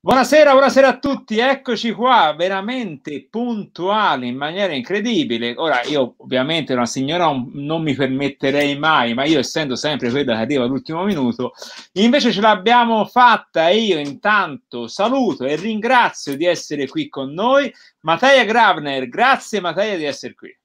Buonasera, 0.00 0.52
buonasera 0.52 0.88
a 0.88 0.98
tutti, 0.98 1.38
eccoci 1.38 1.92
qua, 1.92 2.32
veramente 2.36 3.26
puntuali 3.28 4.28
in 4.28 4.36
maniera 4.36 4.72
incredibile. 4.72 5.54
Ora, 5.56 5.82
io 5.82 6.14
ovviamente 6.18 6.72
una 6.72 6.86
signora 6.86 7.26
non 7.52 7.82
mi 7.82 7.94
permetterei 7.94 8.78
mai, 8.78 9.14
ma 9.14 9.24
io 9.24 9.40
essendo 9.40 9.76
sempre 9.76 10.10
quella 10.10 10.34
che 10.36 10.40
arriva 10.40 10.64
all'ultimo 10.64 11.04
minuto, 11.04 11.52
invece 11.94 12.32
ce 12.32 12.40
l'abbiamo 12.40 13.04
fatta 13.06 13.68
e 13.68 13.78
io 13.78 13.98
intanto 13.98 14.86
saluto 14.86 15.44
e 15.44 15.56
ringrazio 15.56 16.36
di 16.36 16.46
essere 16.46 16.86
qui 16.86 17.08
con 17.08 17.32
noi. 17.32 17.72
Mattia 18.00 18.44
Gravner, 18.44 19.08
grazie 19.08 19.60
Mattia 19.60 19.96
di 19.96 20.04
essere 20.04 20.34
qui. 20.34 20.56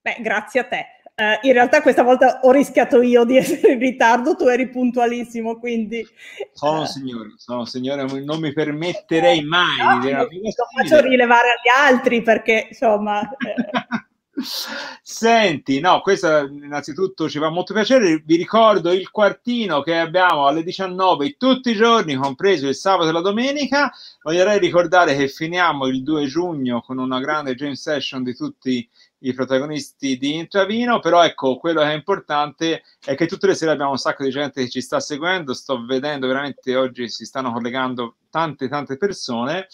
Beh, 0.00 0.18
grazie 0.20 0.60
a 0.60 0.64
te. 0.64 0.86
Uh, 1.18 1.44
in 1.44 1.52
realtà 1.52 1.82
questa 1.82 2.04
volta 2.04 2.38
ho 2.42 2.52
rischiato 2.52 3.02
io 3.02 3.24
di 3.24 3.36
essere 3.38 3.72
in 3.72 3.80
ritardo, 3.80 4.36
tu 4.36 4.46
eri 4.46 4.68
puntualissimo, 4.68 5.58
quindi... 5.58 6.06
Sono 6.52 6.82
uh, 6.82 6.86
signore, 6.86 7.32
sono 7.36 7.64
signore, 7.64 8.04
non 8.22 8.38
mi 8.38 8.52
permetterei 8.52 9.42
mai 9.42 9.76
no, 9.78 9.94
di 9.94 10.06
dire 10.06 10.14
una 10.14 10.28
cosa 10.28 10.38
Lo 10.38 10.88
faccio 10.88 11.00
rilevare 11.00 11.48
agli 11.48 11.92
altri 11.92 12.22
perché, 12.22 12.68
insomma... 12.68 13.20
Eh. 13.22 14.06
Senti, 15.02 15.80
no, 15.80 16.00
questo 16.00 16.46
innanzitutto 16.46 17.28
ci 17.28 17.38
fa 17.38 17.50
molto 17.50 17.74
piacere. 17.74 18.22
Vi 18.24 18.36
ricordo 18.36 18.92
il 18.92 19.10
quartino 19.10 19.82
che 19.82 19.98
abbiamo 19.98 20.46
alle 20.46 20.62
19 20.62 21.36
tutti 21.36 21.70
i 21.70 21.74
giorni, 21.74 22.14
compreso 22.14 22.68
il 22.68 22.76
sabato 22.76 23.08
e 23.08 23.12
la 23.12 23.20
domenica. 23.20 23.90
Voglierei 24.22 24.58
ricordare 24.58 25.16
che 25.16 25.28
finiamo 25.28 25.86
il 25.86 26.02
2 26.02 26.26
giugno 26.26 26.80
con 26.80 26.98
una 26.98 27.18
grande 27.18 27.54
jam 27.54 27.72
session 27.72 28.22
di 28.22 28.34
tutti 28.34 28.88
i 29.20 29.32
protagonisti 29.32 30.16
di 30.16 30.34
Intravino, 30.34 31.00
però 31.00 31.24
ecco, 31.24 31.56
quello 31.56 31.80
che 31.80 31.90
è 31.90 31.94
importante 31.94 32.82
è 33.04 33.14
che 33.14 33.26
tutte 33.26 33.46
le 33.46 33.54
sere 33.54 33.72
abbiamo 33.72 33.92
un 33.92 33.98
sacco 33.98 34.24
di 34.24 34.30
gente 34.30 34.62
che 34.62 34.68
ci 34.68 34.80
sta 34.80 35.00
seguendo, 35.00 35.54
sto 35.54 35.84
vedendo 35.84 36.26
veramente 36.26 36.76
oggi 36.76 37.08
si 37.08 37.24
stanno 37.24 37.52
collegando 37.52 38.16
tante 38.30 38.68
tante 38.68 38.96
persone 38.96 39.66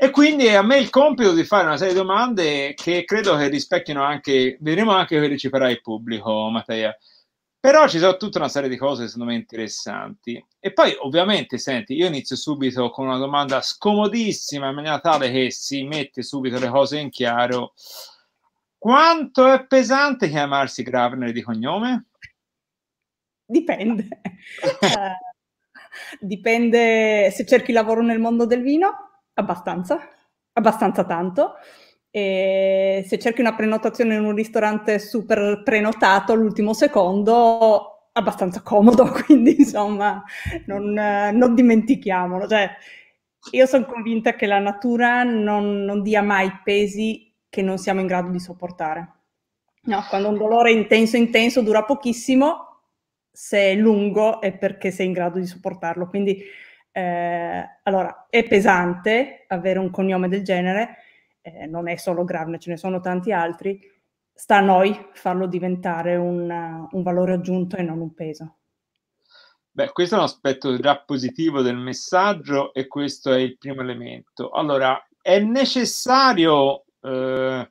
e 0.00 0.10
quindi 0.10 0.48
a 0.48 0.62
me 0.62 0.78
il 0.78 0.90
compito 0.90 1.32
di 1.32 1.42
fare 1.42 1.66
una 1.66 1.76
serie 1.76 1.92
di 1.92 1.98
domande 1.98 2.72
che 2.74 3.04
credo 3.04 3.36
che 3.36 3.48
rispecchino 3.48 4.00
anche, 4.00 4.56
vedremo 4.60 4.92
anche 4.92 5.20
che 5.20 5.36
ci 5.36 5.48
farà 5.48 5.68
il 5.70 5.80
pubblico, 5.80 6.48
Matteo. 6.50 6.94
Però 7.58 7.88
ci 7.88 7.98
sono 7.98 8.16
tutta 8.16 8.38
una 8.38 8.48
serie 8.48 8.68
di 8.68 8.76
cose 8.76 9.08
secondo 9.08 9.32
me 9.32 9.36
interessanti. 9.36 10.40
E 10.60 10.72
poi 10.72 10.94
ovviamente, 11.00 11.58
senti, 11.58 11.94
io 11.94 12.06
inizio 12.06 12.36
subito 12.36 12.90
con 12.90 13.08
una 13.08 13.18
domanda 13.18 13.60
scomodissima 13.60 14.68
in 14.68 14.76
maniera 14.76 15.00
tale 15.00 15.32
che 15.32 15.50
si 15.50 15.82
mette 15.82 16.22
subito 16.22 16.60
le 16.60 16.68
cose 16.68 16.98
in 17.00 17.10
chiaro. 17.10 17.72
Quanto 18.78 19.52
è 19.52 19.66
pesante 19.66 20.28
chiamarsi 20.28 20.84
Gravner 20.84 21.32
di 21.32 21.42
cognome? 21.42 22.06
Dipende. 23.44 24.06
uh, 24.80 26.18
dipende 26.20 27.30
se 27.32 27.44
cerchi 27.44 27.72
lavoro 27.72 28.02
nel 28.02 28.20
mondo 28.20 28.46
del 28.46 28.62
vino, 28.62 28.88
abbastanza, 29.34 29.98
abbastanza 30.52 31.04
tanto. 31.04 31.54
E 32.10 33.04
se 33.06 33.18
cerchi 33.18 33.40
una 33.40 33.56
prenotazione 33.56 34.14
in 34.14 34.24
un 34.24 34.34
ristorante 34.34 35.00
super 35.00 35.62
prenotato 35.64 36.32
all'ultimo 36.32 36.72
secondo, 36.72 38.10
abbastanza 38.12 38.62
comodo, 38.62 39.10
quindi 39.26 39.56
insomma 39.58 40.22
non, 40.66 40.92
non 40.92 41.54
dimentichiamolo. 41.54 42.46
Cioè, 42.46 42.70
io 43.52 43.66
sono 43.66 43.86
convinta 43.86 44.34
che 44.34 44.46
la 44.46 44.60
natura 44.60 45.24
non, 45.24 45.84
non 45.84 46.02
dia 46.02 46.22
mai 46.22 46.60
pesi 46.62 47.27
che 47.48 47.62
non 47.62 47.78
siamo 47.78 48.00
in 48.00 48.06
grado 48.06 48.30
di 48.30 48.40
sopportare. 48.40 49.12
No, 49.82 50.04
quando 50.08 50.28
un 50.28 50.36
dolore 50.36 50.70
intenso 50.72 51.16
intenso 51.16 51.62
dura 51.62 51.84
pochissimo, 51.84 52.82
se 53.30 53.70
è 53.70 53.74
lungo 53.74 54.40
è 54.40 54.56
perché 54.56 54.90
sei 54.90 55.06
in 55.06 55.12
grado 55.12 55.38
di 55.38 55.46
sopportarlo. 55.46 56.08
Quindi 56.08 56.42
eh, 56.90 57.78
allora 57.84 58.26
è 58.28 58.46
pesante 58.46 59.44
avere 59.46 59.78
un 59.78 59.90
cognome 59.90 60.28
del 60.28 60.42
genere, 60.42 60.96
eh, 61.40 61.66
non 61.66 61.88
è 61.88 61.96
solo 61.96 62.24
Gravner, 62.24 62.58
ce 62.58 62.70
ne 62.70 62.76
sono 62.76 63.00
tanti 63.00 63.32
altri. 63.32 63.80
Sta 64.32 64.56
a 64.56 64.60
noi 64.60 65.08
farlo 65.12 65.46
diventare 65.46 66.16
un, 66.16 66.86
un 66.90 67.02
valore 67.02 67.34
aggiunto 67.34 67.76
e 67.76 67.82
non 67.82 68.00
un 68.00 68.14
peso. 68.14 68.56
Beh, 69.70 69.92
questo 69.92 70.16
è 70.16 70.18
un 70.18 70.24
aspetto 70.24 70.76
già 70.78 70.98
positivo 70.98 71.62
del 71.62 71.76
messaggio 71.76 72.74
e 72.74 72.88
questo 72.88 73.32
è 73.32 73.38
il 73.38 73.56
primo 73.58 73.80
elemento. 73.80 74.50
Allora, 74.50 75.00
è 75.22 75.38
necessario 75.38 76.84
eh, 77.00 77.68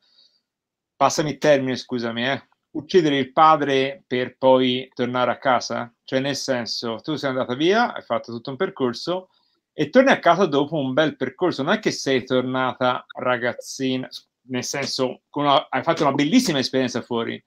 passami 0.95 1.31
il 1.31 1.37
termine, 1.37 1.75
scusami, 1.75 2.27
eh, 2.27 2.47
uccidere 2.71 3.17
il 3.17 3.31
padre 3.31 4.03
per 4.05 4.37
poi 4.37 4.89
tornare 4.93 5.31
a 5.31 5.37
casa? 5.37 5.93
Cioè, 6.03 6.19
nel 6.19 6.35
senso, 6.35 6.97
tu 7.01 7.15
sei 7.15 7.29
andata 7.29 7.55
via, 7.55 7.93
hai 7.93 8.01
fatto 8.01 8.31
tutto 8.31 8.51
un 8.51 8.57
percorso 8.57 9.29
e 9.73 9.89
torni 9.89 10.09
a 10.11 10.19
casa 10.19 10.45
dopo 10.45 10.75
un 10.75 10.93
bel 10.93 11.15
percorso. 11.15 11.63
Non 11.63 11.73
è 11.73 11.79
che 11.79 11.91
sei 11.91 12.23
tornata 12.23 13.05
ragazzina, 13.19 14.07
nel 14.49 14.63
senso, 14.63 15.21
una, 15.31 15.67
hai 15.69 15.83
fatto 15.83 16.03
una 16.03 16.13
bellissima 16.13 16.59
esperienza 16.59 17.01
fuori, 17.01 17.43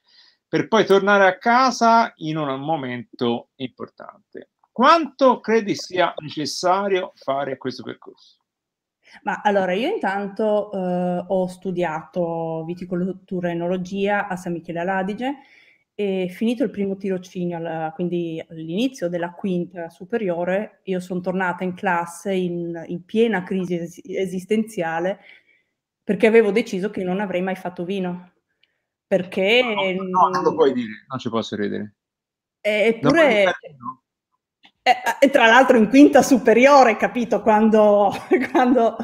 per 0.46 0.68
poi 0.68 0.84
tornare 0.84 1.26
a 1.26 1.38
casa 1.38 2.12
in 2.16 2.36
un 2.36 2.60
momento 2.60 3.50
importante. 3.56 4.50
Quanto 4.72 5.40
credi 5.40 5.74
sia 5.74 6.14
necessario 6.18 7.12
fare 7.14 7.56
questo 7.56 7.82
percorso? 7.82 8.39
Ma 9.22 9.40
allora, 9.42 9.72
io 9.72 9.92
intanto 9.92 10.72
eh, 10.72 11.24
ho 11.26 11.46
studiato 11.46 12.64
viticoltura 12.64 13.48
e 13.48 13.52
enologia 13.52 14.28
a 14.28 14.36
San 14.36 14.52
Michele 14.52 14.80
Adige 14.80 15.34
e 15.94 16.28
finito 16.30 16.64
il 16.64 16.70
primo 16.70 16.96
tirocinio, 16.96 17.58
alla, 17.58 17.92
quindi 17.94 18.42
all'inizio 18.48 19.08
della 19.08 19.32
quinta 19.32 19.90
superiore, 19.90 20.80
io 20.84 20.98
sono 20.98 21.20
tornata 21.20 21.62
in 21.62 21.74
classe 21.74 22.32
in, 22.32 22.82
in 22.86 23.04
piena 23.04 23.42
crisi 23.42 23.74
es- 23.74 24.00
esistenziale 24.04 25.18
perché 26.02 26.26
avevo 26.26 26.50
deciso 26.50 26.90
che 26.90 27.04
non 27.04 27.20
avrei 27.20 27.42
mai 27.42 27.56
fatto 27.56 27.84
vino. 27.84 28.32
Perché... 29.06 29.62
No, 29.62 30.02
no, 30.02 30.28
non 30.28 30.42
lo 30.42 30.54
puoi 30.54 30.72
dire, 30.72 31.04
non 31.08 31.18
ci 31.18 31.28
posso 31.28 31.54
ridere. 31.56 31.96
Eppure... 32.60 33.52
E, 34.90 35.26
e, 35.26 35.30
tra 35.30 35.46
l'altro 35.46 35.76
in 35.76 35.88
quinta 35.88 36.22
superiore, 36.22 36.96
capito, 36.96 37.42
quando, 37.42 38.12
quando 38.50 38.96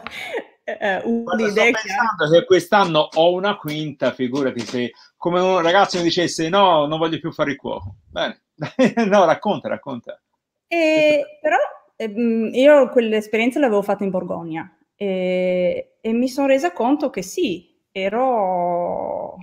eh, 0.64 1.00
uno 1.04 1.48
sto 1.48 1.62
pensando 1.62 2.30
che 2.32 2.44
quest'anno 2.44 3.08
ho 3.14 3.32
una 3.32 3.56
quinta, 3.56 4.12
figurati 4.12 4.60
se 4.60 4.92
come 5.16 5.40
un 5.40 5.62
ragazzo 5.62 5.98
mi 5.98 6.04
dicesse 6.04 6.48
no, 6.48 6.86
non 6.86 6.98
voglio 6.98 7.20
più 7.20 7.30
fare 7.30 7.52
il 7.52 7.56
cuoco. 7.56 7.98
Bene, 8.10 8.42
no, 9.06 9.24
racconta, 9.24 9.68
racconta. 9.68 10.20
E, 10.66 11.38
però 11.40 11.56
ehm, 11.94 12.50
io 12.52 12.88
quell'esperienza 12.88 13.60
l'avevo 13.60 13.82
fatta 13.82 14.02
in 14.02 14.10
Borgogna 14.10 14.76
e, 14.96 15.98
e 16.00 16.12
mi 16.12 16.28
sono 16.28 16.48
resa 16.48 16.72
conto 16.72 17.10
che 17.10 17.22
sì, 17.22 17.80
ero 17.92 19.36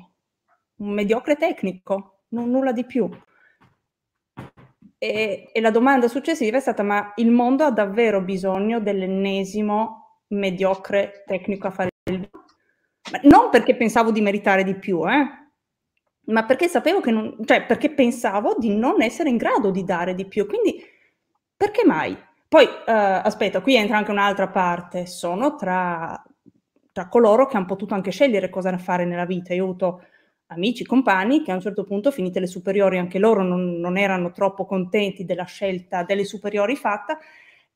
un 0.75 0.89
mediocre 0.89 1.37
tecnico, 1.37 2.23
non 2.29 2.49
nulla 2.49 2.73
di 2.73 2.85
più. 2.85 3.09
E, 5.03 5.49
e, 5.51 5.59
la 5.59 5.69
domanda 5.69 6.07
successiva 6.07 6.55
è 6.55 6.61
stata: 6.61 6.81
ma 6.81 7.11
il 7.15 7.29
mondo 7.29 7.65
ha 7.65 7.71
davvero 7.71 8.21
bisogno 8.21 8.79
dell'ennesimo 8.79 10.21
mediocre 10.27 11.23
tecnico 11.27 11.67
a 11.67 11.71
fare 11.71 11.89
il? 12.09 12.29
Non 13.23 13.49
perché 13.49 13.75
pensavo 13.75 14.11
di 14.11 14.21
meritare 14.21 14.63
di 14.63 14.75
più, 14.75 15.05
eh? 15.05 15.27
ma 16.27 16.45
perché 16.45 16.69
sapevo 16.69 17.01
che 17.01 17.11
non, 17.11 17.35
cioè 17.43 17.65
perché 17.65 17.89
pensavo 17.89 18.55
di 18.57 18.73
non 18.73 19.01
essere 19.01 19.27
in 19.27 19.35
grado 19.35 19.71
di 19.71 19.83
dare 19.83 20.15
di 20.15 20.25
più. 20.25 20.47
Quindi 20.47 20.81
perché 21.57 21.83
mai? 21.85 22.17
Poi, 22.47 22.63
uh, 22.63 22.69
aspetta, 22.85 23.59
qui 23.59 23.75
entra 23.75 23.97
anche 23.97 24.11
un'altra 24.11 24.47
parte, 24.47 25.05
sono 25.05 25.55
tra, 25.55 26.23
tra 26.93 27.09
coloro 27.09 27.45
che 27.47 27.57
hanno 27.57 27.65
potuto 27.65 27.93
anche 27.93 28.11
scegliere 28.11 28.49
cosa 28.49 28.77
fare 28.77 29.03
nella 29.03 29.25
vita. 29.25 29.53
Io 29.53 29.63
ho 29.63 29.67
avuto 29.67 30.05
amici, 30.53 30.85
compagni 30.85 31.43
che 31.43 31.51
a 31.51 31.55
un 31.55 31.61
certo 31.61 31.83
punto, 31.83 32.11
finite 32.11 32.39
le 32.39 32.47
superiori, 32.47 32.97
anche 32.97 33.19
loro 33.19 33.43
non, 33.43 33.79
non 33.79 33.97
erano 33.97 34.31
troppo 34.31 34.65
contenti 34.65 35.25
della 35.25 35.45
scelta 35.45 36.03
delle 36.03 36.25
superiori 36.25 36.75
fatta, 36.75 37.17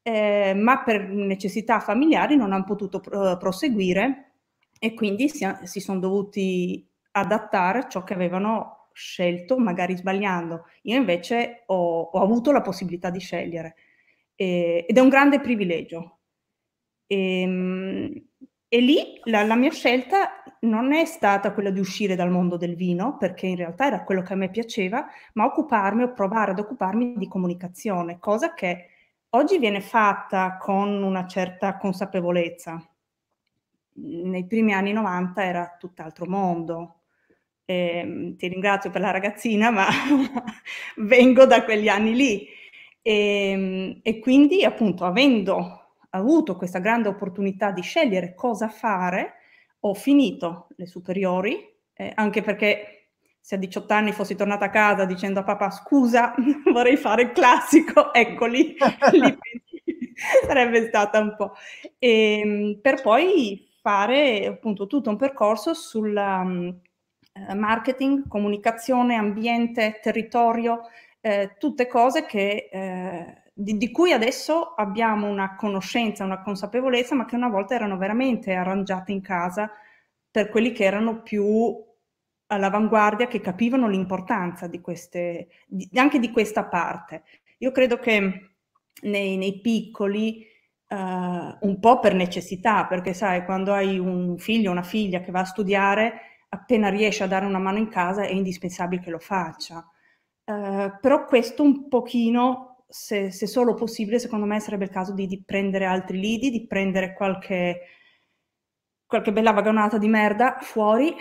eh, 0.01 0.53
ma 0.55 0.83
per 0.83 1.09
necessità 1.09 1.79
familiari 1.79 2.35
non 2.35 2.53
hanno 2.53 2.63
potuto 2.63 2.99
pro- 2.99 3.37
proseguire 3.37 4.31
e 4.79 4.93
quindi 4.93 5.29
si, 5.29 5.45
si 5.63 5.79
sono 5.79 5.99
dovuti 5.99 6.87
adattare 7.11 7.79
a 7.79 7.87
ciò 7.87 8.03
che 8.03 8.13
avevano 8.13 8.89
scelto, 8.93 9.57
magari 9.57 9.95
sbagliando. 9.95 10.65
Io 10.83 10.95
invece 10.97 11.63
ho, 11.67 12.01
ho 12.01 12.21
avuto 12.21 12.51
la 12.51 12.61
possibilità 12.61 13.09
di 13.09 13.19
scegliere 13.19 13.75
e, 14.35 14.85
ed 14.87 14.97
è 14.97 14.99
un 15.01 15.09
grande 15.09 15.39
privilegio. 15.39 16.19
E, 17.07 17.41
ehm, 17.41 18.26
e 18.69 18.79
lì 18.81 19.19
la, 19.25 19.43
la, 19.43 19.55
mia 19.55 19.71
scelta 19.71 20.43
non 20.61 20.91
è 20.91 21.05
stata 21.05 21.53
quella 21.53 21.69
di 21.69 21.79
uscire 21.79 22.15
dal 22.15 22.29
mondo 22.29 22.57
del 22.57 22.75
vino, 22.75 23.17
perché 23.17 23.47
in 23.47 23.55
realtà 23.55 23.87
era 23.87 24.03
quello 24.03 24.21
che 24.21 24.33
a 24.33 24.35
me 24.35 24.49
piaceva, 24.49 25.05
ma 25.33 25.45
occuparmi 25.45 26.03
o 26.03 26.13
provare 26.13 26.51
ad 26.51 26.59
occuparmi 26.59 27.13
di 27.15 27.27
comunicazione, 27.27 28.19
cosa 28.19 28.53
che 28.53 28.89
oggi 29.31 29.57
viene 29.57 29.79
fatta 29.79 30.57
con 30.57 31.01
una 31.01 31.25
certa 31.27 31.77
consapevolezza. 31.77 32.85
Nei 33.99 34.45
primi 34.45 34.73
anni 34.73 34.91
90 34.91 35.43
era 35.43 35.75
tutt'altro 35.79 36.25
mondo. 36.27 37.01
Eh, 37.65 38.35
ti 38.37 38.47
ringrazio 38.47 38.89
per 38.89 39.01
la 39.01 39.11
ragazzina, 39.11 39.71
ma 39.71 39.87
vengo 40.97 41.45
da 41.45 41.63
quegli 41.63 41.87
anni 41.87 42.15
lì. 42.15 42.47
E, 43.01 43.49
ehm, 43.51 43.99
e 44.03 44.19
quindi 44.19 44.63
appunto 44.65 45.05
avendo 45.05 45.86
avuto 46.09 46.55
questa 46.55 46.79
grande 46.79 47.07
opportunità 47.09 47.71
di 47.71 47.81
scegliere 47.81 48.33
cosa 48.33 48.69
fare, 48.69 49.33
ho 49.81 49.93
finito 49.93 50.67
le 50.75 50.85
superiori, 50.87 51.57
eh, 51.93 52.11
anche 52.15 52.41
perché 52.41 52.97
se 53.39 53.55
a 53.55 53.57
18 53.59 53.93
anni 53.93 54.11
fossi 54.11 54.35
tornata 54.35 54.65
a 54.65 54.69
casa 54.69 55.05
dicendo 55.05 55.39
a 55.39 55.43
papà 55.43 55.69
scusa, 55.69 56.33
vorrei 56.71 56.97
fare 56.97 57.21
il 57.23 57.31
classico, 57.31 58.11
eccoli, 58.15 58.75
lì 59.11 59.37
sarebbe 60.45 60.87
stata 60.87 61.19
un 61.19 61.35
po'. 61.35 61.53
E, 61.97 62.39
ehm, 62.39 62.79
per 62.81 63.01
poi 63.01 63.69
fare 63.81 64.45
appunto 64.47 64.85
tutto 64.85 65.09
un 65.09 65.15
percorso 65.15 65.73
sul 65.73 66.13
um, 66.13 66.77
marketing, 67.55 68.27
comunicazione, 68.27 69.15
ambiente, 69.15 69.99
territorio, 70.01 70.81
eh, 71.21 71.55
tutte 71.57 71.87
cose 71.87 72.25
che, 72.25 72.67
eh, 72.69 73.46
di, 73.59 73.77
di, 73.77 73.91
cui 73.91 74.11
adesso 74.11 74.75
abbiamo 74.75 75.27
una 75.27 75.55
conoscenza, 75.55 76.23
una 76.23 76.43
consapevolezza, 76.43 77.15
ma 77.15 77.25
che 77.25 77.35
una 77.35 77.49
volta 77.49 77.73
erano 77.73 77.97
veramente 77.97 78.53
arrangiate 78.53 79.11
in 79.11 79.21
casa 79.21 79.71
per 80.29 80.49
quelli 80.49 80.71
che 80.71 80.83
erano 80.83 81.23
più 81.23 81.75
all'avanguardia, 82.47 83.25
che 83.25 83.41
capivano 83.41 83.89
l'importanza 83.89 84.67
di 84.67 84.79
queste, 84.79 85.47
di, 85.65 85.89
anche 85.95 86.19
di 86.19 86.31
questa 86.31 86.65
parte. 86.65 87.23
Io 87.57 87.71
credo 87.71 87.97
che 87.97 88.51
nei, 89.01 89.37
nei 89.37 89.59
piccoli, 89.59 90.45
uh, 90.89 90.95
un 90.95 91.77
po' 91.79 91.99
per 91.99 92.13
necessità, 92.13 92.85
perché 92.85 93.13
sai, 93.15 93.43
quando 93.43 93.73
hai 93.73 93.97
un 93.97 94.37
figlio 94.37 94.69
o 94.69 94.73
una 94.73 94.83
figlia 94.83 95.21
che 95.21 95.31
va 95.31 95.39
a 95.39 95.45
studiare, 95.45 96.21
appena 96.49 96.89
riesce 96.89 97.23
a 97.23 97.27
dare 97.27 97.45
una 97.45 97.59
mano 97.59 97.79
in 97.79 97.89
casa 97.89 98.21
è 98.21 98.31
indispensabile 98.31 99.01
che 99.01 99.09
lo 99.09 99.19
faccia. 99.19 99.83
Uh, 100.43 100.91
però 101.01 101.25
questo 101.25 101.63
un 101.63 101.87
pochino, 101.89 102.66
se, 102.87 103.31
se, 103.31 103.47
solo 103.47 103.73
possibile, 103.73 104.19
secondo 104.19 104.45
me 104.45 104.59
sarebbe 104.59 104.85
il 104.85 104.91
caso 104.91 105.13
di, 105.13 105.27
di 105.27 105.43
prendere 105.43 105.85
altri 105.85 106.19
lidi, 106.19 106.49
di 106.49 106.65
prendere 106.65 107.13
qualche, 107.13 107.81
qualche 109.05 109.33
bella 109.33 109.51
vagonata 109.51 109.97
di 109.97 110.07
merda 110.07 110.57
fuori, 110.61 111.13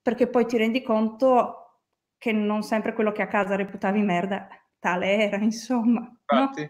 perché 0.00 0.28
poi 0.28 0.46
ti 0.46 0.56
rendi 0.56 0.82
conto 0.82 1.56
che 2.16 2.32
non 2.32 2.62
sempre 2.62 2.92
quello 2.92 3.12
che 3.12 3.22
a 3.22 3.28
casa 3.28 3.56
reputavi 3.56 4.02
merda 4.02 4.48
tale 4.78 5.16
era, 5.16 5.38
insomma. 5.38 6.00
Infatti, 6.00 6.68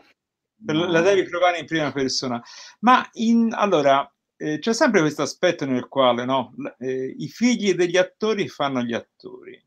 no? 0.56 0.86
la 0.86 1.00
devi 1.00 1.24
provare 1.24 1.58
in 1.58 1.66
prima 1.66 1.92
persona. 1.92 2.42
Ma 2.80 3.06
in, 3.14 3.52
allora, 3.52 4.10
eh, 4.36 4.58
c'è 4.58 4.72
sempre 4.72 5.00
questo 5.00 5.22
aspetto 5.22 5.66
nel 5.66 5.88
quale 5.88 6.24
no, 6.24 6.54
eh, 6.78 7.14
i 7.18 7.28
figli 7.28 7.74
degli 7.74 7.96
attori 7.96 8.48
fanno 8.48 8.82
gli 8.82 8.94
attori, 8.94 9.62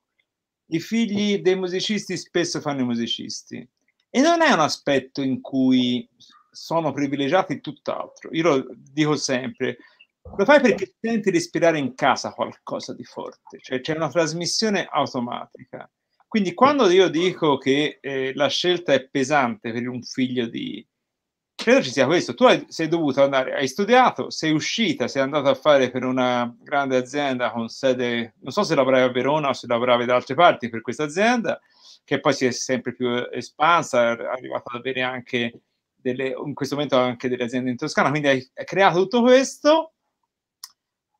i 0.67 0.79
figli 0.79 1.39
dei 1.39 1.55
musicisti 1.55 2.17
spesso 2.17 2.59
fanno 2.59 2.81
i 2.81 2.85
musicisti. 2.85 3.67
E 4.15 4.21
non 4.21 4.43
è 4.43 4.51
un 4.51 4.59
aspetto 4.59 5.23
in 5.23 5.41
cui 5.41 6.07
sono 6.51 6.91
privilegiati 6.93 7.61
tutt'altro. 7.61 8.29
Io 8.31 8.43
lo 8.43 8.67
dico 8.75 9.15
sempre, 9.15 9.77
lo 10.37 10.45
fai 10.45 10.61
perché 10.61 10.93
senti 10.99 11.31
respirare 11.31 11.79
in 11.79 11.95
casa 11.95 12.31
qualcosa 12.31 12.93
di 12.93 13.03
forte, 13.03 13.57
cioè 13.59 13.81
c'è 13.81 13.95
una 13.95 14.09
trasmissione 14.09 14.85
automatica. 14.85 15.89
Quindi 16.27 16.53
quando 16.53 16.87
io 16.91 17.09
dico 17.09 17.57
che 17.57 17.97
eh, 18.01 18.33
la 18.35 18.49
scelta 18.49 18.93
è 18.93 19.07
pesante 19.07 19.71
per 19.71 19.87
un 19.87 20.03
figlio 20.03 20.45
di... 20.45 20.85
Credo 21.63 21.81
ci 21.81 21.91
sia 21.91 22.05
questo. 22.05 22.33
Tu 22.33 22.43
hai, 22.43 22.65
sei 22.67 22.89
dovuto 22.89 23.23
andare, 23.23 23.53
hai 23.53 23.69
studiato, 23.69 24.29
sei 24.29 24.51
uscita, 24.51 25.07
sei 25.07 25.21
andato 25.21 25.47
a 25.47 25.55
fare 25.55 25.91
per 25.91 26.03
una 26.03 26.53
grande 26.59 26.97
azienda 26.97 27.51
con 27.51 27.69
sede, 27.69 28.33
non 28.41 28.51
so 28.51 28.63
se 28.63 28.75
lavoravi 28.75 29.03
a 29.03 29.11
Verona 29.13 29.47
o 29.47 29.53
se 29.53 29.67
lavoravi 29.67 30.03
da 30.03 30.15
altre 30.15 30.35
parti 30.35 30.67
per 30.67 30.81
questa 30.81 31.05
azienda, 31.05 31.61
che 32.03 32.19
poi 32.19 32.33
si 32.33 32.45
è 32.45 32.51
sempre 32.51 32.93
più 32.93 33.07
espansa, 33.31 34.11
è 34.11 34.25
arrivata 34.25 34.71
ad 34.73 34.79
avere 34.79 35.03
anche 35.03 35.61
delle, 35.95 36.35
in 36.45 36.53
questo 36.53 36.75
momento 36.75 36.97
anche 36.97 37.29
delle 37.29 37.45
aziende 37.45 37.69
in 37.69 37.77
Toscana, 37.77 38.09
quindi 38.09 38.27
hai, 38.27 38.51
hai 38.55 38.65
creato 38.65 38.99
tutto 38.99 39.21
questo 39.21 39.93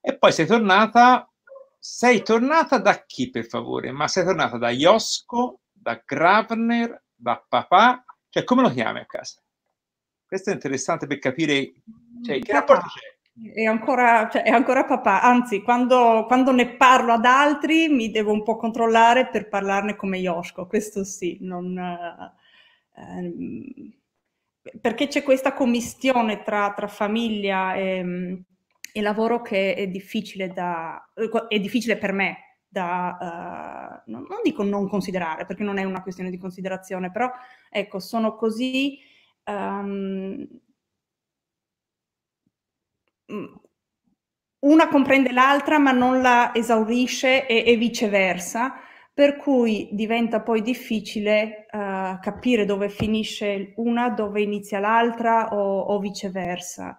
e 0.02 0.18
poi 0.18 0.34
sei 0.34 0.46
tornata 0.46 1.26
sei 1.80 2.22
tornata 2.22 2.80
da 2.80 3.06
chi, 3.06 3.30
per 3.30 3.46
favore? 3.46 3.92
Ma 3.92 4.10
sei 4.10 4.26
tornata 4.26 4.58
da 4.58 4.72
Iosco, 4.72 5.62
da 5.72 6.02
Gravner, 6.06 7.02
da 7.16 7.42
papà? 7.48 8.04
Cioè, 8.28 8.44
come 8.44 8.62
lo 8.62 8.70
chiami 8.70 9.00
a 9.00 9.06
casa? 9.06 9.43
Questo 10.34 10.50
è 10.50 10.54
interessante 10.54 11.06
per 11.06 11.20
capire 11.20 11.74
cioè, 12.26 12.40
che 12.40 12.52
rapporto 12.52 12.88
c'è. 12.88 13.52
È 13.54 13.66
ancora, 13.66 14.28
cioè, 14.32 14.42
è 14.42 14.50
ancora, 14.50 14.84
papà, 14.84 15.22
anzi, 15.22 15.62
quando, 15.62 16.24
quando, 16.26 16.52
ne 16.52 16.76
parlo 16.76 17.14
ad 17.14 17.26
altri 17.26 17.88
mi 17.88 18.10
devo 18.10 18.32
un 18.32 18.42
po' 18.42 18.56
controllare 18.56 19.28
per 19.28 19.48
parlarne 19.48 19.96
come 19.96 20.18
Iosco, 20.18 20.66
questo 20.66 21.04
sì, 21.04 21.38
non, 21.42 21.78
ehm, 22.96 23.94
perché 24.82 25.06
c'è 25.06 25.22
questa 25.22 25.54
commistione 25.54 26.42
tra, 26.42 26.74
tra 26.76 26.88
famiglia 26.88 27.76
e, 27.76 28.44
e 28.92 29.02
lavoro 29.04 29.44
che 29.44 29.76
è 29.76 29.88
difficile, 29.88 30.52
da, 30.52 31.12
è 31.48 31.60
difficile 31.60 31.96
per 31.98 32.12
me 32.12 32.38
da, 32.68 34.02
uh, 34.08 34.12
non, 34.12 34.26
non, 34.28 34.40
dico 34.44 34.64
non 34.64 34.90
considerare, 34.90 35.46
perché 35.46 35.62
non 35.62 35.78
è 35.78 35.84
una 35.84 36.02
questione 36.02 36.32
di 36.32 36.40
considerazione, 36.40 37.12
però 37.12 37.32
ecco, 37.70 38.00
sono 38.00 38.34
così... 38.34 39.12
Um, 39.48 40.48
una 44.60 44.88
comprende 44.88 45.32
l'altra 45.32 45.78
ma 45.78 45.92
non 45.92 46.22
la 46.22 46.54
esaurisce 46.54 47.46
e, 47.48 47.64
e 47.66 47.76
viceversa, 47.76 48.76
per 49.14 49.36
cui 49.38 49.90
diventa 49.92 50.42
poi 50.42 50.62
difficile 50.62 51.66
uh, 51.72 52.20
capire 52.20 52.66
dove 52.66 52.90
finisce 52.90 53.74
una, 53.78 54.10
dove 54.10 54.42
inizia 54.42 54.80
l'altra 54.80 55.54
o, 55.54 55.80
o 55.82 56.00
viceversa. 56.00 56.98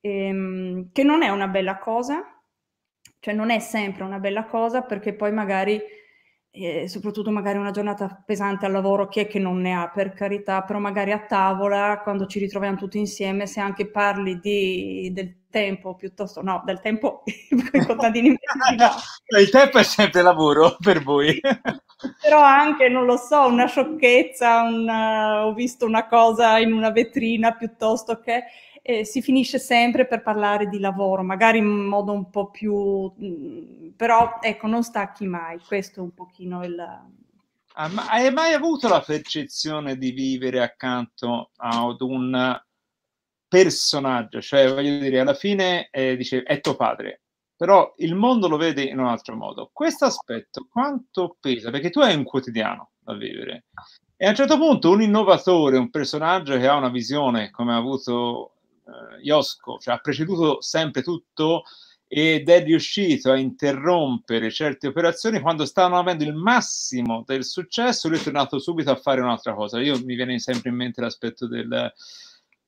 Ehm, 0.00 0.90
che 0.92 1.02
non 1.04 1.22
è 1.22 1.28
una 1.28 1.46
bella 1.48 1.78
cosa, 1.78 2.24
cioè 3.20 3.34
non 3.34 3.50
è 3.50 3.58
sempre 3.60 4.02
una 4.04 4.18
bella 4.18 4.44
cosa 4.46 4.82
perché 4.82 5.14
poi 5.14 5.32
magari, 5.32 5.80
eh, 6.54 6.86
soprattutto 6.86 7.30
magari 7.30 7.56
una 7.56 7.70
giornata 7.70 8.22
pesante 8.24 8.66
al 8.66 8.72
lavoro, 8.72 9.08
chi 9.08 9.20
è 9.20 9.26
che 9.26 9.38
non 9.38 9.58
ne 9.60 9.74
ha 9.74 9.88
per 9.88 10.12
carità, 10.12 10.62
però 10.62 10.78
magari 10.78 11.10
a 11.10 11.24
tavola, 11.24 12.00
quando 12.02 12.26
ci 12.26 12.38
ritroviamo 12.38 12.76
tutti 12.76 12.98
insieme, 12.98 13.46
se 13.46 13.60
anche 13.60 13.90
parli 13.90 14.38
di, 14.38 15.10
del 15.14 15.46
tempo 15.48 15.94
piuttosto, 15.94 16.42
no, 16.42 16.62
del 16.66 16.80
tempo 16.80 17.22
con 17.48 17.80
i 17.80 17.86
contadini. 17.86 18.36
Il 19.40 19.50
tempo 19.50 19.78
è 19.78 19.82
sempre 19.82 20.20
lavoro 20.20 20.76
per 20.78 21.02
voi. 21.02 21.40
però 22.20 22.42
anche, 22.42 22.88
non 22.88 23.06
lo 23.06 23.16
so, 23.16 23.46
una 23.46 23.66
sciocchezza, 23.66 24.60
una, 24.60 25.46
ho 25.46 25.54
visto 25.54 25.86
una 25.86 26.06
cosa 26.06 26.58
in 26.58 26.74
una 26.74 26.90
vetrina 26.90 27.52
piuttosto 27.52 28.20
che 28.20 28.44
eh, 28.82 29.04
si 29.04 29.22
finisce 29.22 29.60
sempre 29.60 30.06
per 30.06 30.22
parlare 30.22 30.66
di 30.66 30.80
lavoro, 30.80 31.22
magari 31.22 31.58
in 31.58 31.66
modo 31.66 32.12
un 32.12 32.28
po' 32.30 32.50
più... 32.50 33.12
Mm, 33.22 33.90
però 33.96 34.38
ecco, 34.40 34.66
non 34.66 34.82
stacchi 34.82 35.26
mai, 35.26 35.60
questo 35.60 36.00
è 36.00 36.02
un 36.02 36.12
pochino 36.12 36.64
il... 36.64 36.78
Ah, 37.74 37.90
hai 38.08 38.30
mai 38.32 38.52
avuto 38.52 38.88
la 38.88 39.00
percezione 39.00 39.96
di 39.96 40.10
vivere 40.10 40.60
accanto 40.60 41.52
ad 41.56 42.00
un 42.00 42.60
personaggio? 43.48 44.42
Cioè, 44.42 44.74
voglio 44.74 44.98
dire, 44.98 45.20
alla 45.20 45.34
fine 45.34 45.88
eh, 45.90 46.16
dice, 46.16 46.42
è 46.42 46.60
tuo 46.60 46.76
padre, 46.76 47.22
però 47.56 47.94
il 47.98 48.14
mondo 48.14 48.48
lo 48.48 48.56
vede 48.58 48.82
in 48.82 48.98
un 48.98 49.06
altro 49.06 49.36
modo. 49.36 49.70
Questo 49.72 50.04
aspetto 50.04 50.66
quanto 50.70 51.36
pesa? 51.40 51.70
Perché 51.70 51.88
tu 51.88 52.00
hai 52.00 52.14
un 52.14 52.24
quotidiano 52.24 52.90
da 52.98 53.14
vivere. 53.14 53.66
E 54.16 54.26
a 54.26 54.30
un 54.30 54.34
certo 54.34 54.58
punto 54.58 54.90
un 54.90 55.00
innovatore, 55.00 55.78
un 55.78 55.88
personaggio 55.88 56.58
che 56.58 56.66
ha 56.68 56.76
una 56.76 56.90
visione, 56.90 57.50
come 57.50 57.72
ha 57.72 57.76
avuto 57.76 58.56
Iosco, 59.22 59.78
cioè 59.78 59.94
ha 59.94 59.98
preceduto 59.98 60.60
sempre 60.60 61.02
tutto 61.02 61.64
ed 62.14 62.50
è 62.50 62.62
riuscito 62.62 63.30
a 63.30 63.38
interrompere 63.38 64.50
certe 64.50 64.88
operazioni 64.88 65.40
quando 65.40 65.64
stavano 65.64 65.98
avendo 65.98 66.24
il 66.24 66.34
massimo 66.34 67.24
del 67.26 67.42
successo, 67.42 68.08
lui 68.08 68.18
è 68.18 68.22
tornato 68.22 68.58
subito 68.58 68.90
a 68.90 68.96
fare 68.96 69.22
un'altra 69.22 69.54
cosa. 69.54 69.80
Io 69.80 69.98
mi 70.04 70.14
viene 70.14 70.38
sempre 70.38 70.68
in 70.68 70.76
mente 70.76 71.00
l'aspetto 71.00 71.48
del, 71.48 71.90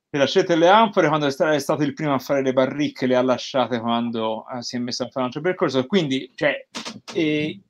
della 0.08 0.26
scelta 0.26 0.54
delle 0.54 0.68
anfore, 0.68 1.08
quando 1.08 1.26
è 1.26 1.58
stato 1.58 1.82
il 1.82 1.92
primo 1.92 2.14
a 2.14 2.18
fare 2.18 2.40
le 2.40 2.54
barricche, 2.54 3.06
le 3.06 3.16
ha 3.16 3.22
lasciate 3.22 3.80
quando 3.80 4.46
eh, 4.48 4.62
si 4.62 4.76
è 4.76 4.78
messo 4.78 5.02
a 5.02 5.06
fare 5.08 5.18
un 5.18 5.26
altro 5.26 5.42
percorso. 5.42 5.84
Quindi, 5.86 6.32
cioè, 6.34 6.66
eh, 7.12 7.60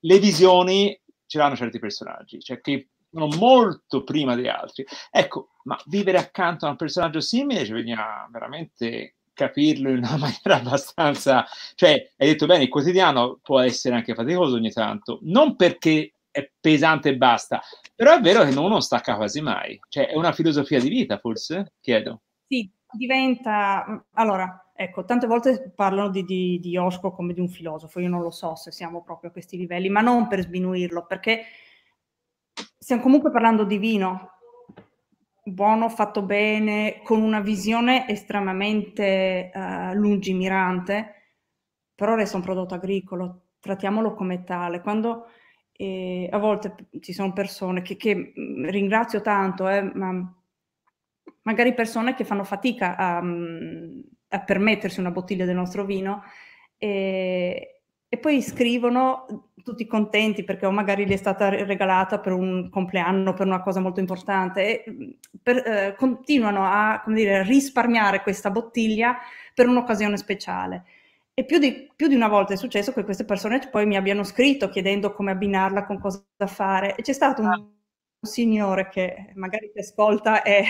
le 0.00 0.18
visioni 0.18 1.00
ce 1.24 1.38
l'hanno 1.38 1.56
certi 1.56 1.78
personaggi, 1.78 2.38
cioè 2.40 2.60
che 2.60 2.88
molto 3.10 4.04
prima 4.04 4.34
di 4.36 4.48
altri. 4.48 4.84
Ecco, 5.10 5.50
ma 5.64 5.78
vivere 5.86 6.18
accanto 6.18 6.66
a 6.66 6.70
un 6.70 6.76
personaggio 6.76 7.20
simile 7.20 7.64
ci 7.64 7.72
bisogna 7.72 8.28
veramente 8.30 9.14
capirlo 9.38 9.90
in 9.90 9.98
una 9.98 10.16
maniera 10.18 10.56
abbastanza... 10.56 11.46
Cioè, 11.74 12.12
hai 12.16 12.26
detto 12.26 12.46
bene, 12.46 12.64
il 12.64 12.68
quotidiano 12.68 13.38
può 13.42 13.60
essere 13.60 13.94
anche 13.94 14.14
faticoso 14.14 14.56
ogni 14.56 14.72
tanto, 14.72 15.20
non 15.22 15.56
perché 15.56 16.12
è 16.30 16.50
pesante 16.60 17.10
e 17.10 17.16
basta, 17.16 17.60
però 17.94 18.16
è 18.16 18.20
vero 18.20 18.44
che 18.44 18.50
uno 18.50 18.68
non 18.68 18.82
stacca 18.82 19.16
quasi 19.16 19.40
mai. 19.40 19.78
Cioè, 19.88 20.08
è 20.08 20.16
una 20.16 20.32
filosofia 20.32 20.80
di 20.80 20.88
vita, 20.88 21.18
forse? 21.18 21.74
Chiedo. 21.80 22.22
Sì, 22.46 22.70
diventa... 22.92 24.04
Allora, 24.14 24.70
ecco, 24.74 25.04
tante 25.04 25.26
volte 25.26 25.72
parlano 25.74 26.10
di, 26.10 26.24
di, 26.24 26.58
di 26.60 26.76
Osco 26.76 27.12
come 27.12 27.32
di 27.32 27.40
un 27.40 27.48
filosofo, 27.48 28.00
io 28.00 28.08
non 28.08 28.22
lo 28.22 28.30
so 28.30 28.54
se 28.54 28.70
siamo 28.70 29.02
proprio 29.02 29.30
a 29.30 29.32
questi 29.32 29.56
livelli, 29.56 29.88
ma 29.88 30.00
non 30.00 30.28
per 30.28 30.42
sminuirlo, 30.42 31.06
perché 31.06 31.44
stiamo 32.88 33.04
comunque 33.04 33.30
parlando 33.30 33.64
di 33.64 33.76
vino, 33.76 34.30
buono, 35.42 35.90
fatto 35.90 36.22
bene, 36.22 37.02
con 37.04 37.20
una 37.20 37.40
visione 37.40 38.08
estremamente 38.08 39.50
uh, 39.52 39.92
lungimirante, 39.92 41.34
però 41.94 42.14
resta 42.14 42.38
un 42.38 42.42
prodotto 42.42 42.72
agricolo, 42.72 43.48
trattiamolo 43.60 44.14
come 44.14 44.42
tale. 44.42 44.80
Quando 44.80 45.26
eh, 45.72 46.30
a 46.32 46.38
volte 46.38 46.88
ci 47.00 47.12
sono 47.12 47.34
persone 47.34 47.82
che, 47.82 47.98
che 47.98 48.14
mm, 48.14 48.64
ringrazio 48.70 49.20
tanto, 49.20 49.68
eh, 49.68 49.82
ma 49.82 50.34
magari 51.42 51.74
persone 51.74 52.14
che 52.14 52.24
fanno 52.24 52.44
fatica 52.44 52.96
a, 52.96 53.20
mm, 53.22 54.00
a 54.28 54.40
permettersi 54.40 54.98
una 54.98 55.10
bottiglia 55.10 55.44
del 55.44 55.56
nostro 55.56 55.84
vino 55.84 56.22
e, 56.78 57.77
e, 58.08 58.18
poi 58.18 58.42
scrivono 58.42 59.50
tutti 59.62 59.86
contenti 59.86 60.44
perché 60.44 60.66
o 60.66 60.70
magari 60.70 61.06
gli 61.06 61.12
è 61.12 61.16
stata 61.16 61.48
regalata 61.48 62.20
per 62.20 62.32
un 62.32 62.70
compleanno, 62.70 63.34
per 63.34 63.46
una 63.46 63.60
cosa 63.62 63.80
molto 63.80 64.00
importante, 64.00 64.84
e 64.84 64.90
mm, 64.90 65.10
per, 65.42 65.56
eh, 65.56 65.94
continuano 65.96 66.64
a 66.64 67.02
dire, 67.06 67.42
risparmiare 67.42 68.22
questa 68.22 68.50
bottiglia 68.50 69.18
per 69.54 69.68
un'occasione 69.68 70.16
speciale. 70.16 70.84
E 71.38 71.44
più 71.44 71.58
di, 71.58 71.88
più 71.94 72.08
di, 72.08 72.16
una 72.16 72.26
volta 72.26 72.54
è 72.54 72.56
successo 72.56 72.92
che 72.92 73.04
queste 73.04 73.24
persone 73.24 73.60
poi 73.70 73.86
mi 73.86 73.96
abbiano 73.96 74.24
scritto 74.24 74.68
chiedendo 74.68 75.12
come 75.12 75.30
abbinarla, 75.30 75.86
con 75.86 76.00
cosa 76.00 76.20
da 76.36 76.48
fare. 76.48 76.96
E 76.96 77.02
c'è 77.02 77.12
stato 77.12 77.42
un, 77.42 77.48
un 77.48 78.28
signore 78.28 78.88
che 78.88 79.30
magari 79.34 79.70
ti 79.72 79.78
ascolta 79.78 80.42
e, 80.42 80.64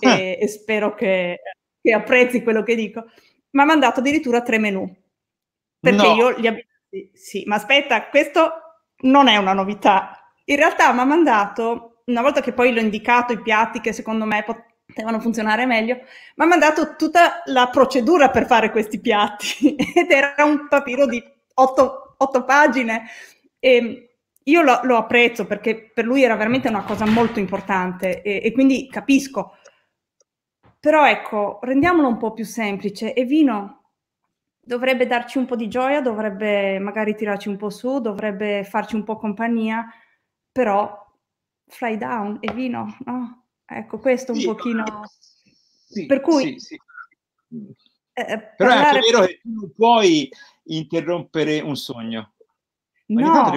e, 0.00 0.38
e 0.40 0.48
spero 0.48 0.94
che, 0.94 1.38
che, 1.80 1.92
apprezzi 1.92 2.42
quello 2.42 2.64
che 2.64 2.74
dico, 2.74 3.04
mi 3.50 3.60
ha 3.62 3.64
mandato 3.64 4.00
addirittura 4.00 4.42
tre 4.42 4.58
menù. 4.58 4.92
Perché 5.90 6.06
no. 6.06 6.14
io 6.14 6.32
gli 6.32 6.46
abbinati, 6.46 7.10
sì, 7.12 7.42
ma 7.46 7.56
aspetta, 7.56 8.08
questo 8.08 8.52
non 9.02 9.28
è 9.28 9.36
una 9.36 9.52
novità. 9.52 10.32
In 10.44 10.56
realtà 10.56 10.92
mi 10.92 11.00
ha 11.00 11.04
mandato, 11.04 12.02
una 12.06 12.22
volta 12.22 12.40
che 12.40 12.52
poi 12.52 12.72
l'ho 12.72 12.80
indicato 12.80 13.32
i 13.32 13.42
piatti 13.42 13.80
che 13.80 13.92
secondo 13.92 14.24
me 14.24 14.42
pot- 14.44 14.64
potevano 14.86 15.20
funzionare 15.20 15.66
meglio, 15.66 15.96
mi 15.96 16.44
ha 16.44 16.46
mandato 16.46 16.96
tutta 16.96 17.42
la 17.46 17.68
procedura 17.68 18.30
per 18.30 18.46
fare 18.46 18.70
questi 18.70 19.00
piatti 19.00 19.74
ed 19.94 20.10
era 20.10 20.34
un 20.44 20.68
papiro 20.68 21.06
di 21.06 21.22
otto, 21.54 22.14
otto 22.16 22.44
pagine 22.44 23.04
e 23.58 24.10
io 24.44 24.62
lo, 24.62 24.80
lo, 24.84 24.96
apprezzo 24.96 25.44
perché 25.44 25.90
per 25.92 26.04
lui 26.04 26.22
era 26.22 26.36
veramente 26.36 26.68
una 26.68 26.84
cosa 26.84 27.04
molto 27.04 27.40
importante 27.40 28.22
e, 28.22 28.40
e 28.44 28.52
quindi 28.52 28.88
capisco. 28.88 29.56
Però 30.78 31.04
ecco, 31.04 31.58
rendiamolo 31.62 32.06
un 32.06 32.16
po' 32.16 32.32
più 32.32 32.44
semplice 32.44 33.12
e 33.12 33.24
vino 33.24 33.85
dovrebbe 34.66 35.06
darci 35.06 35.38
un 35.38 35.46
po' 35.46 35.54
di 35.54 35.68
gioia, 35.68 36.00
dovrebbe 36.00 36.80
magari 36.80 37.14
tirarci 37.14 37.48
un 37.48 37.56
po' 37.56 37.70
su, 37.70 38.00
dovrebbe 38.00 38.64
farci 38.64 38.96
un 38.96 39.04
po' 39.04 39.16
compagnia, 39.16 39.86
però 40.50 41.06
fly 41.68 41.96
down 41.96 42.38
e 42.40 42.52
vino, 42.52 42.96
no? 43.04 43.44
Ecco, 43.64 44.00
questo 44.00 44.32
un 44.32 44.40
sì, 44.40 44.46
pochino... 44.46 44.84
Sì, 45.88 46.06
per 46.06 46.20
cui... 46.20 46.58
Sì, 46.58 46.76
eh, 48.12 48.22
eh, 48.32 48.38
Però 48.56 48.70
è 48.70 48.76
anche 48.76 48.98
vero 48.98 49.24
che 49.24 49.40
tu 49.40 49.52
non 49.52 49.72
puoi 49.72 50.28
interrompere 50.64 51.60
un 51.60 51.76
sogno. 51.76 52.32
no. 53.06 53.52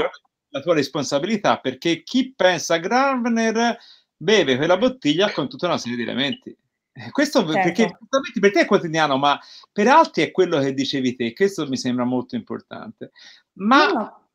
la 0.50 0.62
tua 0.62 0.74
responsabilità, 0.75 1.60
perché 1.60 2.04
chi 2.04 2.34
pensa 2.36 2.75
a 2.75 2.80
Gravner 2.80 3.78
beve 4.16 4.58
quella 4.58 4.78
bottiglia 4.78 5.32
con 5.32 5.50
tutta 5.50 5.66
una 5.66 5.80
serie 5.80 5.98
di 5.98 6.04
elementi. 6.04 6.56
Questo 7.12 7.39
certo. 7.39 7.53
perché 7.53 7.98
per 8.39 8.51
te 8.51 8.62
è 8.62 8.65
quotidiano, 8.65 9.18
ma 9.18 9.39
per 9.72 9.88
altri 9.88 10.24
è 10.24 10.32
quello 10.32 10.60
che 10.60 10.74
dicevi 10.74 11.15
te. 11.15 11.34
Questo 11.34 11.68
mi 11.68 11.77
sembra 11.77 12.03
molto 12.03 12.36
importante. 12.36 13.12
Ma 13.53 13.88
no, 13.88 14.29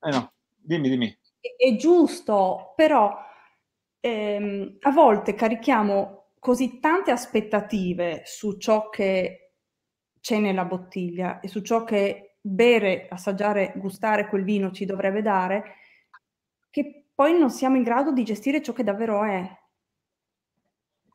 Eh 0.00 0.10
no 0.10 0.32
dimmi, 0.68 0.88
dimmi. 0.88 1.18
È, 1.40 1.48
è 1.56 1.76
giusto, 1.76 2.74
però 2.76 3.16
ehm, 4.00 4.76
a 4.80 4.90
volte 4.90 5.34
carichiamo 5.34 6.32
così 6.38 6.78
tante 6.78 7.10
aspettative 7.10 8.22
su 8.24 8.58
ciò 8.58 8.90
che 8.90 9.52
c'è 10.20 10.38
nella 10.38 10.64
bottiglia 10.64 11.40
e 11.40 11.48
su 11.48 11.62
ciò 11.62 11.84
che 11.84 12.36
bere, 12.40 13.08
assaggiare, 13.08 13.72
gustare 13.76 14.28
quel 14.28 14.44
vino 14.44 14.70
ci 14.70 14.84
dovrebbe 14.84 15.22
dare, 15.22 15.74
che 16.70 17.06
poi 17.14 17.38
non 17.38 17.50
siamo 17.50 17.76
in 17.76 17.82
grado 17.82 18.12
di 18.12 18.24
gestire 18.24 18.62
ciò 18.62 18.72
che 18.72 18.84
davvero 18.84 19.24
è. 19.24 19.58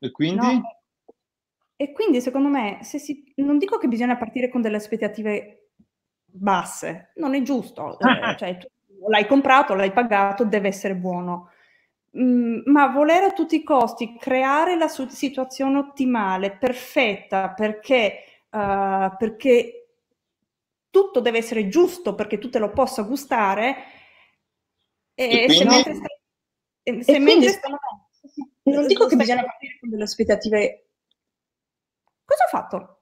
E 0.03 0.11
quindi? 0.11 0.35
No? 0.35 0.81
E 1.77 1.93
quindi 1.93 2.19
secondo 2.19 2.49
me, 2.49 2.79
se 2.81 2.99
si, 2.99 3.31
non 3.37 3.57
dico 3.57 3.77
che 3.77 3.87
bisogna 3.87 4.17
partire 4.17 4.49
con 4.49 4.59
delle 4.59 4.75
aspettative 4.75 5.69
basse, 6.25 7.13
non 7.15 7.33
è 7.33 7.41
giusto, 7.41 7.97
eh, 7.99 8.35
cioè, 8.37 8.57
l'hai 9.07 9.25
comprato, 9.25 9.75
l'hai 9.75 9.93
pagato, 9.93 10.43
deve 10.43 10.67
essere 10.67 10.95
buono. 10.95 11.51
Mm, 12.17 12.63
ma 12.65 12.87
volere 12.87 13.27
a 13.27 13.31
tutti 13.31 13.55
i 13.55 13.63
costi 13.63 14.17
creare 14.17 14.75
la 14.75 14.89
situazione 14.89 15.77
ottimale, 15.77 16.57
perfetta, 16.57 17.53
perché, 17.53 18.23
uh, 18.49 19.15
perché 19.17 19.87
tutto 20.89 21.21
deve 21.21 21.37
essere 21.37 21.69
giusto 21.69 22.13
perché 22.13 22.37
tu 22.37 22.49
te 22.49 22.59
lo 22.59 22.71
possa 22.71 23.03
gustare, 23.03 23.77
e, 25.15 25.45
e 25.45 25.49
se 25.49 25.65
mentre 25.65 25.95
stai, 25.95 27.03
se 27.03 27.19
mentre 27.19 27.49
stai, 27.49 27.71
non 28.63 28.87
dico 28.87 29.07
che 29.07 29.15
bisogna 29.15 29.43
partire 29.43 29.77
con 29.79 29.89
delle 29.89 30.03
aspettative. 30.03 30.87
Cosa 32.25 32.43
ho 32.45 32.47
fatto? 32.47 32.99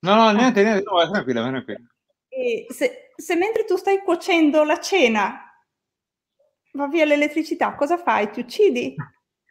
No, 0.00 0.14
no, 0.14 0.30
niente, 0.32 0.62
niente, 0.62 0.82
no, 0.84 1.10
tranquilla, 1.10 1.42
tranquilla. 1.42 1.80
Se, 2.68 3.12
se 3.14 3.36
mentre 3.36 3.64
tu 3.64 3.76
stai 3.76 4.02
cuocendo 4.02 4.64
la 4.64 4.80
cena 4.80 5.44
va 6.72 6.88
via 6.88 7.04
l'elettricità, 7.04 7.74
cosa 7.74 7.96
fai? 7.96 8.30
Ti 8.30 8.40
uccidi? 8.40 8.94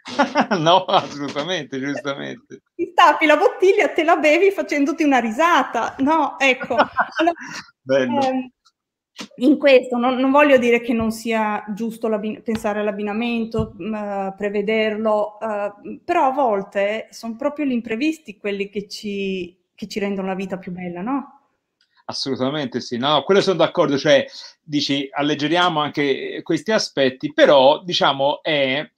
no, 0.59 0.83
assolutamente, 0.85 1.79
giustamente. 1.79 2.61
Ti 2.75 2.89
stappi 2.91 3.25
la 3.25 3.37
bottiglia, 3.37 3.89
te 3.89 4.03
la 4.03 4.17
bevi 4.17 4.51
facendoti 4.51 5.03
una 5.03 5.19
risata. 5.19 5.95
No, 5.99 6.37
ecco. 6.39 6.75
Bello. 7.81 8.21
Eh, 8.21 8.51
in 9.37 9.57
questo 9.57 9.97
non, 9.97 10.15
non, 10.15 10.31
voglio 10.31 10.57
dire 10.57 10.81
che 10.81 10.93
non 10.93 11.11
sia 11.11 11.63
giusto 11.75 12.09
pensare 12.43 12.79
all'abbinamento, 12.79 13.73
mh, 13.77 13.85
mm, 13.85 14.27
prevederlo, 14.35 15.37
uh, 15.39 15.99
però 16.03 16.27
a 16.27 16.31
volte 16.31 17.07
sono 17.11 17.35
proprio 17.35 17.65
gli 17.65 17.71
imprevisti 17.71 18.37
quelli 18.37 18.69
che 18.69 18.87
ci, 18.87 19.55
che 19.75 19.87
ci 19.87 19.99
rendono 19.99 20.27
la 20.27 20.35
vita 20.35 20.57
più 20.57 20.71
bella, 20.71 21.01
no? 21.01 21.39
Assolutamente 22.05 22.81
sì, 22.81 22.97
no, 22.97 23.23
quello 23.23 23.39
sono 23.39 23.57
d'accordo, 23.57 23.97
cioè 23.97 24.25
dici 24.61 25.07
alleggeriamo 25.09 25.79
anche 25.79 26.41
questi 26.43 26.71
aspetti, 26.71 27.31
però 27.31 27.81
diciamo 27.81 28.41
è, 28.41 28.89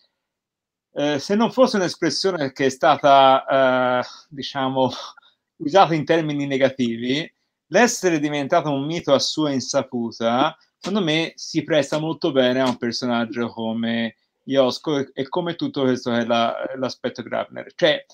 eh, 0.93 1.19
se 1.19 1.35
non 1.35 1.51
fosse 1.51 1.75
un'espressione 1.75 2.51
che 2.51 2.65
è 2.65 2.69
stata, 2.69 3.99
eh, 3.99 4.07
diciamo, 4.29 4.89
usata 5.57 5.93
in 5.93 6.05
termini 6.05 6.47
negativi, 6.47 7.31
l'essere 7.67 8.19
diventato 8.19 8.71
un 8.71 8.85
mito 8.85 9.13
a 9.13 9.19
sua 9.19 9.51
insaputa, 9.51 10.55
secondo 10.77 11.03
me 11.03 11.33
si 11.35 11.63
presta 11.63 11.99
molto 11.99 12.31
bene 12.31 12.61
a 12.61 12.67
un 12.67 12.77
personaggio 12.77 13.49
come 13.49 14.15
Iosco 14.43 15.13
e, 15.13 15.27
come 15.27 15.55
tutto 15.55 15.81
questo 15.81 16.11
che 16.11 16.19
è 16.19 16.25
la, 16.25 16.55
l'aspetto 16.75 17.23
Grabner. 17.23 17.73
Cioè, 17.73 18.05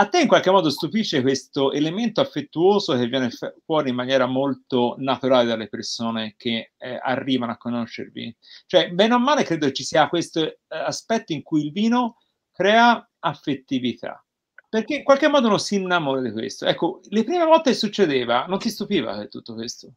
a 0.00 0.08
te 0.08 0.20
in 0.20 0.28
qualche 0.28 0.50
modo 0.50 0.70
stupisce 0.70 1.22
questo 1.22 1.72
elemento 1.72 2.20
affettuoso 2.20 2.96
che 2.96 3.06
viene 3.08 3.30
fuori 3.64 3.88
in 3.88 3.96
maniera 3.96 4.26
molto 4.26 4.94
naturale 4.98 5.46
dalle 5.46 5.68
persone 5.68 6.34
che 6.36 6.72
eh, 6.76 6.98
arrivano 7.02 7.52
a 7.52 7.56
conoscervi? 7.56 8.36
Cioè, 8.66 8.90
bene 8.92 9.14
o 9.14 9.18
male, 9.18 9.42
credo 9.42 9.72
ci 9.72 9.82
sia 9.82 10.08
questo 10.08 10.44
eh, 10.44 10.56
aspetto 10.68 11.32
in 11.32 11.42
cui 11.42 11.64
il 11.64 11.72
vino 11.72 12.18
crea 12.52 13.08
affettività. 13.18 14.22
Perché 14.68 14.96
in 14.96 15.04
qualche 15.04 15.28
modo 15.28 15.46
uno 15.46 15.58
si 15.58 15.76
innamora 15.76 16.20
di 16.20 16.30
questo. 16.32 16.66
Ecco, 16.66 17.00
le 17.08 17.24
prime 17.24 17.44
volte 17.44 17.72
succedeva, 17.72 18.44
non 18.46 18.58
ti 18.58 18.68
stupiva 18.68 19.24
tutto 19.26 19.54
questo? 19.54 19.94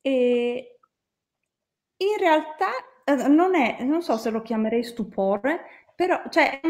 E 0.00 0.78
in 1.96 2.18
realtà 2.18 2.70
eh, 3.04 3.28
non 3.28 3.54
è, 3.54 3.82
non 3.82 4.02
so 4.02 4.16
se 4.16 4.30
lo 4.30 4.42
chiamerei 4.42 4.84
stupore, 4.84 5.86
però 5.96 6.22
cioè, 6.30 6.60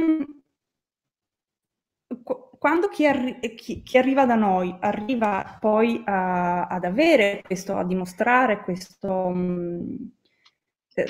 quando 2.59 2.89
chi, 2.89 3.07
arri- 3.07 3.55
chi, 3.55 3.83
chi, 3.83 3.99
arriva 3.99 4.25
da 4.25 4.35
noi 4.35 4.75
arriva 4.81 5.59
poi 5.61 6.03
a, 6.05 6.67
ad 6.67 6.85
avere 6.85 7.43
questo, 7.43 7.77
a 7.77 7.85
dimostrare 7.85 8.63
questo, 8.63 9.31
mm, 9.35 9.97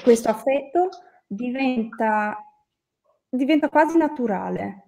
questo 0.02 0.28
affetto, 0.28 0.88
diventa, 1.26 2.36
diventa, 3.28 3.68
quasi 3.68 3.96
naturale. 3.96 4.87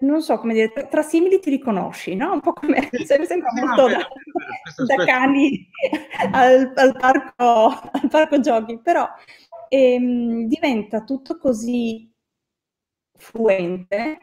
Non 0.00 0.22
so 0.22 0.38
come 0.38 0.54
dire, 0.54 0.70
tra 0.88 1.02
simili 1.02 1.40
ti 1.40 1.50
riconosci, 1.50 2.14
no? 2.14 2.32
Un 2.32 2.40
po' 2.40 2.52
come 2.52 2.88
sembra 3.04 3.50
molto 3.52 3.88
da, 3.88 4.08
da 4.86 5.04
cani 5.04 5.68
al, 6.32 6.72
al, 6.76 6.96
parco, 6.96 7.80
al 7.90 8.08
parco 8.08 8.38
giochi, 8.38 8.78
però 8.80 9.08
ehm, 9.68 10.46
diventa 10.46 11.02
tutto 11.02 11.36
così 11.36 12.08
fluente 13.16 14.18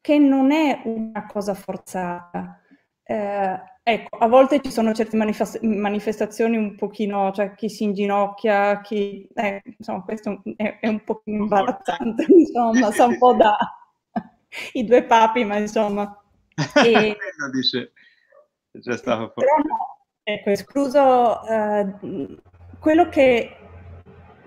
che 0.00 0.18
non 0.18 0.50
è 0.50 0.82
una 0.84 1.26
cosa 1.26 1.54
forzata. 1.54 2.60
Eh, 3.04 3.60
ecco, 3.84 4.16
a 4.18 4.26
volte 4.26 4.60
ci 4.60 4.70
sono 4.72 4.92
certe 4.92 5.16
manifest- 5.16 5.62
manifestazioni 5.62 6.56
un 6.56 6.74
pochino, 6.74 7.30
cioè 7.32 7.54
chi 7.54 7.68
si 7.68 7.84
inginocchia, 7.84 8.80
chi... 8.80 9.28
Eh, 9.32 9.62
insomma, 9.78 10.02
questo 10.02 10.42
è, 10.56 10.78
è 10.80 10.88
un 10.88 11.04
po' 11.04 11.22
imbarazzante, 11.26 12.26
insomma, 12.34 12.90
sa 12.90 13.06
un 13.06 13.18
po' 13.18 13.34
da... 13.34 13.56
i 14.74 14.84
due 14.84 15.02
papi, 15.04 15.44
ma 15.44 15.56
insomma. 15.58 16.16
E... 16.84 17.16
dice, 17.50 17.92
c'è 18.78 18.96
stato 18.96 19.32
Però 19.34 19.56
no, 19.56 20.06
ecco, 20.22 20.50
escluso 20.50 21.46
eh, 21.46 22.38
quello 22.78 23.08
che, 23.08 23.56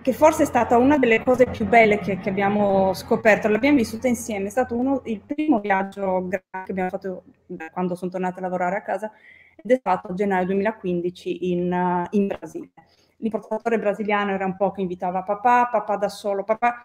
che, 0.01 0.13
forse 0.13 0.43
è 0.43 0.45
stata 0.45 0.77
una 0.77 0.97
delle 0.97 1.23
cose 1.23 1.47
più 1.47 1.65
belle 1.65 1.97
che, 1.99 2.19
che 2.19 2.29
abbiamo 2.29 2.93
scoperto, 2.93 3.47
l'abbiamo 3.47 3.77
vissuta 3.77 4.07
insieme, 4.07 4.47
è 4.47 4.51
stato 4.51 4.75
uno, 4.75 5.01
il 5.05 5.19
primo 5.19 5.59
viaggio 5.59 6.27
che 6.29 6.43
abbiamo 6.49 6.89
fatto 6.89 7.23
quando 7.71 7.95
sono 7.95 8.11
tornata 8.11 8.37
a 8.37 8.43
lavorare 8.43 8.77
a 8.77 8.81
casa 8.81 9.11
ed 9.55 9.71
è 9.71 9.77
stato 9.77 10.13
gennaio 10.13 10.45
2015 10.45 11.51
in, 11.51 12.07
in 12.11 12.27
Brasile. 12.27 12.69
L'importatore 13.17 13.79
brasiliano 13.79 14.31
era 14.31 14.45
un 14.45 14.57
po' 14.57 14.71
che 14.71 14.81
invitava 14.81 15.23
papà, 15.23 15.69
papà 15.71 15.95
da 15.95 16.09
solo, 16.09 16.43
papà 16.43 16.83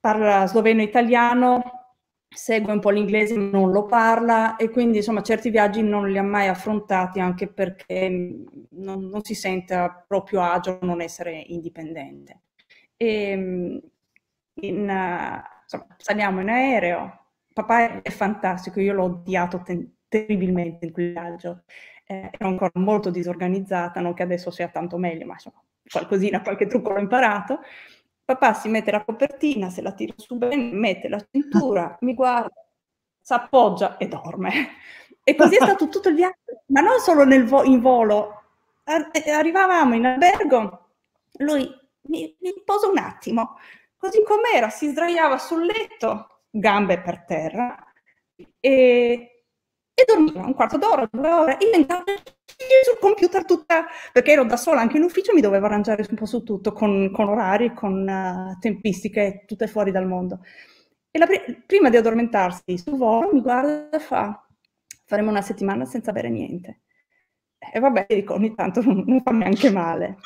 parla 0.00 0.46
sloveno-italiano, 0.46 1.85
segue 2.36 2.72
un 2.72 2.80
po' 2.80 2.90
l'inglese 2.90 3.36
ma 3.36 3.50
non 3.58 3.70
lo 3.70 3.86
parla 3.86 4.56
e 4.56 4.68
quindi 4.70 4.98
insomma 4.98 5.22
certi 5.22 5.50
viaggi 5.50 5.82
non 5.82 6.10
li 6.10 6.18
ha 6.18 6.22
mai 6.22 6.48
affrontati 6.48 7.18
anche 7.18 7.48
perché 7.48 8.08
non, 8.70 9.08
non 9.08 9.22
si 9.22 9.34
sente 9.34 10.04
proprio 10.06 10.42
agio 10.42 10.78
non 10.82 11.00
essere 11.00 11.32
indipendente. 11.32 12.42
E, 12.96 13.30
in, 13.32 13.82
insomma, 15.62 15.86
saliamo 15.96 16.40
in 16.40 16.48
aereo, 16.48 17.26
papà 17.52 18.02
è 18.02 18.10
fantastico, 18.10 18.80
io 18.80 18.92
l'ho 18.92 19.04
odiato 19.04 19.62
ten- 19.62 19.94
terribilmente 20.08 20.86
in 20.86 20.92
quel 20.92 21.12
viaggio, 21.12 21.64
eh, 22.06 22.30
ero 22.32 22.48
ancora 22.48 22.70
molto 22.74 23.10
disorganizzata, 23.10 24.00
non 24.00 24.14
che 24.14 24.22
adesso 24.22 24.50
sia 24.50 24.68
tanto 24.68 24.96
meglio, 24.98 25.26
ma 25.26 25.34
insomma 25.34 25.62
qualcosina, 25.88 26.42
qualche 26.42 26.66
trucco 26.66 26.92
l'ho 26.92 27.00
imparato 27.00 27.60
Papà 28.26 28.54
si 28.54 28.68
mette 28.68 28.90
la 28.90 29.04
copertina, 29.04 29.70
se 29.70 29.82
la 29.82 29.92
tira 29.92 30.12
su 30.16 30.36
bene, 30.36 30.72
mette 30.72 31.08
la 31.08 31.24
cintura, 31.30 31.96
mi 32.00 32.12
guarda, 32.14 32.52
si 33.20 33.32
appoggia 33.32 33.96
e 33.98 34.08
dorme. 34.08 34.50
E 35.22 35.34
così 35.36 35.56
è 35.56 35.62
stato 35.62 35.88
tutto 35.88 36.08
il 36.08 36.16
viaggio, 36.16 36.62
ma 36.66 36.80
non 36.80 36.98
solo 37.00 37.24
vo- 37.46 37.62
in 37.64 37.80
volo. 37.80 38.42
Eh, 38.84 39.30
arrivavamo 39.30 39.94
in 39.94 40.06
albergo, 40.06 40.90
lui 41.38 41.68
mi, 42.02 42.36
mi 42.40 42.62
posa 42.64 42.88
un 42.88 42.98
attimo, 42.98 43.56
così 43.96 44.22
com'era, 44.22 44.70
si 44.70 44.88
sdraiava 44.88 45.38
sul 45.38 45.64
letto, 45.64 46.42
gambe 46.50 47.00
per 47.00 47.24
terra, 47.24 47.76
e, 48.60 49.35
e 49.98 50.04
dormiva 50.06 50.44
un 50.44 50.52
quarto 50.52 50.76
d'ora, 50.76 51.08
due 51.10 51.30
ore, 51.30 51.56
io 51.58 51.78
intanto 51.78 52.12
sul 52.84 52.98
computer 53.00 53.46
tutta, 53.46 53.86
perché 54.12 54.32
ero 54.32 54.44
da 54.44 54.58
sola 54.58 54.80
anche 54.80 54.98
in 54.98 55.04
ufficio, 55.04 55.32
mi 55.32 55.40
dovevo 55.40 55.64
arrangiare 55.64 56.06
un 56.08 56.16
po' 56.16 56.26
su 56.26 56.42
tutto, 56.42 56.72
con, 56.72 57.10
con 57.10 57.28
orari, 57.28 57.72
con 57.72 58.06
uh, 58.06 58.58
tempistiche, 58.58 59.44
tutte 59.46 59.66
fuori 59.66 59.90
dal 59.90 60.06
mondo. 60.06 60.40
E 61.10 61.18
pri- 61.26 61.62
prima 61.64 61.88
di 61.88 61.96
addormentarsi 61.96 62.76
sul 62.76 62.98
volo 62.98 63.30
mi 63.32 63.40
guarda 63.40 63.88
e 63.88 63.98
fa, 63.98 64.46
faremo 65.06 65.30
una 65.30 65.40
settimana 65.40 65.86
senza 65.86 66.12
bere 66.12 66.28
niente. 66.28 66.82
E 67.58 67.80
vabbè, 67.80 68.04
dico, 68.10 68.34
ogni 68.34 68.54
tanto 68.54 68.82
non, 68.82 69.02
non 69.06 69.22
fa 69.22 69.30
neanche 69.30 69.70
male. 69.70 70.18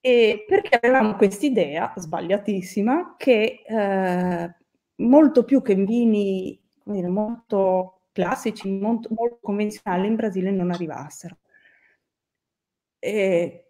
E 0.00 0.46
perché 0.48 0.76
avevamo 0.76 1.14
quest'idea 1.14 1.92
sbagliatissima 1.94 3.16
che 3.18 3.62
eh, 3.66 4.54
molto 4.96 5.44
più 5.44 5.60
che 5.60 5.72
in 5.72 5.84
vini 5.84 6.58
dire, 6.84 7.08
molto 7.08 7.99
classici, 8.12 8.70
molto, 8.70 9.08
molto 9.12 9.38
convenzionali 9.42 10.06
in 10.06 10.16
Brasile 10.16 10.50
non 10.50 10.70
arrivassero 10.70 11.38
e 13.00 13.64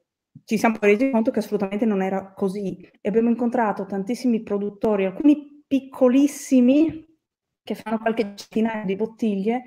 ci 0.44 0.58
siamo 0.58 0.76
resi 0.80 1.10
conto 1.10 1.30
che 1.30 1.38
assolutamente 1.38 1.86
non 1.86 2.02
era 2.02 2.32
così. 2.32 2.76
E 3.00 3.08
abbiamo 3.08 3.30
incontrato 3.30 3.86
tantissimi 3.86 4.42
produttori, 4.42 5.06
alcuni 5.06 5.64
piccolissimi, 5.66 7.06
che 7.62 7.74
fanno 7.74 7.98
qualche 7.98 8.34
centinaio 8.34 8.84
di 8.84 8.96
bottiglie, 8.96 9.62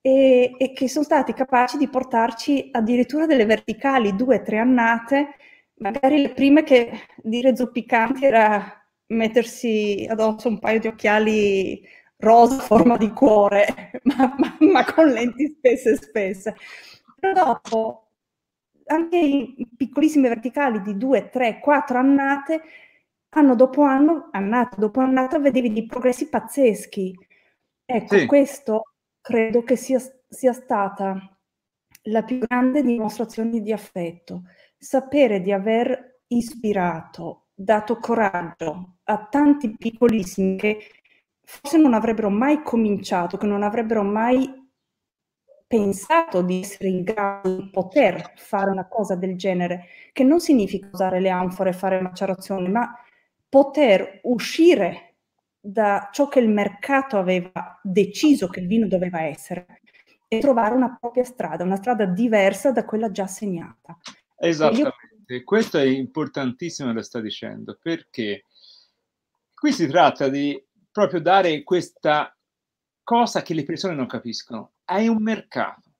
e, 0.00 0.54
e, 0.58 0.72
che 0.72 0.88
sono 0.88 1.04
stati 1.04 1.32
capaci 1.32 1.76
di 1.78 1.88
portarci 1.88 2.70
addirittura 2.72 3.26
delle 3.26 3.46
verticali, 3.46 4.14
due, 4.16 4.42
tre 4.42 4.58
annate, 4.58 5.36
magari 5.76 6.20
le 6.22 6.32
prime 6.32 6.62
che 6.62 6.90
dire 7.22 7.56
zoppicanti 7.56 8.24
era 8.24 8.82
mettersi 9.06 10.06
addosso 10.08 10.48
un 10.48 10.58
paio 10.58 10.80
di 10.80 10.86
occhiali 10.88 11.82
rosa 12.18 12.58
forma 12.58 12.96
di 12.96 13.10
cuore, 13.10 14.00
ma, 14.04 14.34
ma, 14.38 14.56
ma 14.58 14.84
con 14.84 15.06
lenti 15.06 15.48
spesse 15.48 15.96
spesse. 15.96 16.56
Però 17.18 17.32
dopo 17.32 18.08
anche 18.86 19.16
i 19.16 19.68
piccolissime 19.76 20.28
verticali 20.28 20.82
di 20.82 20.96
due, 20.96 21.28
tre, 21.28 21.58
quattro 21.60 21.98
annate, 21.98 22.62
anno 23.30 23.54
dopo 23.54 23.82
anno, 23.82 24.28
annata 24.32 24.76
dopo 24.76 25.00
annata, 25.00 25.38
vedevi 25.38 25.72
dei 25.72 25.86
progressi 25.86 26.28
pazzeschi. 26.28 27.14
Ecco, 27.86 28.18
sì. 28.18 28.26
questo 28.26 28.94
credo 29.20 29.62
che 29.62 29.76
sia, 29.76 30.00
sia 30.28 30.52
stata 30.52 31.16
la 32.08 32.22
più 32.22 32.38
grande 32.38 32.82
dimostrazione 32.82 33.60
di 33.60 33.72
affetto. 33.72 34.42
Sapere 34.76 35.40
di 35.40 35.52
aver 35.52 36.20
ispirato, 36.28 37.46
dato 37.54 37.98
coraggio 37.98 38.96
a 39.04 39.26
tanti 39.30 39.74
piccolissimi 39.76 40.56
che 40.56 40.78
forse 41.44 41.78
non 41.78 41.94
avrebbero 41.94 42.30
mai 42.30 42.62
cominciato, 42.62 43.36
che 43.36 43.46
non 43.46 43.62
avrebbero 43.62 44.02
mai 44.02 44.62
pensato 45.66 46.42
di 46.42 46.60
essere 46.60 46.88
in 46.88 47.02
grado 47.02 47.56
di 47.56 47.68
poter 47.70 48.32
fare 48.36 48.70
una 48.70 48.86
cosa 48.86 49.14
del 49.16 49.36
genere, 49.36 49.86
che 50.12 50.24
non 50.24 50.40
significa 50.40 50.88
usare 50.92 51.20
le 51.20 51.30
anfore 51.30 51.70
e 51.70 51.74
fare 51.74 52.00
macerazione, 52.00 52.68
ma 52.68 52.94
poter 53.48 54.20
uscire 54.24 55.14
da 55.58 56.10
ciò 56.12 56.28
che 56.28 56.40
il 56.40 56.48
mercato 56.48 57.16
aveva 57.16 57.80
deciso 57.82 58.48
che 58.48 58.60
il 58.60 58.66
vino 58.66 58.86
doveva 58.86 59.22
essere 59.22 59.80
e 60.28 60.38
trovare 60.38 60.74
una 60.74 60.96
propria 61.00 61.24
strada, 61.24 61.64
una 61.64 61.76
strada 61.76 62.04
diversa 62.04 62.70
da 62.70 62.84
quella 62.84 63.10
già 63.10 63.26
segnata. 63.26 63.96
Esattamente, 64.36 65.34
io... 65.34 65.44
questo 65.44 65.78
è 65.78 65.84
importantissimo 65.84 66.92
lo 66.92 67.02
sta 67.02 67.20
dicendo, 67.20 67.78
perché 67.80 68.44
qui 69.54 69.72
si 69.72 69.86
tratta 69.86 70.28
di 70.28 70.62
proprio 70.94 71.20
dare 71.20 71.64
questa 71.64 72.32
cosa 73.02 73.42
che 73.42 73.52
le 73.52 73.64
persone 73.64 73.94
non 73.94 74.06
capiscono 74.06 74.74
hai 74.84 75.08
un 75.08 75.20
mercato 75.20 75.90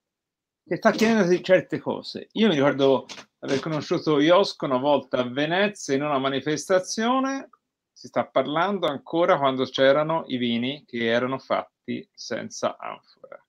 che 0.64 0.76
sta 0.76 0.92
chiedendo 0.92 1.42
certe 1.42 1.80
cose. 1.80 2.28
Io 2.32 2.46
mi 2.46 2.54
ricordo 2.54 3.06
aver 3.40 3.58
conosciuto 3.58 4.20
Iosco 4.20 4.66
una 4.66 4.78
volta 4.78 5.18
a 5.18 5.28
Venezia 5.28 5.94
in 5.94 6.04
una 6.04 6.18
manifestazione, 6.18 7.50
si 7.92 8.06
sta 8.06 8.24
parlando 8.24 8.86
ancora 8.86 9.36
quando 9.36 9.64
c'erano 9.64 10.22
i 10.28 10.36
vini 10.36 10.84
che 10.86 11.06
erano 11.06 11.38
fatti 11.38 12.08
senza 12.14 12.76
anfora. 12.78 13.44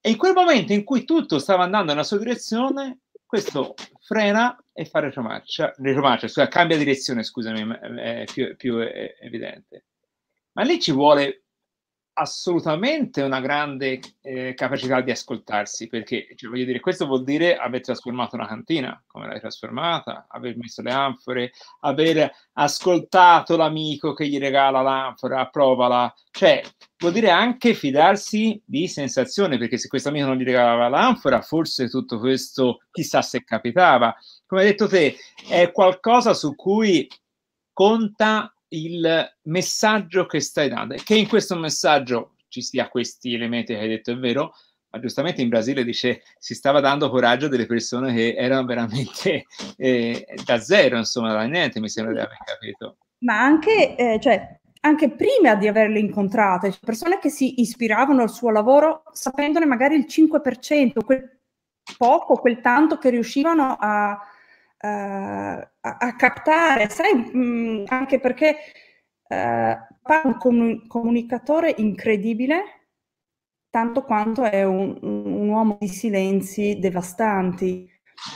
E 0.00 0.10
in 0.10 0.16
quel 0.16 0.34
momento 0.34 0.72
in 0.72 0.82
cui 0.82 1.04
tutto 1.04 1.38
stava 1.38 1.62
andando 1.62 1.92
nella 1.92 2.02
sua 2.02 2.18
direzione, 2.18 3.02
questo 3.24 3.74
frena 4.00 4.62
e 4.72 4.84
fa 4.84 4.98
retromarcia, 4.98 5.72
retromarcia 5.76 6.26
cioè 6.26 6.48
cambia 6.48 6.76
direzione, 6.76 7.22
scusami, 7.22 7.78
è 7.98 8.24
più, 8.30 8.54
più 8.56 8.78
evidente. 8.78 9.86
Ma 10.54 10.62
lì 10.62 10.80
ci 10.80 10.92
vuole 10.92 11.44
assolutamente 12.16 13.22
una 13.22 13.40
grande 13.40 13.98
eh, 14.22 14.54
capacità 14.54 15.00
di 15.00 15.10
ascoltarsi, 15.10 15.88
perché 15.88 16.28
cioè, 16.36 16.48
voglio 16.48 16.64
dire, 16.64 16.80
questo 16.80 17.06
vuol 17.06 17.24
dire 17.24 17.56
aver 17.56 17.80
trasformato 17.80 18.36
una 18.36 18.46
cantina 18.46 19.02
come 19.06 19.26
l'hai 19.26 19.40
trasformata, 19.40 20.26
aver 20.28 20.56
messo 20.56 20.82
le 20.82 20.92
anfore, 20.92 21.52
aver 21.80 22.30
ascoltato 22.52 23.56
l'amico 23.56 24.12
che 24.14 24.28
gli 24.28 24.38
regala 24.38 24.80
l'anfora, 24.80 25.48
provala, 25.48 26.14
cioè 26.30 26.62
vuol 26.98 27.12
dire 27.12 27.30
anche 27.30 27.74
fidarsi 27.74 28.62
di 28.64 28.86
sensazione, 28.86 29.58
perché 29.58 29.76
se 29.76 29.88
questo 29.88 30.10
amico 30.10 30.26
non 30.26 30.36
gli 30.36 30.44
regalava 30.44 30.88
l'anfora, 30.88 31.40
forse 31.40 31.88
tutto 31.88 32.20
questo 32.20 32.78
chissà 32.92 33.22
se 33.22 33.42
capitava. 33.42 34.14
Come 34.46 34.60
hai 34.60 34.68
detto 34.68 34.86
te, 34.86 35.16
è 35.48 35.72
qualcosa 35.72 36.32
su 36.32 36.54
cui 36.54 37.08
conta 37.72 38.53
il 38.74 39.36
messaggio 39.42 40.26
che 40.26 40.40
stai 40.40 40.68
dando, 40.68 40.94
che 41.02 41.16
in 41.16 41.28
questo 41.28 41.56
messaggio 41.56 42.36
ci 42.48 42.62
sia 42.62 42.88
questi 42.88 43.34
elementi 43.34 43.74
che 43.74 43.80
hai 43.80 43.88
detto 43.88 44.12
è 44.12 44.16
vero, 44.16 44.52
ma 44.90 45.00
giustamente 45.00 45.42
in 45.42 45.48
Brasile 45.48 45.84
dice 45.84 46.22
si 46.38 46.54
stava 46.54 46.80
dando 46.80 47.10
coraggio 47.10 47.48
delle 47.48 47.66
persone 47.66 48.14
che 48.14 48.34
erano 48.34 48.64
veramente 48.66 49.46
eh, 49.76 50.26
da 50.44 50.58
zero, 50.60 50.96
insomma, 50.96 51.32
da 51.32 51.42
niente, 51.44 51.80
mi 51.80 51.88
sembra 51.88 52.12
di 52.14 52.20
aver 52.20 52.38
capito. 52.44 52.98
Ma 53.18 53.40
anche, 53.40 53.96
eh, 53.96 54.20
cioè, 54.20 54.60
anche 54.80 55.10
prima 55.10 55.54
di 55.54 55.66
averle 55.66 55.98
incontrate, 55.98 56.70
cioè 56.70 56.80
persone 56.84 57.18
che 57.18 57.30
si 57.30 57.60
ispiravano 57.60 58.22
al 58.22 58.30
suo 58.30 58.50
lavoro 58.50 59.02
sapendone 59.12 59.66
magari 59.66 59.96
il 59.96 60.06
5%, 60.08 61.04
quel 61.04 61.40
poco, 61.96 62.36
quel 62.36 62.60
tanto 62.60 62.98
che 62.98 63.10
riuscivano 63.10 63.76
a, 63.78 64.18
a, 64.84 65.96
a 65.98 66.16
captare, 66.16 66.88
sai, 66.90 67.14
mh, 67.14 67.38
mm, 67.38 67.84
anche 67.88 68.20
perché 68.20 68.56
uh, 69.28 69.36
un 70.24 70.36
comun- 70.38 70.86
comunicatore 70.86 71.74
incredibile, 71.78 72.88
tanto 73.70 74.02
quanto 74.02 74.42
è 74.44 74.64
un, 74.64 74.98
un, 75.00 75.48
uomo 75.48 75.78
di 75.80 75.88
silenzi 75.88 76.78
devastanti. 76.78 77.90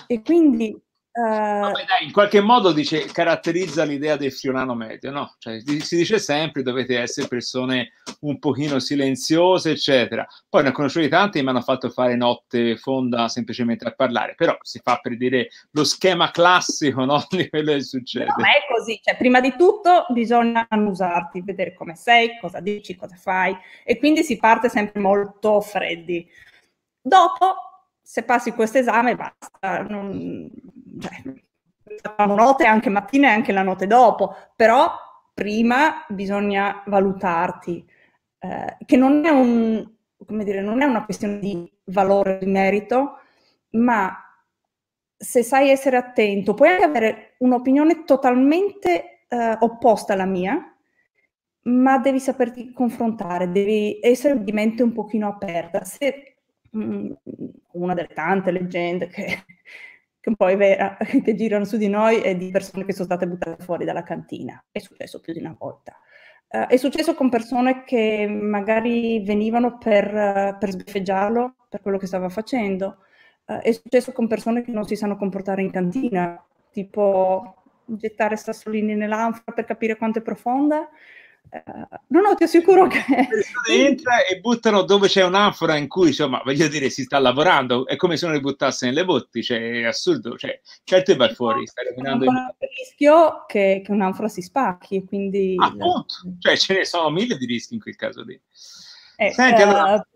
E 0.07 0.23
quindi 0.23 0.77
Vabbè, 1.21 1.85
dai, 1.85 2.05
in 2.05 2.13
qualche 2.13 2.41
modo 2.41 2.73
dice, 2.73 3.07
caratterizza 3.07 3.83
l'idea 3.83 4.17
del 4.17 4.33
fiorano 4.33 4.75
medio, 4.75 5.11
no? 5.11 5.35
Cioè, 5.39 5.61
si 5.81 5.97
dice 5.97 6.19
sempre 6.19 6.63
dovete 6.63 6.99
essere 6.99 7.27
persone 7.27 7.93
un 8.21 8.39
pochino 8.39 8.79
silenziose, 8.79 9.73
eccetera. 9.73 10.27
Poi 10.49 10.63
ne 10.63 10.69
ho 10.69 10.73
conosciuti 10.73 11.09
tanti 11.09 11.39
e 11.39 11.43
mi 11.43 11.49
hanno 11.49 11.61
fatto 11.61 11.91
fare 11.91 12.15
notte 12.15 12.77
fonda 12.77 13.29
semplicemente 13.29 13.85
a 13.85 13.93
parlare, 13.93 14.35
però 14.37 14.57
si 14.61 14.81
fa 14.83 14.99
per 15.03 15.17
dire 15.17 15.49
lo 15.73 15.85
schema 15.85 16.31
classico 16.31 17.05
no? 17.05 17.25
di 17.31 17.49
quello 17.49 17.73
che 17.73 17.83
succede. 17.83 18.27
No, 18.27 18.35
ma 18.39 18.51
è 18.53 18.65
così, 18.73 19.01
cioè, 19.03 19.17
prima 19.17 19.41
di 19.41 19.55
tutto 19.57 20.07
bisogna 20.11 20.67
annusarti, 20.69 21.43
vedere 21.43 21.75
come 21.75 21.97
sei, 21.97 22.39
cosa 22.41 22.61
dici, 22.61 22.95
cosa 22.95 23.17
fai, 23.17 23.57
e 23.85 23.99
quindi 23.99 24.23
si 24.23 24.37
parte 24.37 24.69
sempre 24.69 25.01
molto 25.01 25.61
freddi. 25.61 26.29
Dopo 27.01 27.57
se 28.09 28.23
passi 28.23 28.53
questo 28.53 28.79
esame 28.79 29.17
basta, 29.17 29.83
non, 29.83 30.51
cioè, 31.01 31.23
note 32.27 32.65
anche 32.65 32.91
mattina 32.91 33.29
e 33.29 33.33
anche 33.33 33.53
la 33.53 33.63
notte 33.63 33.87
dopo, 33.87 34.35
però 34.55 34.91
prima 35.35 36.05
bisogna 36.09 36.83
valutarti, 36.87 37.85
eh, 38.39 38.77
che 38.85 38.97
non 38.97 39.25
è, 39.25 39.31
un, 39.31 39.89
dire, 40.43 40.61
non 40.61 40.83
è 40.83 40.85
una 40.85 41.05
questione 41.05 41.39
di 41.39 41.71
valore, 41.85 42.39
di 42.39 42.47
merito, 42.47 43.19
ma 43.71 44.15
se 45.17 45.43
sai 45.43 45.71
essere 45.71 45.97
attento, 45.97 46.55
puoi 46.55 46.71
anche 46.71 46.85
avere 46.85 47.35
un'opinione 47.39 48.05
totalmente 48.05 49.25
eh, 49.29 49.57
opposta 49.61 50.13
alla 50.13 50.27
mia, 50.27 50.75
ma 51.63 51.99
devi 51.99 52.21
saperti 52.21 52.73
confrontare, 52.73 53.51
devi 53.51 53.99
essere 54.01 54.43
di 54.43 54.53
mente 54.53 54.83
un 54.83 54.93
pochino 54.93 55.29
aperta. 55.29 55.85
Se 55.85 56.39
Mm, 56.77 57.13
una 57.73 57.95
delle 57.95 58.09
tante 58.09 58.51
leggende 58.51 59.07
che, 59.09 59.45
che 60.29 60.31
un 60.31 60.37
po' 60.37 60.49
è 60.49 60.57
vera, 60.57 60.97
che 61.25 61.35
girano 61.35 61.65
su 61.65 61.77
di 61.77 61.89
noi 61.89 62.21
è 62.21 62.37
di 62.37 62.51
persone 62.51 62.85
che 62.85 62.93
sono 62.93 63.07
state 63.07 63.27
buttate 63.27 63.63
fuori 63.63 63.85
dalla 63.85 64.03
cantina. 64.03 64.63
È 64.71 64.79
successo 64.79 65.21
più 65.21 65.33
di 65.33 65.41
una 65.41 65.57
volta. 65.59 65.99
Uh, 66.51 66.67
è 66.67 66.77
successo 66.77 67.15
con 67.15 67.29
persone 67.29 67.85
che 67.85 68.27
magari 68.27 69.23
venivano 69.23 69.77
per, 69.77 70.07
uh, 70.07 70.59
per 70.59 70.71
sbeffeggiarlo 70.71 71.55
per 71.69 71.81
quello 71.81 71.99
che 71.99 72.07
stava 72.07 72.29
facendo. 72.29 72.99
Uh, 73.45 73.59
è 73.59 73.73
successo 73.73 74.13
con 74.13 74.27
persone 74.27 74.63
che 74.63 74.71
non 74.71 74.87
si 74.87 74.97
sanno 74.97 75.17
comportare 75.17 75.63
in 75.63 75.71
cantina, 75.71 76.43
tipo 76.71 77.55
gettare 77.85 78.37
sassolini 78.37 78.95
nell'anfora 78.95 79.53
per 79.55 79.65
capire 79.65 79.97
quanto 79.97 80.19
è 80.19 80.23
profonda 80.23 80.89
no, 82.09 82.21
no, 82.21 82.35
ti 82.35 82.45
assicuro 82.45 82.87
che... 82.87 83.05
Entra 83.71 84.25
e 84.25 84.41
buttano 84.41 84.83
dove 84.83 85.09
c'è 85.09 85.25
un'anfora 85.25 85.77
in 85.77 85.89
cui, 85.89 86.09
insomma, 86.09 86.41
voglio 86.45 86.69
dire, 86.69 86.91
si 86.91 87.05
sta 87.05 87.19
lavorando, 87.19 87.87
è 87.87 87.97
come 87.97 88.17
se 88.17 88.27
non 88.27 88.35
le 88.35 88.41
buttasse 88.41 88.87
nelle 88.87 89.05
botti, 89.05 89.43
cioè, 89.43 89.59
è 89.59 89.85
assurdo, 89.85 90.37
cioè, 90.37 90.61
certo 90.85 91.17
vai 91.17 91.35
fuori, 91.35 91.67
stai 91.67 91.87
rovinando 91.89 92.25
il... 92.25 92.31
il 92.59 92.69
rischio 92.79 93.45
che, 93.47 93.83
che 93.85 93.93
un'anfora 93.93 94.29
si 94.29 94.43
spacchi, 94.43 95.05
quindi... 95.05 95.55
Appunto, 95.59 96.15
cioè 96.39 96.57
ce 96.57 96.75
ne 96.75 96.85
sono 96.85 97.11
mille 97.11 97.37
di 97.37 97.47
rischi 97.47 97.75
in 97.75 97.81
quel 97.81 97.97
caso 97.97 98.23
lì. 98.23 98.41
Eh, 99.17 99.33
Senti, 99.33 99.63
uh... 99.63 99.65
allora... 99.65 100.09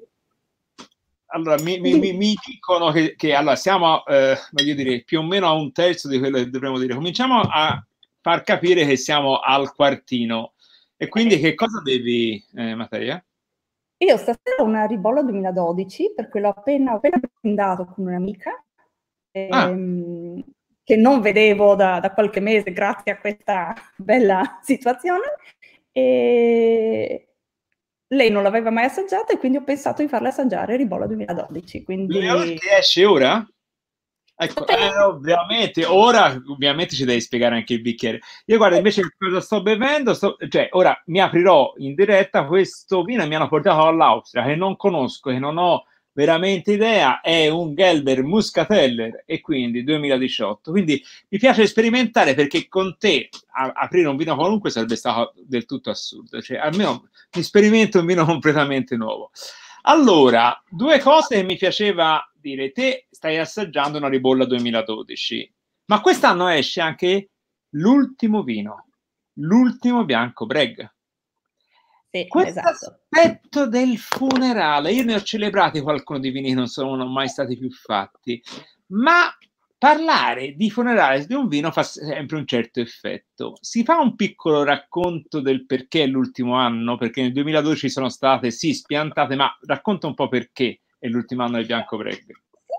Allora, 1.35 1.63
mi, 1.63 1.81
mi, 1.81 1.99
mi, 1.99 2.13
mi 2.13 2.35
dicono 2.45 2.91
che, 2.91 3.15
che, 3.17 3.33
allora, 3.33 3.57
siamo, 3.57 4.05
eh, 4.05 4.37
voglio 4.51 4.75
dire, 4.75 5.03
più 5.03 5.21
o 5.21 5.23
meno 5.23 5.47
a 5.47 5.53
un 5.53 5.73
terzo 5.73 6.07
di 6.07 6.19
quello 6.19 6.37
che 6.37 6.51
dovremmo 6.51 6.79
dire. 6.79 6.95
Cominciamo 6.95 7.41
a 7.41 7.83
far 8.23 8.43
capire 8.45 8.87
che 8.87 8.97
siamo 8.97 9.39
al 9.39 9.75
quartino. 9.75 10.53
E 11.03 11.09
quindi 11.09 11.41
che 11.41 11.57
cosa 11.57 11.81
bevi, 11.81 12.41
eh, 12.55 12.77
Mattia? 12.77 13.21
Io 14.05 14.17
stasera 14.17 14.63
ho 14.63 14.65
una 14.65 14.85
ribolla 14.85 15.21
2012 15.23 16.13
perché 16.15 16.39
l'ho 16.39 16.51
appena, 16.51 16.93
appena 16.93 17.21
brindato 17.41 17.87
con 17.87 18.07
un'amica 18.07 18.51
ah. 18.53 19.69
ehm, 19.69 20.37
ah. 20.39 20.53
che 20.85 20.95
non 20.95 21.21
vedevo 21.21 21.75
da, 21.75 21.99
da, 21.99 22.13
qualche 22.13 22.39
mese 22.39 22.71
grazie 22.71 23.11
a 23.11 23.19
questa 23.19 23.75
bella 23.97 24.59
situazione 24.63 25.27
e 25.91 27.35
lei 28.07 28.31
non 28.31 28.45
l'aveva 28.45 28.71
mai 28.71 28.85
assaggiata 28.85 29.33
e 29.33 29.39
quindi 29.39 29.59
ho 29.59 29.65
pensato 29.65 30.03
di 30.03 30.09
farle 30.09 30.29
assaggiare 30.29 30.77
ribolla 30.77 31.09
2012. 31.09 31.83
Quindi... 31.83 32.21
Che 32.21 32.77
esce 32.79 33.05
ora? 33.05 33.45
Ecco, 34.35 34.67
eh, 34.67 34.99
ovviamente, 34.99 35.85
ora 35.85 36.41
ovviamente 36.47 36.97
ci 36.97 37.05
devi 37.05 37.21
spiegare 37.21 37.55
anche 37.55 37.75
il 37.75 37.81
bicchiere. 37.81 38.21
Io 38.47 38.57
guarda, 38.57 38.77
invece 38.77 39.15
cosa 39.17 39.41
sto 39.41 39.63
bevendo, 39.63 40.15
sto, 40.15 40.37
cioè 40.49 40.69
ora 40.73 41.01
mi 41.07 41.21
aprirò 41.21 41.75
in 41.77 41.95
diretta 41.95 42.45
questo 42.47 43.03
vino 43.03 43.23
e 43.23 43.27
mi 43.27 43.35
hanno 43.35 43.49
portato 43.49 43.87
all'Austria 43.87 44.45
che 44.45 44.57
non 44.57 44.77
conosco, 44.77 45.31
che 45.31 45.39
non 45.39 45.59
ho 45.59 45.85
veramente 46.15 46.73
idea, 46.73 47.21
è 47.21 47.49
un 47.49 47.75
Gelber 47.75 48.23
Muscateller 48.23 49.23
e 49.27 49.41
quindi 49.41 49.83
2018. 49.85 50.71
Quindi 50.71 51.03
mi 51.29 51.39
piace 51.39 51.67
sperimentare 51.67 52.35
perché 52.35 52.69
con 52.69 52.97
te 52.99 53.29
a, 53.53 53.73
aprire 53.75 54.09
un 54.09 54.17
vino 54.17 54.35
qualunque 54.35 54.71
sarebbe 54.71 54.97
stato 54.97 55.35
del 55.37 55.65
tutto 55.65 55.91
assurdo, 55.91 56.41
cioè 56.41 56.59
almeno 56.59 57.09
mi 57.35 57.43
sperimento 57.43 58.01
un 58.01 58.07
vino 58.07 58.25
completamente 58.25 58.97
nuovo. 58.97 59.31
Allora, 59.85 60.63
due 60.69 61.01
cose 61.01 61.37
che 61.37 61.43
mi 61.43 61.57
piaceva 61.57 62.25
dire, 62.43 62.73
te 62.73 63.07
stai 63.11 63.39
assaggiando 63.39 63.97
una 63.99 64.09
ribolla 64.09 64.45
2012, 64.45 65.55
ma 65.87 66.01
quest'anno 66.01 66.49
esce 66.49 66.81
anche 66.81 67.31
l'ultimo 67.71 68.43
vino, 68.43 68.89
l'ultimo 69.35 70.05
bianco 70.05 70.45
Breg. 70.45 70.93
Sì, 72.11 72.27
Questo 72.29 72.61
esatto. 72.61 73.01
aspetto 73.09 73.67
del 73.67 73.97
funerale, 73.97 74.93
io 74.93 75.05
ne 75.05 75.15
ho 75.15 75.23
celebrati 75.23 75.81
qualcuno 75.81 76.19
di 76.19 76.29
vini 76.31 76.51
che 76.51 76.55
non 76.55 76.67
sono 76.67 77.07
mai 77.07 77.29
stati 77.29 77.57
più 77.57 77.71
fatti, 77.71 78.43
ma 78.89 79.35
parlare 79.79 80.55
di 80.55 80.71
funerale 80.71 81.27
di 81.27 81.35
un 81.35 81.49
vino 81.49 81.73
fa 81.73 81.83
sempre 81.83 82.37
un 82.37 82.47
certo 82.47 82.79
effetto. 82.79 83.55
Si 83.61 83.83
fa 83.83 83.99
un 83.99 84.15
piccolo 84.15 84.63
racconto 84.63 85.41
del 85.41 85.67
perché 85.67 86.07
l'ultimo 86.07 86.55
anno, 86.55 86.97
perché 86.97 87.23
nel 87.23 87.33
2012 87.33 87.89
sono 87.89 88.09
state 88.09 88.53
sì 88.53 88.75
spiantate, 88.75 89.35
ma 89.35 89.51
racconta 89.63 90.07
un 90.07 90.15
po' 90.15 90.29
perché 90.29 90.82
è 91.03 91.09
l'ultimo 91.09 91.43
anno 91.43 91.57
del 91.57 91.67
Bianco 91.67 91.97
Breg. 91.97 92.21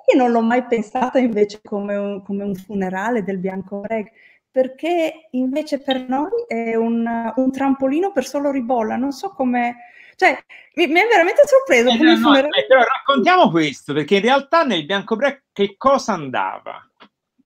Sì, 0.06 0.16
non 0.16 0.32
l'ho 0.32 0.42
mai 0.42 0.64
pensata 0.64 1.20
invece 1.20 1.60
come 1.62 1.98
un, 1.98 2.24
come 2.24 2.46
un 2.46 2.56
funerale 2.56 3.22
del 3.22 3.38
Bianco 3.38 3.82
Breg, 3.82 4.10
perché 4.50 5.28
invece 5.32 5.82
per 5.82 6.08
noi 6.08 6.32
è 6.48 6.76
un, 6.76 7.34
un, 7.36 7.52
trampolino 7.52 8.14
per 8.14 8.24
solo 8.24 8.50
ribolla, 8.50 8.96
non 8.96 9.12
so 9.12 9.32
come... 9.32 9.76
Cioè, 10.16 10.38
mi, 10.76 10.88
mi 10.88 11.02
è 11.02 11.08
veramente 11.08 11.42
sorpreso. 11.46 11.90
Eh, 11.90 11.98
no, 11.98 12.30
no, 12.30 12.38
eh, 12.38 12.66
però 12.66 12.82
raccontiamo 12.82 13.50
questo, 13.50 13.94
perché 13.94 14.16
in 14.16 14.22
realtà 14.22 14.64
nel 14.64 14.86
Bianco 14.86 15.18
Breg 15.18 15.44
che 15.52 15.76
cosa 15.78 16.14
andava? 16.14 16.80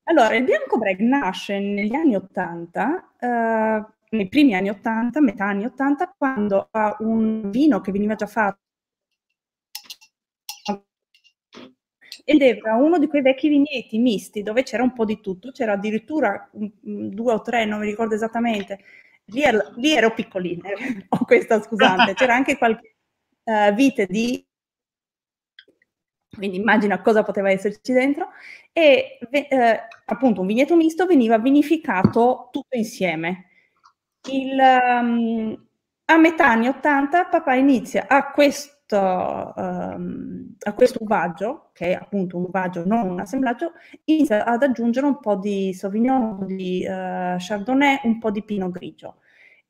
Allora, 0.03 0.35
il 0.35 0.43
Bianco 0.43 0.77
Breg 0.77 0.99
nasce 0.99 1.57
negli 1.59 1.95
anni 1.95 2.15
80, 2.15 3.13
eh, 3.19 3.85
nei 4.09 4.27
primi 4.27 4.53
anni 4.53 4.69
80, 4.69 5.21
metà 5.21 5.45
anni 5.45 5.65
80, 5.65 6.13
quando 6.15 6.67
ha 6.69 6.95
un 6.99 7.49
vino 7.49 7.81
che 7.81 7.91
veniva 7.91 8.13
già 8.13 8.27
fatto 8.27 8.65
ed 12.29 12.41
era 12.41 12.75
uno 12.75 12.99
di 12.99 13.07
quei 13.07 13.21
vecchi 13.21 13.47
vigneti 13.47 13.97
misti 13.99 14.43
dove 14.43 14.63
c'era 14.63 14.83
un 14.83 14.91
po' 14.91 15.05
di 15.05 15.21
tutto, 15.21 15.51
c'era 15.51 15.71
addirittura 15.73 16.49
due 16.51 17.33
o 17.33 17.41
tre, 17.41 17.63
non 17.63 17.79
mi 17.79 17.85
ricordo 17.85 18.15
esattamente. 18.15 18.79
Lì 19.27 19.43
ero, 19.43 19.71
lì 19.77 19.93
ero 19.93 20.13
piccolina, 20.13 20.67
ho 21.07 21.23
questa 21.23 21.61
scusante, 21.61 22.15
c'era 22.15 22.35
anche 22.35 22.57
qualche 22.57 22.95
uh, 23.45 23.73
vite 23.73 24.07
di 24.07 24.45
quindi 26.35 26.57
immagina 26.57 27.01
cosa 27.01 27.23
poteva 27.23 27.49
esserci 27.49 27.93
dentro, 27.93 28.27
e 28.73 29.19
eh, 29.31 29.79
appunto 30.05 30.41
un 30.41 30.47
vigneto 30.47 30.75
misto 30.75 31.05
veniva 31.05 31.37
vinificato 31.39 32.49
tutto 32.51 32.75
insieme. 32.75 33.45
Il, 34.29 34.59
um, 34.59 35.67
a 36.05 36.17
metà 36.17 36.49
anni 36.49 36.67
80 36.67 37.25
papà 37.27 37.55
inizia 37.55 38.05
a 38.07 38.31
questo 38.31 38.76
questo, 38.87 39.53
um, 39.57 40.55
a 40.59 40.73
questo 40.73 41.03
uvaggio, 41.03 41.69
che 41.73 41.87
è 41.89 41.93
appunto 41.93 42.37
un 42.37 42.45
uvaggio, 42.45 42.85
non 42.85 43.09
un 43.09 43.19
assemblaggio, 43.19 43.73
inizia 44.05 44.45
ad 44.45 44.63
aggiungere 44.63 45.05
un 45.05 45.19
po' 45.19 45.35
di 45.35 45.73
Sauvignon, 45.73 46.21
un 46.21 46.37
po' 46.37 46.45
di 46.45 46.85
uh, 46.87 47.35
Chardonnay, 47.37 47.99
un 48.03 48.17
po' 48.19 48.31
di 48.31 48.43
Pinot 48.43 48.71
Grigio. 48.71 49.17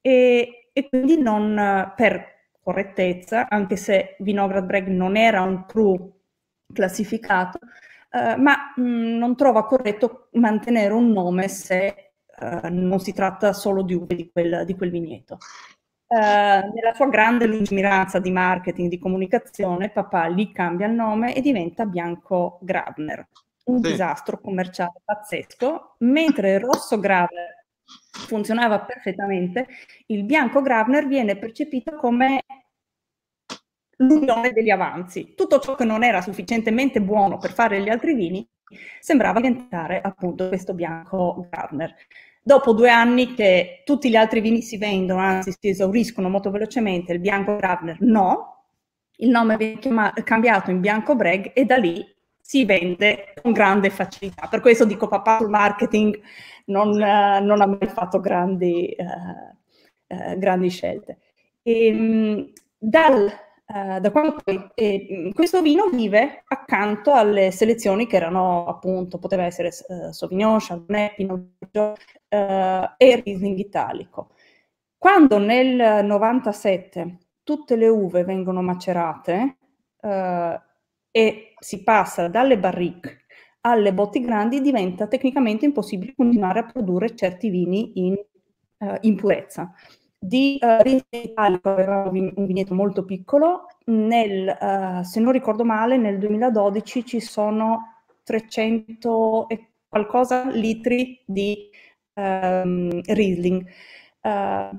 E, 0.02 0.70
e 0.72 0.90
quindi 0.90 1.20
non, 1.20 1.92
per 1.96 2.36
correttezza, 2.62 3.48
anche 3.50 3.76
se 3.76 4.16
Vinograd 4.20 4.66
Breg 4.66 4.88
non 4.88 5.18
era 5.18 5.42
un 5.42 5.66
cru 5.66 6.14
classificato, 6.72 7.60
uh, 8.12 8.40
ma 8.40 8.74
mh, 8.76 8.82
mm, 8.82 9.18
non 9.18 9.36
trova 9.36 9.66
corretto 9.66 10.30
mantenere 10.34 10.94
un 10.94 11.12
nome 11.12 11.48
se 11.48 12.12
uh, 12.40 12.68
non 12.70 13.00
si 13.00 13.14
tratta 13.14 13.54
solo 13.54 13.82
di 13.82 13.96
uve 13.96 14.16
di 14.16 14.30
quel, 14.32 14.64
di 14.66 14.76
quel 14.76 14.92
vigneto. 14.92 15.40
Uh, 16.08 16.72
nella 16.74 16.94
sua 16.94 17.10
grande 17.10 17.46
lungimiranza 17.48 18.20
di 18.20 18.32
marketing, 18.32 18.90
di 18.90 18.98
comunicazione, 18.98 19.90
papà 19.90 20.30
gli 20.30 20.52
cambia 20.54 20.88
il 20.88 20.94
nome 20.94 21.36
e 21.36 21.42
diventa 21.42 21.86
Bianco 21.86 22.60
Grabner. 22.62 23.28
Un 23.66 23.84
sì. 23.84 23.92
disastro 23.92 24.40
commerciale 24.40 25.02
pazzesco, 25.04 25.96
mentre 26.00 26.54
il 26.54 26.60
rosso 26.62 26.98
Grabner 27.00 27.66
funzionava 28.28 28.80
perfettamente, 28.80 29.68
il 30.08 30.24
bianco 30.24 30.62
Grabner 30.62 31.08
viene 31.08 31.38
percepito 31.38 31.96
come 31.96 32.44
l'unione 33.98 34.52
degli 34.52 34.70
avanzi. 34.70 35.34
Tutto 35.36 35.60
ciò 35.60 35.76
che 35.76 35.86
non 35.86 36.04
era 36.04 36.22
sufficientemente 36.22 37.02
buono 37.02 37.38
per 37.38 37.52
fare 37.52 37.82
gli 37.82 37.90
altri 37.90 38.14
vini 38.14 38.48
sembrava 39.00 39.40
diventare 39.40 40.02
appunto 40.02 40.48
questo 40.48 40.74
bianco 40.74 41.48
Gardner. 41.50 41.94
Dopo 42.48 42.72
due 42.72 42.90
anni 42.90 43.34
che 43.34 43.82
tutti 43.84 44.10
gli 44.10 44.16
altri 44.16 44.40
vini 44.40 44.62
si 44.62 44.78
vendono, 44.78 45.20
anzi 45.20 45.52
si 45.52 45.68
esauriscono 45.68 46.30
molto 46.30 46.50
velocemente, 46.50 47.12
il 47.12 47.20
bianco 47.20 47.58
Gardner 47.58 47.98
no, 48.00 48.68
il 49.18 49.28
nome 49.28 49.58
viene 49.58 50.14
cambiato 50.24 50.72
in 50.72 50.80
bianco 50.80 51.14
Bragg 51.14 51.48
e 51.54 51.66
da 51.66 51.76
lì 51.76 52.02
si 52.40 52.64
vende 52.64 53.34
con 53.42 53.52
grande 53.52 53.90
facilità. 53.90 54.48
Per 54.48 54.62
questo 54.62 54.86
dico 54.86 55.10
papà 55.10 55.40
sul 55.40 55.50
marketing 55.50 56.18
non, 56.68 56.92
uh, 56.92 57.44
non 57.44 57.60
ha 57.60 57.66
mai 57.66 57.90
fatto 57.90 58.22
grandi, 58.22 58.96
uh, 58.98 60.16
uh, 60.16 60.38
grandi 60.38 60.70
scelte. 60.70 61.18
E, 61.62 61.92
um, 61.92 62.50
dal 62.78 63.30
Uh, 63.70 64.00
da 64.00 64.12
quando 64.12 64.38
poi 64.42 64.66
eh, 64.76 65.30
questo 65.34 65.62
vino 65.62 65.90
vive 65.90 66.44
accanto 66.48 67.12
alle 67.12 67.52
selezioni 67.52 68.08
che 68.08 68.16
erano 68.16 68.66
appunto, 68.66 69.20
poteva 69.20 69.44
essere 69.44 69.72
uh, 69.90 70.10
Sauvignon, 70.14 70.58
Chardonnay, 70.58 71.14
Pinot 71.16 71.48
Grigio 71.60 71.92
uh, 71.92 72.94
e 72.96 73.22
Riesling 73.22 73.58
italico. 73.58 74.30
Quando 74.98 75.38
nel 75.38 76.06
97 76.06 77.18
tutte 77.44 77.76
le 77.76 77.90
uve 77.90 78.24
vengono 78.24 78.62
macerate 78.62 79.58
e 81.12 81.54
si 81.60 81.84
passa 81.84 82.28
dalle 82.30 82.58
barrique 82.58 83.26
alle 83.62 83.94
botti 83.94 84.22
grandi, 84.22 84.62
diventa 84.62 85.08
tecnicamente 85.08 85.66
impossibile 85.66 86.14
continuare 86.16 86.60
a 86.60 86.66
produrre 86.66 87.16
certi 87.16 87.50
vini 87.50 87.92
in, 87.96 88.16
in 89.02 89.16
purezza 89.16 89.74
di 90.20 90.60
uh, 90.62 91.02
Italico 91.10 91.70
aveva 91.70 92.10
un 92.10 92.46
vigneto 92.46 92.74
molto 92.74 93.06
piccolo, 93.06 93.68
nel, 93.86 94.58
uh, 94.60 95.04
se 95.04 95.20
non 95.20 95.32
ricordo 95.32 95.64
male 95.64 95.98
nel 95.98 96.18
2012 96.18 97.06
ci 97.06 97.20
sono 97.20 98.04
300 98.24 99.48
e 99.50 99.68
qualcosa 99.88 100.50
litri 100.50 101.22
di 101.26 101.70
um, 102.14 103.02
Riesling. 103.06 103.66
Uh, 104.22 104.78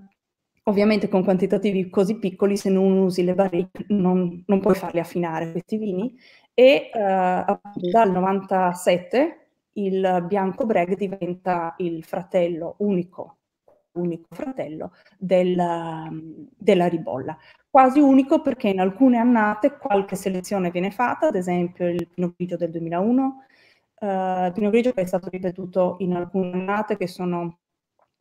ovviamente 0.64 1.08
con 1.08 1.24
quantitativi 1.24 1.88
così 1.88 2.18
piccoli 2.18 2.56
se 2.56 2.68
non 2.68 2.92
usi 2.98 3.24
le 3.24 3.34
barrique 3.34 3.86
non, 3.88 4.42
non 4.46 4.60
puoi 4.60 4.74
farli 4.74 5.00
affinare 5.00 5.50
questi 5.50 5.78
vini 5.78 6.14
e 6.52 6.90
uh, 6.92 7.58
dal 7.90 8.10
97 8.10 9.48
il 9.74 10.24
bianco 10.26 10.66
Breg 10.66 10.94
diventa 10.96 11.74
il 11.78 12.04
fratello 12.04 12.74
unico 12.80 13.37
unico 13.98 14.28
fratello 14.30 14.92
della, 15.18 16.08
della 16.56 16.86
ribolla. 16.86 17.36
Quasi 17.70 18.00
unico 18.00 18.40
perché 18.40 18.68
in 18.68 18.80
alcune 18.80 19.18
annate 19.18 19.76
qualche 19.76 20.16
selezione 20.16 20.70
viene 20.70 20.90
fatta, 20.90 21.28
ad 21.28 21.34
esempio 21.34 21.86
il 21.88 22.08
Pinot 22.08 22.34
Grigio 22.36 22.56
del 22.56 22.70
2001, 22.70 23.24
uh, 24.00 24.04
eh, 24.04 24.46
il 24.46 24.52
Pinot 24.52 24.70
Grigio 24.70 24.92
che 24.92 25.02
è 25.02 25.06
stato 25.06 25.28
ripetuto 25.28 25.96
in 26.00 26.14
alcune 26.14 26.52
annate 26.52 26.96
che 26.96 27.06
sono 27.06 27.58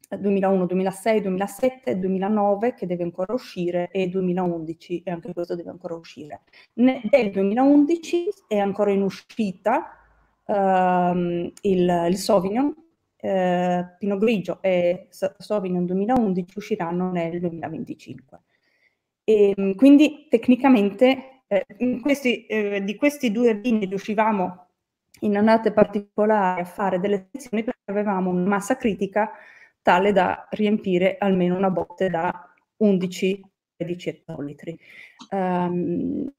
2001, 0.10 0.66
2006, 0.66 1.22
2007, 1.22 2.00
2009 2.00 2.74
che 2.74 2.86
deve 2.86 3.04
ancora 3.04 3.34
uscire 3.34 3.90
e 3.92 4.08
2011 4.08 5.04
e 5.04 5.12
anche 5.12 5.34
questo 5.34 5.56
deve 5.56 5.70
ancora 5.70 5.96
uscire. 5.96 6.44
Ne, 6.76 7.02
del 7.10 7.32
2011 7.32 8.30
è 8.48 8.58
ancora 8.58 8.92
in 8.92 9.02
uscita 9.02 9.98
um, 10.46 11.52
il, 11.62 12.06
il 12.10 12.18
Sauvignon 12.18 12.74
eh, 13.18 13.86
Pinot 13.98 14.20
Grigio 14.20 14.60
e 14.62 15.08
Sauvignon 15.10 15.86
2011 15.86 16.58
usciranno 16.58 17.12
nel 17.12 17.40
2025. 17.40 18.40
E, 19.24 19.54
ehm, 19.56 19.76
quindi 19.76 20.28
tecnicamente 20.30 21.44
eh, 21.48 21.66
questi, 22.02 22.46
eh, 22.46 22.84
di 22.84 22.96
questi 22.96 23.32
due 23.32 23.56
vini 23.56 23.86
riuscivamo 23.86 24.68
in 25.22 25.38
annate 25.38 25.72
particolari 25.72 26.62
a 26.62 26.66
fare 26.66 27.00
delle 27.00 27.30
sezioni 27.32 27.64
perché 27.64 27.92
avevamo 27.92 28.30
una 28.30 28.48
massa 28.48 28.78
critica 28.78 29.32
tale 29.82 30.12
da 30.12 30.48
riempire 30.52 31.18
almeno 31.18 31.56
una 31.58 31.70
botte 31.70 32.10
da 32.10 32.54
11-13 32.84 33.42
ettolitri. 33.80 34.78
Um, 35.32 36.32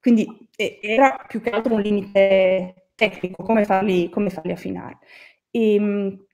quindi 0.00 0.26
era 0.56 1.24
più 1.28 1.40
che 1.40 1.50
altro 1.50 1.74
un 1.74 1.80
limite 1.80 2.88
tecnico, 2.94 3.42
come 3.42 3.64
farli, 3.64 4.08
come 4.08 4.30
farli 4.30 4.52
affinare. 4.52 4.98
E, 5.52 5.74
ehm, 5.74 6.24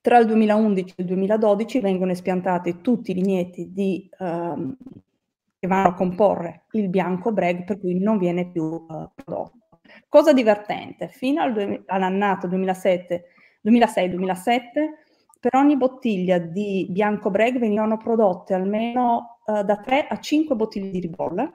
tra 0.00 0.18
il 0.18 0.26
2011 0.26 0.94
e 0.96 1.02
il 1.02 1.06
2012 1.06 1.80
vengono 1.80 2.10
espiantati 2.12 2.80
tutti 2.80 3.10
i 3.12 3.14
vigneti 3.14 3.72
di, 3.72 4.08
um, 4.18 4.76
che 5.58 5.66
vanno 5.66 5.88
a 5.88 5.94
comporre 5.94 6.64
il 6.72 6.88
bianco 6.88 7.32
breg, 7.32 7.64
per 7.64 7.80
cui 7.80 7.98
non 7.98 8.18
viene 8.18 8.50
più 8.50 8.64
uh, 8.64 9.10
prodotto. 9.14 9.52
Cosa 10.08 10.32
divertente, 10.32 11.08
fino 11.08 11.42
al 11.42 11.82
all'annato 11.86 12.46
2006-2007, 12.46 13.22
per 15.40 15.54
ogni 15.54 15.76
bottiglia 15.76 16.38
di 16.38 16.86
bianco 16.90 17.30
breg 17.30 17.58
venivano 17.58 17.96
prodotte 17.96 18.54
almeno 18.54 19.40
uh, 19.46 19.62
da 19.62 19.76
3 19.76 20.06
a 20.08 20.18
5 20.18 20.54
bottiglie 20.56 20.90
di 20.90 21.00
ribolla, 21.00 21.50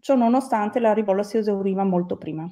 ciò 0.00 0.14
nonostante 0.14 0.80
la 0.80 0.92
ribolla 0.92 1.22
si 1.22 1.38
esauriva 1.38 1.84
molto 1.84 2.16
prima. 2.16 2.50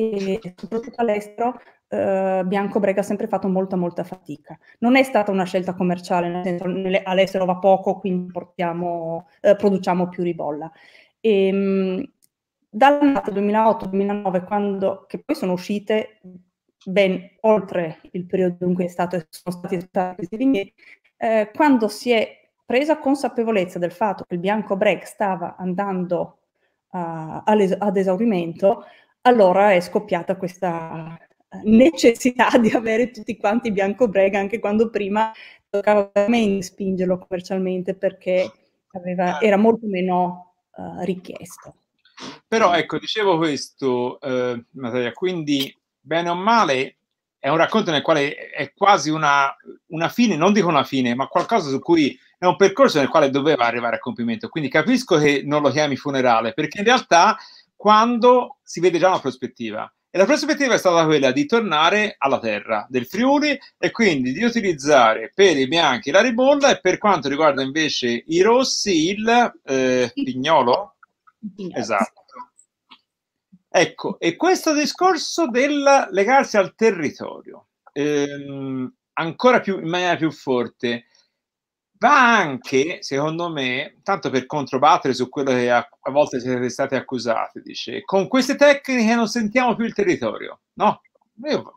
E 0.00 0.54
soprattutto 0.54 1.00
all'estero 1.00 1.60
eh, 1.88 2.42
Bianco 2.46 2.78
Brega 2.78 3.00
ha 3.00 3.02
sempre 3.02 3.26
fatto 3.26 3.48
molta 3.48 3.74
molta 3.74 4.04
fatica. 4.04 4.56
Non 4.78 4.94
è 4.94 5.02
stata 5.02 5.32
una 5.32 5.42
scelta 5.44 5.74
commerciale, 5.74 6.28
nel 6.28 6.44
senso 6.44 6.64
all'estero 7.02 7.44
va 7.44 7.56
poco, 7.56 7.98
quindi 7.98 8.32
eh, 9.40 9.56
produciamo 9.56 10.08
più 10.08 10.22
ribolla. 10.22 10.70
E, 11.20 11.52
mh, 11.52 12.12
dall'anno 12.70 13.22
2008-2009, 13.24 14.44
quando, 14.44 15.04
che 15.08 15.20
poi 15.24 15.34
sono 15.34 15.52
uscite 15.52 16.20
ben 16.84 17.28
oltre 17.40 18.00
il 18.12 18.24
periodo 18.24 18.66
in 18.66 18.74
cui 18.74 18.84
è 18.84 18.88
stato, 18.88 19.16
sono 19.30 19.56
stati 19.56 19.74
estratti 19.74 20.16
questi 20.16 20.36
vigneti, 20.36 20.74
eh, 21.16 21.50
quando 21.52 21.88
si 21.88 22.12
è 22.12 22.36
presa 22.64 22.98
consapevolezza 22.98 23.78
del 23.80 23.90
fatto 23.90 24.24
che 24.24 24.34
il 24.34 24.40
bianco 24.40 24.76
break 24.76 25.06
stava 25.06 25.56
andando 25.56 26.38
uh, 26.90 27.42
ad 27.42 27.96
esaurimento, 27.96 28.84
allora 29.28 29.72
è 29.72 29.80
scoppiata 29.80 30.36
questa 30.36 31.18
necessità 31.64 32.50
di 32.58 32.70
avere 32.70 33.10
tutti 33.10 33.36
quanti 33.36 33.70
bianco 33.70 34.08
brega 34.08 34.38
anche 34.38 34.58
quando 34.58 34.90
prima 34.90 35.32
toccava 35.70 36.10
veramente 36.12 36.62
spingerlo 36.62 37.18
commercialmente 37.18 37.94
perché 37.94 38.50
aveva, 38.92 39.40
era 39.40 39.56
molto 39.56 39.86
meno 39.86 40.54
uh, 40.76 41.04
richiesto. 41.04 41.74
Però 42.46 42.74
ecco, 42.74 42.98
dicevo 42.98 43.36
questo, 43.36 44.20
eh, 44.20 44.64
Natalia, 44.72 45.12
quindi 45.12 45.72
bene 46.00 46.30
o 46.30 46.34
male 46.34 46.96
è 47.38 47.48
un 47.48 47.56
racconto 47.56 47.92
nel 47.92 48.02
quale 48.02 48.34
è 48.34 48.72
quasi 48.74 49.10
una, 49.10 49.54
una 49.88 50.08
fine, 50.08 50.34
non 50.34 50.52
dico 50.52 50.66
una 50.66 50.82
fine, 50.82 51.14
ma 51.14 51.28
qualcosa 51.28 51.68
su 51.68 51.78
cui 51.78 52.18
è 52.36 52.46
un 52.46 52.56
percorso 52.56 52.98
nel 52.98 53.08
quale 53.08 53.30
doveva 53.30 53.66
arrivare 53.66 53.96
a 53.96 54.00
compimento. 54.00 54.48
Quindi 54.48 54.68
capisco 54.68 55.16
che 55.18 55.42
non 55.44 55.62
lo 55.62 55.70
chiami 55.70 55.94
funerale, 55.94 56.52
perché 56.52 56.78
in 56.78 56.84
realtà 56.84 57.36
quando 57.78 58.58
si 58.64 58.80
vede 58.80 58.98
già 58.98 59.06
una 59.06 59.20
prospettiva, 59.20 59.90
e 60.10 60.18
la 60.18 60.24
prospettiva 60.24 60.74
è 60.74 60.78
stata 60.78 61.04
quella 61.04 61.30
di 61.30 61.46
tornare 61.46 62.16
alla 62.18 62.40
terra 62.40 62.84
del 62.88 63.06
Friuli 63.06 63.56
e 63.78 63.90
quindi 63.92 64.32
di 64.32 64.42
utilizzare 64.42 65.30
per 65.32 65.56
i 65.56 65.68
bianchi 65.68 66.10
la 66.10 66.20
ribolla 66.20 66.70
e 66.70 66.80
per 66.80 66.98
quanto 66.98 67.28
riguarda 67.28 67.62
invece 67.62 68.24
i 68.26 68.40
rossi 68.40 69.10
il 69.10 69.60
eh, 69.64 70.10
pignolo. 70.12 70.96
Esatto. 71.72 72.24
Ecco, 73.68 74.18
e 74.18 74.34
questo 74.34 74.74
discorso 74.74 75.46
del 75.46 76.08
legarsi 76.10 76.56
al 76.56 76.74
territorio, 76.74 77.68
ehm, 77.92 78.92
ancora 79.12 79.60
più 79.60 79.78
in 79.78 79.88
maniera 79.88 80.16
più 80.16 80.32
forte, 80.32 81.04
va 81.98 82.36
anche, 82.36 83.02
secondo 83.02 83.50
me, 83.50 83.98
tanto 84.02 84.30
per 84.30 84.46
controbattere 84.46 85.14
su 85.14 85.28
quello 85.28 85.50
che 85.50 85.70
a, 85.70 85.86
a, 86.00 86.10
volte 86.10 86.40
siete 86.40 86.68
stati 86.68 86.94
accusati, 86.94 87.60
dice, 87.60 88.02
con 88.04 88.28
queste 88.28 88.56
tecniche 88.56 89.14
non 89.14 89.26
sentiamo 89.26 89.74
più 89.74 89.84
il 89.84 89.94
territorio, 89.94 90.60
no? 90.74 91.02
Io 91.44 91.74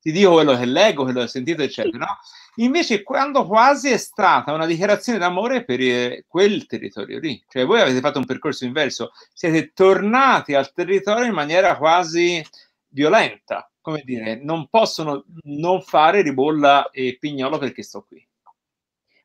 ti 0.00 0.10
dico 0.12 0.32
quello 0.32 0.56
che 0.56 0.64
leggo, 0.64 1.02
quello 1.02 1.20
che 1.20 1.24
ho 1.24 1.28
sentito, 1.28 1.62
eccetera, 1.62 1.98
no? 1.98 2.18
Invece, 2.56 3.02
quando 3.02 3.46
quasi 3.46 3.90
è 3.90 3.96
stata 3.96 4.52
una 4.52 4.66
dichiarazione 4.66 5.18
d'amore 5.18 5.64
per 5.64 5.80
eh, 5.80 6.24
quel 6.28 6.66
territorio 6.66 7.18
lì, 7.18 7.42
cioè 7.48 7.64
voi 7.64 7.80
avete 7.80 8.00
fatto 8.00 8.18
un 8.18 8.26
percorso 8.26 8.64
inverso, 8.64 9.12
siete 9.32 9.72
tornati 9.72 10.54
al 10.54 10.72
territorio 10.72 11.24
in 11.24 11.32
maniera 11.32 11.76
quasi 11.76 12.44
violenta, 12.88 13.70
come 13.80 14.02
dire, 14.04 14.36
non 14.42 14.68
possono 14.68 15.24
non 15.44 15.82
fare 15.82 16.22
ribolla 16.22 16.90
e 16.90 17.16
pignolo 17.18 17.58
perché 17.58 17.82
sto 17.82 18.04
qui 18.06 18.24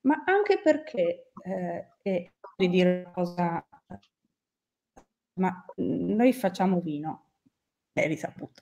ma 0.08 0.24
anche 0.26 0.60
perché, 0.64 1.32
eh, 1.44 1.88
e 2.02 2.32
di 2.56 2.70
dire 2.70 3.02
una 3.02 3.12
cosa, 3.12 3.68
ma 5.34 5.66
noi 5.76 6.34
facciamo 6.34 6.80
vino, 6.80 7.32
è 7.92 8.08
risaputo. 8.08 8.62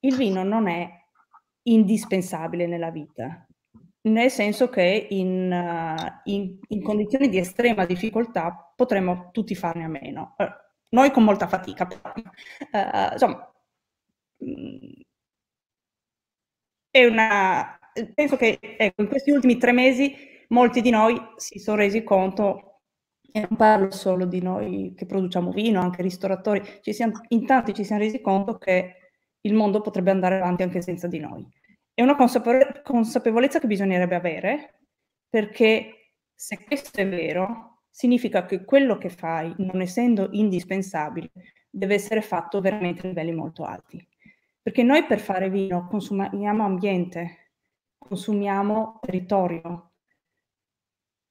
Il 0.00 0.16
vino 0.16 0.42
non 0.42 0.66
è 0.66 0.90
indispensabile 1.62 2.66
nella 2.66 2.90
vita, 2.90 3.46
nel 4.02 4.30
senso 4.30 4.68
che 4.68 5.06
in, 5.10 5.50
uh, 5.50 6.30
in, 6.30 6.58
in 6.68 6.82
condizioni 6.82 7.28
di 7.28 7.38
estrema 7.38 7.86
difficoltà 7.86 8.72
potremmo 8.74 9.30
tutti 9.32 9.54
farne 9.54 9.84
a 9.84 9.88
meno. 9.88 10.34
Uh, 10.38 10.44
noi 10.90 11.10
con 11.12 11.24
molta 11.24 11.46
fatica, 11.48 11.86
però, 11.86 12.12
uh, 12.12 13.12
insomma, 13.12 13.52
mm, 14.44 15.00
è 16.90 17.04
una... 17.06 17.78
Penso 18.14 18.36
che 18.36 18.58
ecco, 18.60 19.02
in 19.02 19.08
questi 19.08 19.30
ultimi 19.30 19.56
tre 19.56 19.72
mesi 19.72 20.34
molti 20.48 20.80
di 20.80 20.90
noi 20.90 21.20
si 21.36 21.58
sono 21.58 21.78
resi 21.78 22.02
conto, 22.02 22.80
e 23.32 23.40
non 23.40 23.56
parlo 23.56 23.90
solo 23.90 24.24
di 24.24 24.40
noi 24.40 24.94
che 24.96 25.04
produciamo 25.04 25.50
vino, 25.50 25.80
anche 25.80 26.02
ristoratori, 26.02 26.62
ci 26.80 26.92
siamo, 26.92 27.20
in 27.28 27.44
tanti 27.44 27.74
ci 27.74 27.84
siamo 27.84 28.02
resi 28.02 28.20
conto 28.20 28.56
che 28.56 28.94
il 29.42 29.54
mondo 29.54 29.80
potrebbe 29.80 30.10
andare 30.10 30.36
avanti 30.36 30.62
anche 30.62 30.80
senza 30.80 31.06
di 31.06 31.18
noi. 31.18 31.46
È 31.92 32.02
una 32.02 32.16
consapevole- 32.16 32.80
consapevolezza 32.82 33.60
che 33.60 33.66
bisognerebbe 33.66 34.14
avere, 34.14 34.80
perché 35.28 36.12
se 36.34 36.64
questo 36.64 37.00
è 37.00 37.08
vero, 37.08 37.82
significa 37.90 38.44
che 38.46 38.64
quello 38.64 38.96
che 38.98 39.10
fai, 39.10 39.54
non 39.58 39.80
essendo 39.80 40.28
indispensabile, 40.32 41.30
deve 41.70 41.94
essere 41.94 42.22
fatto 42.22 42.60
veramente 42.60 43.06
a 43.06 43.08
livelli 43.08 43.32
molto 43.32 43.64
alti. 43.64 44.06
Perché 44.62 44.82
noi 44.82 45.04
per 45.04 45.20
fare 45.20 45.50
vino 45.50 45.86
consumiamo 45.86 46.64
ambiente, 46.64 47.52
consumiamo 47.98 48.98
territorio 49.00 49.92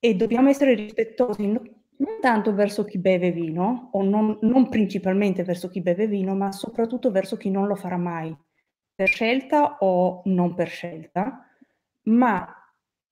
e 0.05 0.15
dobbiamo 0.15 0.49
essere 0.49 0.75
rispettosi 0.75 1.47
non 1.47 2.19
tanto 2.21 2.53
verso 2.53 2.85
chi 2.85 2.99
beve 2.99 3.31
vino, 3.31 3.89
o 3.93 4.03
non, 4.03 4.37
non 4.41 4.69
principalmente 4.69 5.43
verso 5.43 5.67
chi 5.67 5.81
beve 5.81 6.05
vino, 6.05 6.35
ma 6.35 6.51
soprattutto 6.51 7.09
verso 7.09 7.37
chi 7.37 7.49
non 7.49 7.65
lo 7.65 7.73
farà 7.73 7.97
mai, 7.97 8.35
per 8.93 9.07
scelta 9.07 9.77
o 9.79 10.21
non 10.25 10.53
per 10.53 10.67
scelta, 10.67 11.49
ma 12.03 12.45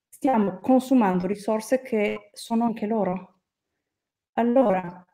stiamo 0.08 0.60
consumando 0.60 1.26
risorse 1.26 1.82
che 1.82 2.30
sono 2.32 2.62
anche 2.62 2.86
loro. 2.86 3.40
Allora, 4.34 5.04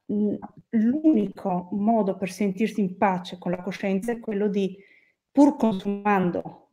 l'unico 0.68 1.68
modo 1.72 2.14
per 2.16 2.30
sentirsi 2.30 2.82
in 2.82 2.98
pace 2.98 3.38
con 3.38 3.52
la 3.52 3.62
coscienza 3.62 4.12
è 4.12 4.20
quello 4.20 4.48
di 4.48 4.76
pur 5.30 5.56
consumando 5.56 6.72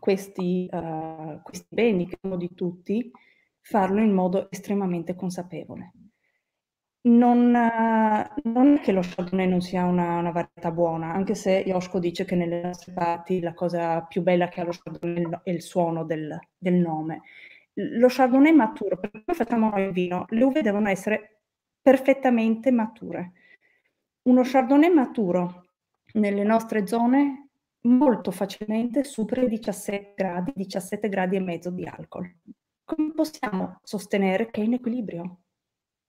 questi, 0.00 0.68
uh, 0.72 1.40
questi 1.42 1.68
beni 1.68 2.08
che 2.08 2.18
sono 2.20 2.36
di 2.36 2.52
tutti, 2.54 3.12
farlo 3.68 4.00
in 4.00 4.12
modo 4.12 4.48
estremamente 4.50 5.16
consapevole. 5.16 5.92
Non, 7.06 7.52
uh, 7.52 8.50
non, 8.50 8.74
è 8.76 8.80
che 8.80 8.92
lo 8.92 9.00
Chardonnay 9.02 9.48
non 9.48 9.60
sia 9.60 9.84
una, 9.84 10.18
una, 10.18 10.30
varietà 10.30 10.70
buona, 10.70 11.12
anche 11.12 11.34
se 11.34 11.64
Yoshko 11.66 11.98
dice 11.98 12.24
che 12.24 12.36
nelle 12.36 12.62
nostre 12.62 12.92
parti 12.92 13.40
la 13.40 13.54
cosa 13.54 14.02
più 14.02 14.22
bella 14.22 14.48
che 14.48 14.60
ha 14.60 14.64
lo 14.64 14.72
Chardonnay 14.72 15.40
è 15.42 15.50
il 15.50 15.62
suono 15.62 16.04
del, 16.04 16.36
del 16.56 16.74
nome. 16.74 17.22
Lo 17.74 18.06
Chardonnay 18.08 18.52
maturo, 18.52 18.98
per 18.98 19.10
come 19.10 19.36
facciamo 19.36 19.70
noi 19.70 19.82
il 19.84 19.92
vino, 19.92 20.26
le 20.28 20.44
uve 20.44 20.62
devono 20.62 20.88
essere 20.88 21.40
perfettamente 21.80 22.70
mature. 22.70 23.32
Uno 24.22 24.42
Chardonnay 24.44 24.92
maturo 24.92 25.66
nelle 26.14 26.44
nostre 26.44 26.86
zone 26.86 27.50
molto 27.82 28.30
facilmente 28.30 29.04
supera 29.04 29.42
i 29.42 29.48
17 29.48 30.14
gradi, 30.16 30.52
17 30.54 31.08
gradi 31.08 31.36
e 31.36 31.40
mezzo 31.40 31.70
di 31.70 31.84
alcol. 31.84 32.32
Come 32.86 33.10
possiamo 33.12 33.80
sostenere 33.82 34.48
che 34.48 34.60
è 34.60 34.64
in 34.64 34.74
equilibrio? 34.74 35.40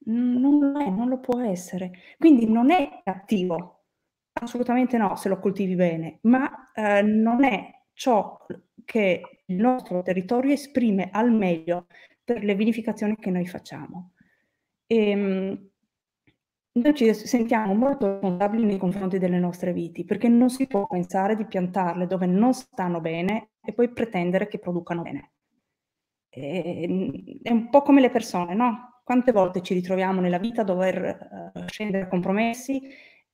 Non 0.06 0.60
lo 0.60 0.80
è, 0.80 0.88
non 0.92 1.10
lo 1.10 1.20
può 1.20 1.42
essere. 1.42 1.92
Quindi 2.20 2.48
non 2.48 2.70
è 2.70 3.02
cattivo, 3.04 3.86
assolutamente 4.34 4.96
no, 4.98 5.16
se 5.16 5.28
lo 5.28 5.40
coltivi 5.40 5.74
bene, 5.74 6.20
ma 6.24 6.72
eh, 6.74 7.02
non 7.02 7.44
è 7.44 7.86
ciò 7.94 8.38
che 8.86 9.42
il 9.48 9.56
nostro 9.56 10.04
territorio 10.04 10.54
esprime 10.54 11.10
al 11.12 11.32
meglio 11.32 11.88
per 12.24 12.44
le 12.44 12.54
vinificazioni 12.54 13.16
che 13.16 13.32
noi 13.32 13.48
facciamo. 13.48 14.12
E, 14.86 15.10
ehm, 15.10 15.70
noi 16.74 16.94
ci 16.94 17.12
sentiamo 17.16 17.74
molto 17.74 18.06
responsabili 18.06 18.66
nei 18.66 18.78
confronti 18.78 19.18
delle 19.18 19.40
nostre 19.40 19.74
viti, 19.74 20.06
perché 20.06 20.28
non 20.28 20.52
si 20.52 20.68
può 20.68 20.86
pensare 20.86 21.36
di 21.36 21.48
piantarle 21.48 22.06
dove 22.06 22.28
non 22.28 22.54
stanno 22.54 23.02
bene 23.02 23.54
e 23.62 23.74
poi 23.74 23.92
pretendere 23.92 24.48
che 24.48 24.60
producano 24.60 25.02
bene. 25.02 25.32
E, 26.38 26.84
ehm, 26.84 27.42
è 27.42 27.52
un 27.52 27.70
po' 27.70 27.82
come 27.82 28.02
le 28.02 28.12
persone, 28.12 28.54
no? 28.54 29.02
Quante 29.04 29.32
volte 29.32 29.62
ci 29.62 29.74
ritroviamo 29.74 30.22
nella 30.22 30.38
vita 30.38 30.62
a 30.62 30.66
dover 30.66 31.52
uh, 31.54 31.68
scendere 31.68 32.04
a 32.04 32.08
compromessi, 32.08 32.82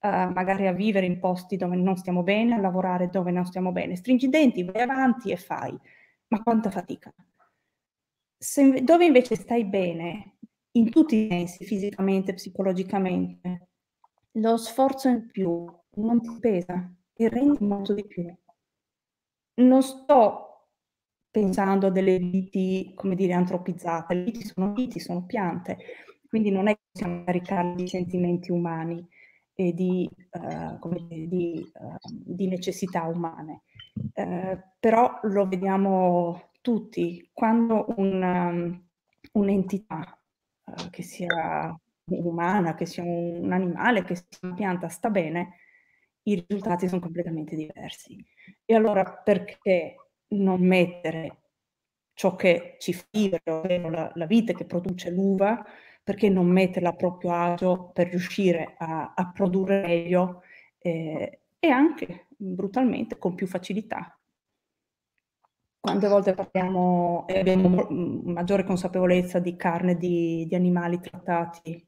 uh, 0.02 0.08
magari 0.32 0.68
a 0.68 0.72
vivere 0.72 1.06
in 1.06 1.20
posti 1.20 1.58
dove 1.58 1.76
non 1.76 1.98
stiamo 1.98 2.24
bene, 2.24 2.54
a 2.54 2.60
lavorare 2.60 3.10
dove 3.10 3.32
non 3.32 3.46
stiamo 3.46 3.72
bene. 3.72 3.96
Stringi 3.96 4.28
i 4.28 4.30
denti, 4.30 4.64
vai 4.64 4.82
avanti 4.82 5.32
e 5.32 5.38
fai. 5.38 5.78
Ma 6.28 6.42
quanta 6.42 6.70
fatica. 6.70 7.14
Se, 8.38 8.84
dove 8.84 9.06
invece 9.06 9.36
stai 9.36 9.66
bene, 9.66 10.38
in 10.72 10.90
tutti 10.90 11.16
i 11.16 11.28
sensi, 11.30 11.66
fisicamente, 11.66 12.34
psicologicamente, 12.34 13.68
lo 14.34 14.58
sforzo 14.58 15.10
in 15.10 15.28
più 15.28 15.66
non 15.96 16.22
ti 16.22 16.38
pesa 16.40 16.92
e 17.14 17.30
rendi 17.30 17.64
molto 17.64 17.94
di 17.94 18.06
più. 18.06 18.34
Non 19.56 19.82
sto 19.84 20.53
pensando 21.34 21.88
a 21.88 21.90
delle 21.90 22.20
viti, 22.20 22.92
come 22.94 23.16
dire, 23.16 23.34
antropizzate, 23.34 24.14
le 24.14 24.24
viti 24.26 24.44
sono 24.44 24.72
viti, 24.72 25.00
sono 25.00 25.26
piante, 25.26 25.80
quindi 26.30 26.52
non 26.52 26.68
è 26.68 26.76
che 26.76 26.82
possiamo 26.92 27.24
caricarli 27.24 27.74
di 27.74 27.88
sentimenti 27.88 28.52
umani 28.52 29.04
e 29.56 29.74
di, 29.74 30.08
uh, 30.30 30.90
dire, 31.08 31.28
di, 31.28 31.72
uh, 31.74 31.98
di 32.12 32.48
necessità 32.48 33.06
umane. 33.06 33.64
Uh, 34.14 34.60
però 34.80 35.20
lo 35.24 35.48
vediamo 35.48 36.52
tutti, 36.62 37.28
quando 37.34 37.86
un, 37.98 38.22
um, 38.22 38.88
un'entità 39.32 40.16
che 40.92 41.02
sia 41.02 41.76
umana, 42.06 42.76
che 42.76 42.86
sia 42.86 43.02
un 43.04 43.52
animale, 43.52 44.04
che 44.04 44.16
sia 44.16 44.26
una 44.44 44.54
pianta, 44.54 44.88
sta 44.88 45.10
bene, 45.10 45.56
i 46.24 46.46
risultati 46.48 46.88
sono 46.88 47.02
completamente 47.02 47.56
diversi. 47.56 48.24
E 48.64 48.76
allora 48.76 49.04
perché 49.04 49.96
non 50.34 50.62
mettere 50.62 51.38
ciò 52.14 52.36
che 52.36 52.76
ci 52.80 52.94
fa 52.94 53.06
vivere, 53.12 53.52
ovvero 53.52 53.90
la, 53.90 54.12
la 54.16 54.26
vite 54.26 54.54
che 54.54 54.66
produce 54.66 55.10
l'uva, 55.10 55.64
perché 56.04 56.30
non 56.30 56.48
metterla 56.48 56.90
a 56.90 56.96
proprio 56.96 57.32
agio 57.32 57.92
per 57.94 58.10
riuscire 58.10 58.76
a, 58.78 59.14
a 59.16 59.32
produrre 59.32 59.82
meglio 59.82 60.42
eh, 60.80 61.40
e 61.60 61.68
anche 61.70 62.28
brutalmente 62.36 63.18
con 63.18 63.36
più 63.36 63.48
facilità. 63.48 64.18
Quante 65.80 66.08
volte 66.08 66.34
parliamo 66.34 67.26
e 67.28 67.40
abbiamo 67.40 67.88
maggiore 67.90 68.64
consapevolezza 68.64 69.40
di 69.40 69.56
carne 69.56 69.98
di, 69.98 70.46
di 70.48 70.56
animali 70.56 71.00
trattati 71.00 71.88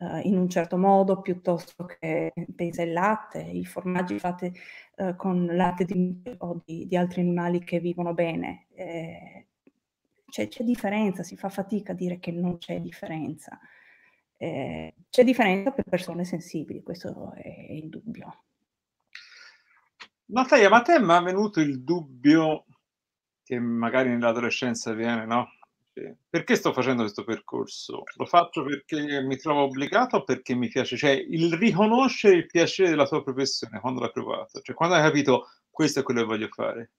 uh, 0.00 0.20
in 0.22 0.36
un 0.36 0.48
certo 0.48 0.76
modo 0.76 1.20
piuttosto 1.20 1.84
che 1.84 2.32
pensa 2.54 2.82
il 2.82 2.92
latte, 2.92 3.40
i 3.40 3.64
formaggi 3.64 4.18
fatti 4.18 4.52
uh, 4.96 5.14
con 5.16 5.46
latte 5.46 5.84
di, 5.84 6.22
o 6.38 6.62
di, 6.64 6.86
di, 6.86 6.96
altri 6.96 7.20
animali 7.20 7.62
che 7.62 7.80
vivono 7.80 8.12
bene. 8.14 8.66
Eh, 8.74 9.46
c'è, 10.28 10.48
c'è, 10.48 10.62
differenza, 10.64 11.22
si 11.22 11.36
fa 11.36 11.48
fatica 11.48 11.92
a 11.92 11.94
dire 11.94 12.18
che 12.18 12.32
non 12.32 12.58
c'è 12.58 12.80
differenza. 12.80 13.58
Eh, 14.36 14.94
c'è 15.10 15.24
differenza 15.24 15.70
per 15.72 15.84
persone 15.84 16.24
sensibili, 16.24 16.82
questo 16.82 17.32
è 17.34 17.72
indubbio. 17.72 18.44
Natalia, 20.26 20.68
ma 20.68 20.78
a 20.78 20.82
te 20.82 21.00
mi 21.00 21.12
è 21.12 21.22
venuto 21.22 21.60
il 21.60 21.82
dubbio 21.82 22.66
che 23.42 23.58
magari 23.58 24.10
nell'adolescenza 24.10 24.92
viene, 24.92 25.26
no? 25.26 25.48
Perché 26.28 26.54
sto 26.54 26.72
facendo 26.72 27.02
questo 27.02 27.24
percorso? 27.24 28.04
Lo 28.16 28.24
faccio 28.24 28.64
perché 28.64 29.20
mi 29.22 29.36
trovo 29.36 29.62
obbligato 29.62 30.18
o 30.18 30.24
perché 30.24 30.54
mi 30.54 30.68
piace? 30.68 30.96
Cioè, 30.96 31.10
il 31.10 31.54
riconoscere 31.54 32.36
il 32.36 32.46
piacere 32.46 32.90
della 32.90 33.06
tua 33.06 33.22
professione 33.22 33.80
quando 33.80 34.00
l'hai 34.00 34.12
provato, 34.12 34.60
cioè 34.60 34.74
quando 34.74 34.94
hai 34.94 35.02
capito 35.02 35.48
questo 35.68 36.00
è 36.00 36.02
quello 36.02 36.20
che 36.20 36.26
voglio 36.26 36.48
fare. 36.48 36.90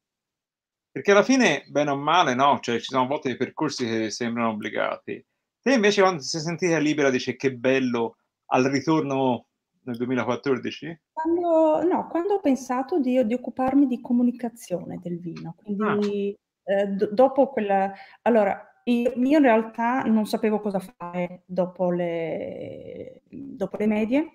Perché 0.92 1.12
alla 1.12 1.24
fine, 1.24 1.64
bene 1.70 1.92
o 1.92 1.96
male, 1.96 2.34
no? 2.36 2.60
Cioè, 2.60 2.80
ci 2.80 2.88
sono 2.92 3.04
a 3.04 3.08
volte 3.08 3.30
dei 3.30 3.38
percorsi 3.38 3.86
che 3.86 4.10
sembrano 4.10 4.50
obbligati. 4.50 5.26
Te 5.62 5.74
invece 5.74 6.02
quando 6.02 6.22
ti 6.22 6.28
sei 6.28 6.42
sentita 6.42 6.78
libera 6.80 7.10
dici 7.10 7.36
che 7.38 7.54
bello 7.54 8.18
al 8.48 8.66
ritorno 8.66 9.46
nel 9.84 9.96
2014? 9.96 11.00
Quando, 11.14 11.84
no, 11.84 12.08
quando 12.08 12.34
ho 12.34 12.40
pensato 12.40 13.00
di, 13.00 13.26
di, 13.26 13.34
occuparmi 13.34 13.88
di 13.88 14.02
comunicazione 14.02 15.00
del 15.02 15.20
vino, 15.20 15.56
quindi 15.56 16.36
ah. 16.66 16.74
eh, 16.74 16.88
d- 16.88 17.12
dopo 17.12 17.48
quella... 17.48 17.94
Allora, 18.24 18.71
io, 18.86 19.14
in 19.16 19.42
realtà 19.42 20.02
non 20.04 20.26
sapevo 20.26 20.60
cosa 20.60 20.80
fare 20.80 21.44
dopo 21.46 21.92
le, 21.92 23.22
dopo 23.30 23.78
le 23.78 23.88
medie 23.88 24.32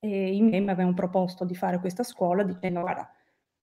e 0.00 0.34
i 0.34 0.40
miei 0.40 0.60
mi 0.60 0.70
avevano 0.70 0.94
proposto 0.94 1.44
di 1.44 1.54
fare 1.54 1.80
questa 1.80 2.02
scuola 2.02 2.42
dicendo 2.42 2.80
guarda, 2.80 3.10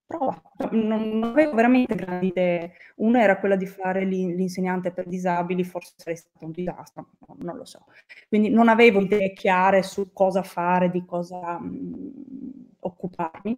prova. 0.06 0.40
Non, 0.70 1.18
non 1.18 1.30
avevo 1.30 1.54
veramente 1.54 1.94
grandi 1.94 2.28
idee. 2.28 2.72
Una 2.96 3.22
era 3.22 3.38
quella 3.38 3.56
di 3.56 3.66
fare 3.66 4.04
l'insegnante 4.04 4.92
per 4.92 5.06
disabili, 5.06 5.64
forse 5.64 5.94
sarebbe 5.96 6.20
stato 6.20 6.44
un 6.44 6.50
disastro, 6.52 7.10
non 7.38 7.56
lo 7.56 7.64
so. 7.64 7.84
Quindi 8.28 8.48
non 8.48 8.68
avevo 8.68 9.00
idee 9.00 9.32
chiare 9.32 9.82
su 9.82 10.12
cosa 10.12 10.42
fare, 10.42 10.90
di 10.90 11.04
cosa 11.04 11.58
mh, 11.58 11.66
mm, 11.66 12.10
occuparmi. 12.80 13.56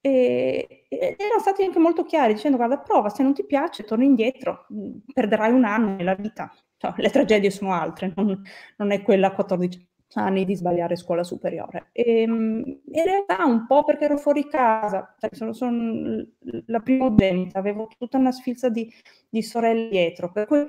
E, 0.00 0.84
ed 0.88 1.16
erano 1.18 1.40
stati 1.40 1.62
anche 1.62 1.78
molto 1.78 2.04
chiari 2.04 2.34
dicendo 2.34 2.56
guarda 2.56 2.78
prova, 2.78 3.10
se 3.10 3.22
non 3.22 3.34
ti 3.34 3.44
piace 3.44 3.84
torni 3.84 4.06
indietro, 4.06 4.66
perderai 5.12 5.52
un 5.52 5.64
anno 5.64 5.96
nella 5.96 6.14
vita. 6.14 6.52
Cioè, 6.76 6.94
le 6.96 7.10
tragedie 7.10 7.50
sono 7.50 7.74
altre, 7.74 8.12
non, 8.16 8.42
non 8.76 8.90
è 8.90 9.02
quella 9.02 9.32
14, 9.32 9.88
anni 10.14 10.44
di 10.44 10.56
sbagliare 10.56 10.96
scuola 10.96 11.22
superiore. 11.22 11.88
E, 11.92 12.22
ehm, 12.22 12.80
in 12.84 13.04
realtà 13.04 13.44
un 13.44 13.66
po' 13.66 13.84
perché 13.84 14.04
ero 14.06 14.16
fuori 14.16 14.48
casa, 14.48 15.14
cioè 15.18 15.30
sono, 15.32 15.52
sono 15.52 16.26
la 16.66 16.80
primogenita, 16.80 17.58
avevo 17.58 17.88
tutta 17.96 18.18
una 18.18 18.32
sfilza 18.32 18.68
di, 18.68 18.90
di 19.28 19.42
sorelle 19.42 19.88
dietro, 19.88 20.32
per 20.32 20.46
cui 20.46 20.66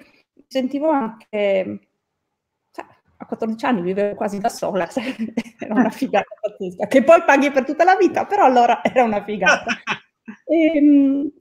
sentivo 0.48 0.90
anche, 0.90 1.80
a 3.22 3.26
14 3.26 3.66
anni 3.66 3.82
vivevo 3.82 4.16
quasi 4.16 4.40
da 4.40 4.50
sola, 4.50 4.90
era 5.60 5.74
una 5.74 5.90
figata 5.90 6.36
pazzesca, 6.40 6.88
che 6.88 7.04
poi 7.04 7.24
paghi 7.24 7.52
per 7.52 7.66
tutta 7.66 7.84
la 7.84 7.96
vita, 7.96 8.26
però 8.26 8.46
allora 8.46 8.82
era 8.84 9.04
una 9.04 9.24
figata. 9.24 9.72
E, 10.46 10.56
ehm, 10.76 11.32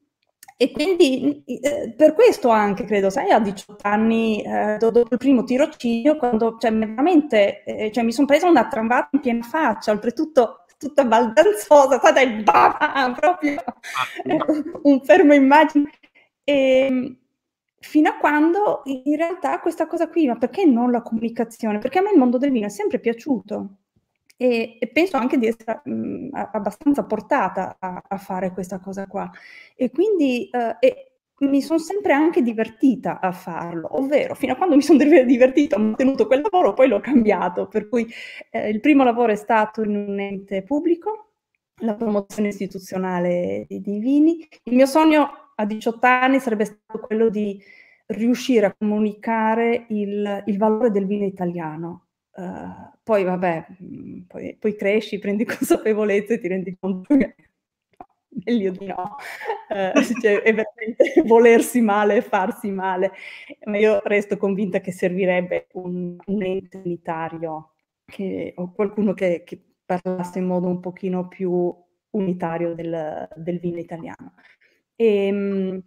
e 0.56 0.72
quindi 0.72 1.42
eh, 1.46 1.94
per 1.96 2.12
questo 2.12 2.50
anche, 2.50 2.84
credo, 2.84 3.08
sai, 3.08 3.30
a 3.30 3.40
18 3.40 3.78
anni, 3.80 4.42
eh, 4.42 4.76
dopo 4.78 5.06
il 5.10 5.16
primo 5.16 5.42
tirocinio, 5.42 6.16
quando 6.18 6.58
cioè, 6.60 6.70
veramente 6.70 7.64
eh, 7.64 7.90
cioè, 7.90 8.04
mi 8.04 8.12
sono 8.12 8.26
presa 8.26 8.46
una 8.46 8.68
tramvata 8.68 9.08
in 9.12 9.20
piena 9.20 9.42
faccia, 9.42 9.90
oltretutto 9.90 10.66
tutta 10.76 11.04
baldanzosa, 11.04 11.96
stata 11.96 12.20
il 12.20 12.42
bam, 12.42 13.14
proprio 13.14 13.54
ah, 13.64 14.44
un 14.82 15.00
fermo 15.02 15.32
immagine. 15.32 15.90
E, 16.44 16.86
ehm, 16.86 17.18
fino 17.80 18.10
a 18.10 18.16
quando 18.18 18.82
in 18.84 19.16
realtà 19.16 19.58
questa 19.60 19.86
cosa 19.86 20.08
qui, 20.08 20.26
ma 20.26 20.36
perché 20.36 20.64
non 20.66 20.90
la 20.90 21.02
comunicazione? 21.02 21.78
Perché 21.78 21.98
a 21.98 22.02
me 22.02 22.12
il 22.12 22.18
mondo 22.18 22.38
del 22.38 22.52
vino 22.52 22.66
è 22.66 22.70
sempre 22.70 23.00
piaciuto 23.00 23.76
e, 24.36 24.76
e 24.78 24.86
penso 24.88 25.16
anche 25.16 25.38
di 25.38 25.46
essere 25.46 25.80
mh, 25.84 26.28
abbastanza 26.32 27.04
portata 27.04 27.76
a, 27.78 28.02
a, 28.06 28.16
fare 28.18 28.52
questa 28.52 28.78
cosa 28.80 29.06
qua. 29.06 29.30
E 29.74 29.90
quindi 29.90 30.48
eh, 30.50 30.76
e 30.78 31.10
mi 31.40 31.62
sono 31.62 31.78
sempre 31.78 32.12
anche 32.12 32.42
divertita 32.42 33.18
a 33.20 33.32
farlo, 33.32 33.98
ovvero 33.98 34.34
fino 34.34 34.52
a 34.52 34.56
quando 34.56 34.76
mi 34.76 34.82
sono 34.82 34.98
divertita 35.24 35.76
ho 35.76 35.80
mantenuto 35.80 36.26
quel 36.26 36.42
lavoro, 36.42 36.74
poi 36.74 36.88
l'ho 36.88 37.00
cambiato, 37.00 37.66
per 37.66 37.88
cui 37.88 38.06
eh, 38.50 38.68
il 38.68 38.80
primo 38.80 39.04
lavoro 39.04 39.32
è 39.32 39.36
stato 39.36 39.82
in 39.82 39.96
un 39.96 40.20
ente 40.20 40.62
pubblico, 40.62 41.32
la 41.82 41.94
promozione 41.94 42.48
istituzionale 42.48 43.66
di 43.68 43.98
vini. 43.98 44.46
Il 44.64 44.74
mio 44.74 44.86
sogno 44.86 45.49
a 45.60 45.64
18 45.66 46.06
anni 46.06 46.40
sarebbe 46.40 46.64
stato 46.64 47.00
quello 47.00 47.28
di 47.28 47.62
riuscire 48.06 48.66
a 48.66 48.74
comunicare 48.76 49.86
il, 49.90 50.42
il 50.46 50.58
valore 50.58 50.90
del 50.90 51.06
vino 51.06 51.26
italiano. 51.26 52.06
Uh, 52.32 52.98
poi 53.02 53.24
vabbè, 53.24 53.66
mm, 53.82 54.20
poi, 54.22 54.56
poi, 54.58 54.76
cresci, 54.76 55.18
prendi 55.18 55.44
consapevolezza 55.44 56.34
e 56.34 56.38
ti 56.38 56.48
rendi 56.48 56.76
conto 56.80 57.16
che 57.16 57.34
meglio 58.44 58.70
di 58.70 58.86
no, 58.86 59.16
uh, 59.68 60.00
cioè, 60.22 60.40
è 60.40 60.54
veramente 60.54 61.22
volersi 61.26 61.80
male 61.80 62.16
e 62.16 62.22
farsi 62.22 62.70
male, 62.70 63.12
ma 63.64 63.76
io 63.76 64.00
resto 64.04 64.36
convinta 64.38 64.80
che 64.80 64.92
servirebbe 64.92 65.66
un, 65.72 66.16
un 66.24 66.42
ente 66.42 66.80
unitario 66.82 67.72
che, 68.06 68.54
o 68.56 68.72
qualcuno 68.72 69.12
che, 69.12 69.42
che, 69.44 69.62
parlasse 69.90 70.38
in 70.38 70.46
modo 70.46 70.68
un 70.68 70.78
pochino 70.78 71.26
più 71.26 71.74
unitario 72.10 72.74
del, 72.74 73.28
del 73.34 73.58
vino 73.58 73.78
italiano. 73.78 74.34
E, 75.00 75.26
ehm, 75.28 75.82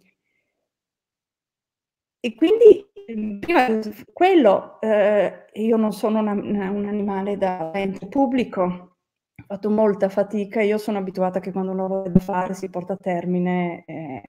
e 2.20 2.34
quindi 2.34 2.92
Ehm, 3.06 3.38
prima 3.40 3.80
quello, 4.12 4.80
eh, 4.80 5.46
io 5.54 5.76
non 5.76 5.92
sono 5.92 6.20
una, 6.20 6.32
una, 6.32 6.70
un 6.70 6.86
animale 6.86 7.36
da 7.36 7.70
ente 7.74 8.06
pubblico, 8.08 8.62
ho 8.62 9.44
fatto 9.46 9.70
molta 9.70 10.08
fatica, 10.08 10.62
io 10.62 10.78
sono 10.78 10.98
abituata 10.98 11.40
che 11.40 11.52
quando 11.52 11.72
un 11.72 11.76
lavoro 11.78 12.08
da 12.08 12.20
fare 12.20 12.54
si 12.54 12.70
porta 12.70 12.94
a 12.94 12.96
termine 12.96 13.84
eh, 13.86 14.22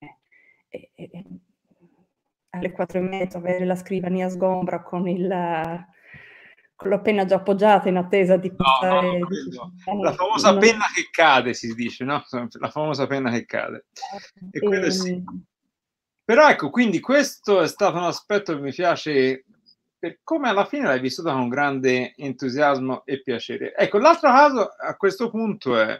eh, 0.69 1.23
alle 2.49 2.71
quattro 2.71 2.99
e 2.99 3.01
mezza 3.01 3.37
avere 3.37 3.65
la 3.65 3.75
scrivania 3.75 4.29
sgombra 4.29 4.81
con 4.81 5.07
il 5.07 5.27
la 6.87 6.99
penna 6.99 7.25
già 7.25 7.35
appoggiata 7.35 7.89
in 7.89 7.97
attesa 7.97 8.37
di 8.37 8.53
passare. 8.53 9.19
No, 9.19 9.27
no, 9.85 10.03
la 10.03 10.13
famosa 10.13 10.51
no. 10.51 10.59
penna 10.59 10.85
che 10.93 11.07
cade, 11.11 11.53
si 11.53 11.73
dice, 11.73 12.03
no? 12.03 12.23
La 12.59 12.69
famosa 12.69 13.07
penna 13.07 13.31
che 13.31 13.45
cade. 13.45 13.85
E 14.51 14.59
quello 14.59 14.89
sì. 14.89 15.11
Ehm, 15.11 15.43
però 16.23 16.49
ecco, 16.49 16.71
quindi 16.71 16.99
questo 16.99 17.61
è 17.61 17.67
stato 17.67 17.97
un 17.97 18.03
aspetto 18.03 18.55
che 18.55 18.61
mi 18.61 18.71
piace 18.71 19.45
per 19.97 20.19
come 20.23 20.49
alla 20.49 20.65
fine 20.65 20.85
l'hai 20.85 20.99
vissuto 20.99 21.31
con 21.31 21.49
grande 21.49 22.13
entusiasmo 22.15 23.05
e 23.05 23.21
piacere. 23.21 23.75
Ecco, 23.75 23.97
l'altro 23.97 24.29
caso 24.29 24.69
a 24.69 24.95
questo 24.95 25.29
punto 25.29 25.77
è 25.77 25.99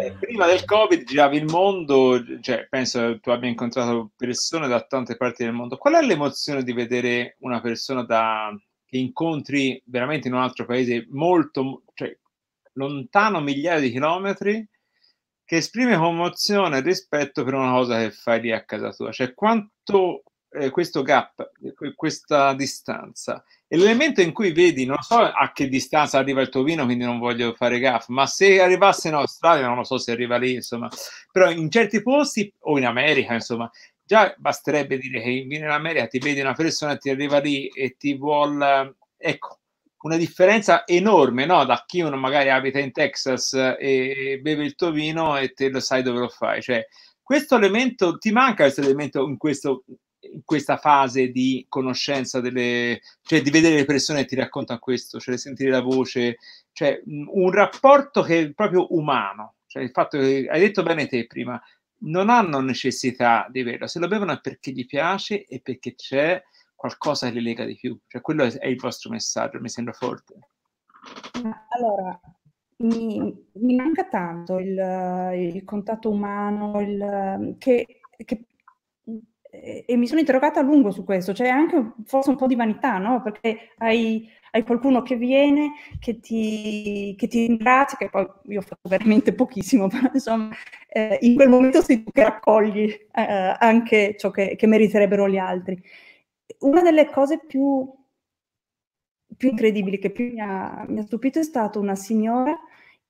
eh, 0.00 0.12
prima 0.18 0.46
del 0.46 0.64
Covid 0.64 1.04
giravi 1.04 1.36
il 1.36 1.44
mondo, 1.44 2.22
cioè 2.40 2.66
penso 2.68 3.18
tu 3.20 3.30
abbia 3.30 3.48
incontrato 3.48 4.10
persone 4.16 4.66
da 4.66 4.80
tante 4.82 5.16
parti 5.16 5.44
del 5.44 5.52
mondo. 5.52 5.76
Qual 5.76 5.94
è 5.94 6.02
l'emozione 6.02 6.62
di 6.62 6.72
vedere 6.72 7.36
una 7.40 7.60
persona 7.60 8.02
da, 8.02 8.50
incontri 8.98 9.82
veramente 9.86 10.28
in 10.28 10.34
un 10.34 10.40
altro 10.40 10.66
paese 10.66 11.06
molto, 11.10 11.82
cioè 11.94 12.16
lontano 12.74 13.40
migliaia 13.40 13.80
di 13.80 13.90
chilometri 13.90 14.66
che 15.44 15.56
esprime 15.56 15.96
commozione 15.96 16.78
e 16.78 16.80
rispetto 16.80 17.44
per 17.44 17.54
una 17.54 17.72
cosa 17.72 17.98
che 17.98 18.10
fai 18.10 18.40
lì 18.40 18.52
a 18.52 18.64
casa 18.64 18.92
tua. 18.92 19.12
Cioè, 19.12 19.34
quanto 19.34 20.22
eh, 20.50 20.70
questo 20.70 21.02
gap, 21.02 21.50
questa 21.94 22.54
distanza, 22.54 23.44
è 23.66 23.76
l'elemento 23.76 24.20
in 24.22 24.32
cui 24.32 24.52
vedi, 24.52 24.86
non 24.86 24.98
so 25.00 25.18
a 25.18 25.50
che 25.52 25.68
distanza 25.68 26.18
arriva 26.18 26.40
il 26.40 26.48
tuo 26.48 26.62
vino, 26.62 26.84
quindi 26.84 27.04
non 27.04 27.18
voglio 27.18 27.52
fare 27.54 27.78
gaff, 27.78 28.08
ma 28.08 28.26
se 28.26 28.60
arrivasse 28.60 29.08
in 29.08 29.14
Australia, 29.14 29.66
non 29.66 29.76
lo 29.76 29.84
so 29.84 29.98
se 29.98 30.12
arriva 30.12 30.36
lì, 30.36 30.54
insomma, 30.54 30.88
però 31.30 31.50
in 31.50 31.70
certi 31.70 32.00
posti 32.02 32.52
o 32.60 32.78
in 32.78 32.86
America, 32.86 33.34
insomma, 33.34 33.70
già 34.04 34.34
basterebbe 34.36 34.98
dire 34.98 35.20
che 35.20 35.30
in 35.30 35.64
America 35.64 36.06
ti 36.06 36.18
vedi 36.18 36.40
una 36.40 36.52
persona, 36.52 36.96
ti 36.96 37.10
arriva 37.10 37.38
lì 37.38 37.68
e 37.68 37.96
ti 37.96 38.14
vuole, 38.16 38.96
ecco, 39.16 39.60
una 40.04 40.16
differenza 40.16 40.86
enorme 40.86 41.46
no? 41.46 41.64
da 41.64 41.82
chi 41.86 42.02
uno 42.02 42.16
magari 42.16 42.50
abita 42.50 42.78
in 42.78 42.92
Texas 42.92 43.54
e 43.54 44.38
beve 44.42 44.64
il 44.64 44.74
tuo 44.74 44.90
vino 44.90 45.38
e 45.38 45.52
te 45.54 45.70
lo 45.70 45.80
sai 45.80 46.02
dove 46.02 46.20
lo 46.20 46.28
fai. 46.28 46.60
Cioè, 46.60 46.86
questo 47.22 47.56
elemento, 47.56 48.18
ti 48.18 48.30
manca 48.30 48.64
questo 48.64 48.82
elemento 48.82 49.26
in, 49.26 49.38
questo, 49.38 49.84
in 50.20 50.42
questa 50.44 50.76
fase 50.76 51.28
di 51.30 51.64
conoscenza 51.70 52.40
delle, 52.40 53.00
cioè 53.22 53.40
di 53.40 53.50
vedere 53.50 53.76
le 53.76 53.84
persone 53.86 54.20
che 54.20 54.26
ti 54.26 54.34
raccontano 54.36 54.78
questo, 54.78 55.18
cioè 55.18 55.38
sentire 55.38 55.70
la 55.70 55.80
voce, 55.80 56.36
cioè 56.72 57.00
un 57.06 57.50
rapporto 57.50 58.22
che 58.22 58.40
è 58.40 58.52
proprio 58.52 58.94
umano. 58.94 59.54
Cioè 59.66 59.82
il 59.82 59.90
fatto 59.90 60.18
che 60.18 60.46
hai 60.50 60.60
detto 60.60 60.82
bene 60.82 61.06
te 61.06 61.26
prima, 61.26 61.60
non 62.04 62.30
hanno 62.30 62.60
necessità 62.60 63.46
di 63.50 63.60
averlo, 63.60 63.86
se 63.86 63.98
lo 63.98 64.08
bevono 64.08 64.32
è 64.32 64.40
perché 64.40 64.72
gli 64.72 64.86
piace 64.86 65.44
e 65.44 65.60
perché 65.60 65.94
c'è 65.94 66.42
qualcosa 66.74 67.30
che 67.30 67.38
li 67.38 67.42
lega 67.42 67.64
di 67.64 67.76
più. 67.76 67.98
Cioè, 68.06 68.20
quello 68.20 68.44
è, 68.44 68.66
il 68.66 68.78
vostro 68.78 69.10
messaggio, 69.10 69.60
mi 69.60 69.68
sembra 69.68 69.94
forte. 69.94 70.34
Allora, 71.70 72.20
mi, 72.78 73.46
mi 73.52 73.74
manca 73.74 74.04
tanto 74.04 74.58
il, 74.58 75.32
il 75.34 75.64
contatto 75.64 76.10
umano, 76.10 76.80
il, 76.80 77.56
che, 77.58 78.00
che, 78.24 78.44
e 79.50 79.96
mi 79.96 80.06
sono 80.06 80.20
interrogata 80.20 80.60
a 80.60 80.62
lungo 80.62 80.90
su 80.90 81.04
questo, 81.04 81.32
cioè 81.32 81.48
anche 81.48 81.92
forse 82.04 82.30
un 82.30 82.36
po' 82.36 82.46
di 82.46 82.56
vanità, 82.56 82.98
no? 82.98 83.22
Perché 83.22 83.72
hai, 83.78 84.28
hai 84.54 84.62
qualcuno 84.62 85.02
che 85.02 85.16
viene, 85.16 85.72
che 85.98 86.20
ti, 86.20 87.14
che 87.18 87.26
ti 87.26 87.46
ringrazia, 87.46 87.98
che 87.98 88.08
poi 88.08 88.24
io 88.44 88.60
ho 88.60 88.62
fatto 88.62 88.88
veramente 88.88 89.34
pochissimo, 89.34 89.88
però 89.90 90.08
insomma 90.12 90.50
eh, 90.88 91.18
in 91.22 91.34
quel 91.34 91.48
momento 91.48 91.82
sei 91.82 92.04
tu 92.04 92.12
che 92.12 92.22
raccogli 92.22 92.88
eh, 92.88 93.56
anche 93.58 94.14
ciò 94.16 94.30
che, 94.30 94.54
che 94.54 94.66
meriterebbero 94.68 95.28
gli 95.28 95.38
altri. 95.38 95.82
Una 96.60 96.82
delle 96.82 97.10
cose 97.10 97.40
più, 97.44 97.92
più 99.36 99.50
incredibili 99.50 99.98
che 99.98 100.10
più 100.10 100.32
mi 100.32 100.40
ha, 100.40 100.84
mi 100.86 101.00
ha, 101.00 101.02
stupito 101.02 101.40
è 101.40 101.42
stata 101.42 101.80
una 101.80 101.96
signora 101.96 102.56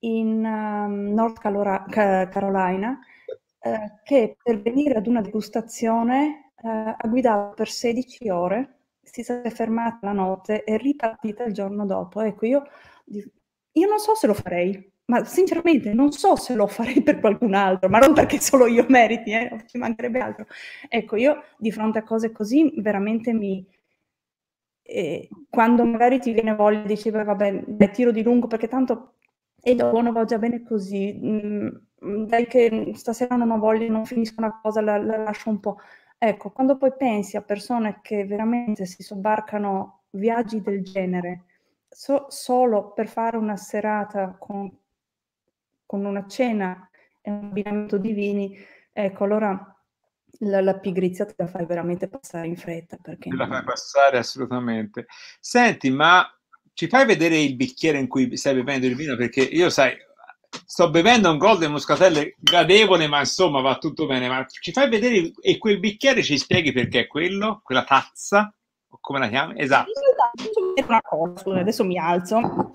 in 0.01 0.45
um, 0.45 1.13
North 1.13 1.39
Carolina 1.41 2.99
uh, 3.61 4.01
che 4.03 4.37
per 4.43 4.63
venire 4.63 4.95
ad 4.95 5.07
una 5.07 5.21
degustazione 5.21 6.53
uh, 6.63 6.69
ha 6.97 7.07
guidato 7.07 7.53
per 7.55 7.69
16 7.69 8.31
ore, 8.31 8.79
si 9.23 9.33
è 9.33 9.51
fermata 9.51 9.99
la 10.03 10.13
notte 10.13 10.65
e 10.65 10.77
ripartita 10.77 11.45
il 11.45 11.53
giorno 11.53 11.87
dopo. 11.87 12.21
Ecco, 12.21 12.47
io, 12.47 12.63
io 13.73 13.89
non 13.89 13.99
so 13.99 14.15
se 14.15 14.27
lo 14.27 14.35
farei, 14.35 14.93
ma 15.07 15.25
sinceramente 15.25 15.93
non 15.93 16.13
so 16.13 16.37
se 16.37 16.55
lo 16.55 16.67
farei 16.67 17.03
per 17.03 17.21
qualcun 17.21 17.55
altro, 17.55 17.89
ma 17.89 17.99
non 17.99 18.15
perché 18.15 18.41
solo 18.41 18.67
io 18.67 18.87
meriti, 18.89 19.33
eh, 19.33 19.65
ci 19.67 19.79
mancherebbe 19.79 20.19
altro. 20.21 20.47
Ecco, 20.89 21.17
io 21.17 21.43
di 21.59 21.71
fronte 21.73 21.99
a 21.99 22.03
cose 22.03 22.33
così 22.33 22.73
veramente 22.81 23.33
mi... 23.33 23.67
Eh, 24.87 25.29
quando 25.49 25.85
magari 25.87 26.19
ti 26.21 26.33
viene 26.33 26.55
voglia, 26.55 26.83
dici, 26.83 27.11
vabbè, 27.11 27.65
dai, 27.67 27.91
tiro 27.91 28.11
di 28.11 28.23
lungo 28.23 28.47
perché 28.47 28.69
tanto 28.69 29.15
dopo 29.63 29.91
buono 29.91 30.13
va 30.13 30.25
già 30.25 30.39
bene 30.39 30.63
così, 30.63 31.13
mm, 31.15 31.69
dai 32.27 32.47
che 32.47 32.93
stasera 32.95 33.37
non 33.37 33.51
ho 33.51 33.59
voglia, 33.59 33.89
non 33.91 34.05
finisco 34.05 34.35
una 34.39 34.61
cosa, 34.61 34.81
la, 34.83 34.99
la 34.99 35.17
lascio 35.17 35.49
un 35.51 35.61
po'. 35.61 35.79
Ecco, 36.27 36.51
quando 36.51 36.79
poi 36.79 36.95
pensi 36.97 37.37
a 37.37 37.43
persone 37.43 38.01
che 38.03 38.25
veramente 38.25 38.87
si 38.87 39.03
sobbarcano 39.03 40.05
viaggi 40.11 40.63
del 40.63 40.83
genere, 40.83 41.45
so, 41.89 42.27
solo 42.31 42.93
per 42.93 43.09
fare 43.09 43.37
una 43.37 43.57
serata 43.57 44.35
con 44.39 44.71
con 45.87 46.05
una 46.05 46.27
cena 46.27 46.89
e 47.21 47.31
un 47.31 47.45
abbinamento 47.45 47.99
di 47.99 48.13
vini, 48.13 48.57
ecco, 48.93 49.25
allora 49.25 49.77
la, 50.41 50.61
la, 50.61 50.79
pigrizia 50.79 51.25
te 51.25 51.35
la 51.37 51.47
fai 51.47 51.67
veramente 51.67 52.09
passare 52.09 52.47
in 52.47 52.57
fretta. 52.57 52.97
Perché 53.01 53.31
te 53.31 53.37
la 53.37 53.47
fai 53.47 53.63
passare 53.63 54.19
assolutamente. 54.19 55.07
Senti, 55.39 55.91
ma 55.91 56.27
ci 56.73 56.89
fai 56.89 57.07
vedere 57.07 57.39
il 57.39 57.55
bicchiere 57.55 57.99
in 57.99 58.09
cui 58.09 58.37
stai 58.37 58.55
bevendo 58.55 58.87
il 58.87 58.97
vino? 58.97 59.15
Perché 59.15 59.43
io, 59.43 59.71
sai, 59.71 59.95
sto 60.67 60.91
bevendo 60.91 61.31
un 61.31 61.39
Golden 61.39 61.71
Muscatelle 61.71 62.37
gradevole, 62.39 63.07
ma 63.07 63.21
insomma 63.21 63.61
va 63.61 63.77
tutto 63.79 64.07
bene. 64.07 64.29
Ma 64.29 64.45
ci 64.47 64.73
fai 64.73 64.89
vedere 64.89 65.33
e 65.41 65.59
quel 65.59 65.79
bicchiere 65.79 66.23
ci 66.23 66.39
spieghi 66.39 66.73
perché 66.73 67.01
è 67.01 67.07
quello, 67.07 67.61
quella 67.63 67.85
tazza, 67.85 68.53
o 68.89 68.99
come 69.01 69.19
la 69.19 69.29
chiami? 69.29 69.61
Esatto. 69.61 69.91
Una 70.87 71.01
cosa, 71.03 71.39
scusa, 71.39 71.61
adesso 71.61 71.85
mi 71.85 71.99
alzo, 71.99 72.37
oh, 72.37 72.71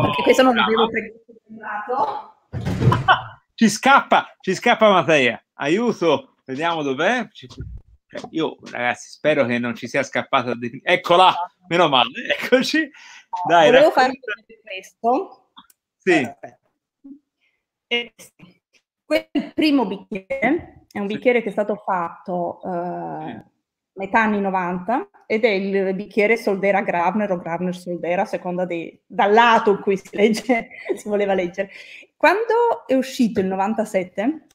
perché 0.00 0.22
questo 0.22 0.42
non 0.42 0.54
l'avevo 0.54 0.88
preparato. 0.88 2.34
ci 3.54 3.68
scappa, 3.68 4.36
ci 4.40 4.54
scappa 4.54 4.90
Matteo. 4.90 5.40
Aiuto, 5.54 6.36
vediamo 6.44 6.82
dov'è. 6.82 7.28
Ci... 7.32 7.46
Cioè, 7.46 8.22
io 8.30 8.56
ragazzi 8.70 9.08
spero 9.08 9.46
che 9.46 9.58
non 9.58 9.74
ci 9.74 9.86
sia 9.86 10.02
scappata. 10.02 10.54
Di... 10.54 10.80
Eccola, 10.82 11.34
meno 11.68 11.88
male, 11.88 12.10
eccoci. 12.38 12.90
Dai, 13.46 13.66
Volevo 13.66 13.88
racconta... 13.88 14.00
fare 14.00 14.18
questo. 14.62 15.50
Sì. 15.98 16.28
Eh, 17.92 18.12
quel 19.04 19.26
primo 19.52 19.84
bicchiere 19.84 20.84
è 20.92 21.00
un 21.00 21.08
bicchiere 21.08 21.42
che 21.42 21.48
è 21.48 21.52
stato 21.52 21.74
fatto 21.74 22.60
eh, 22.62 23.44
metà 23.94 24.20
anni 24.20 24.40
90 24.40 25.08
ed 25.26 25.44
è 25.44 25.48
il 25.48 25.92
bicchiere 25.96 26.36
Soldera 26.36 26.82
Gravner 26.82 27.32
o 27.32 27.38
Gravner 27.38 27.74
Soldera, 27.74 28.22
a 28.22 28.26
seconda 28.26 28.64
di, 28.64 28.96
dal 29.04 29.32
lato 29.32 29.72
in 29.72 29.80
cui 29.80 29.96
si, 29.96 30.08
legge, 30.12 30.68
si 30.94 31.08
voleva 31.08 31.34
leggere. 31.34 31.70
Quando 32.16 32.86
è 32.86 32.94
uscito 32.94 33.40
il 33.40 33.46
97, 33.46 34.46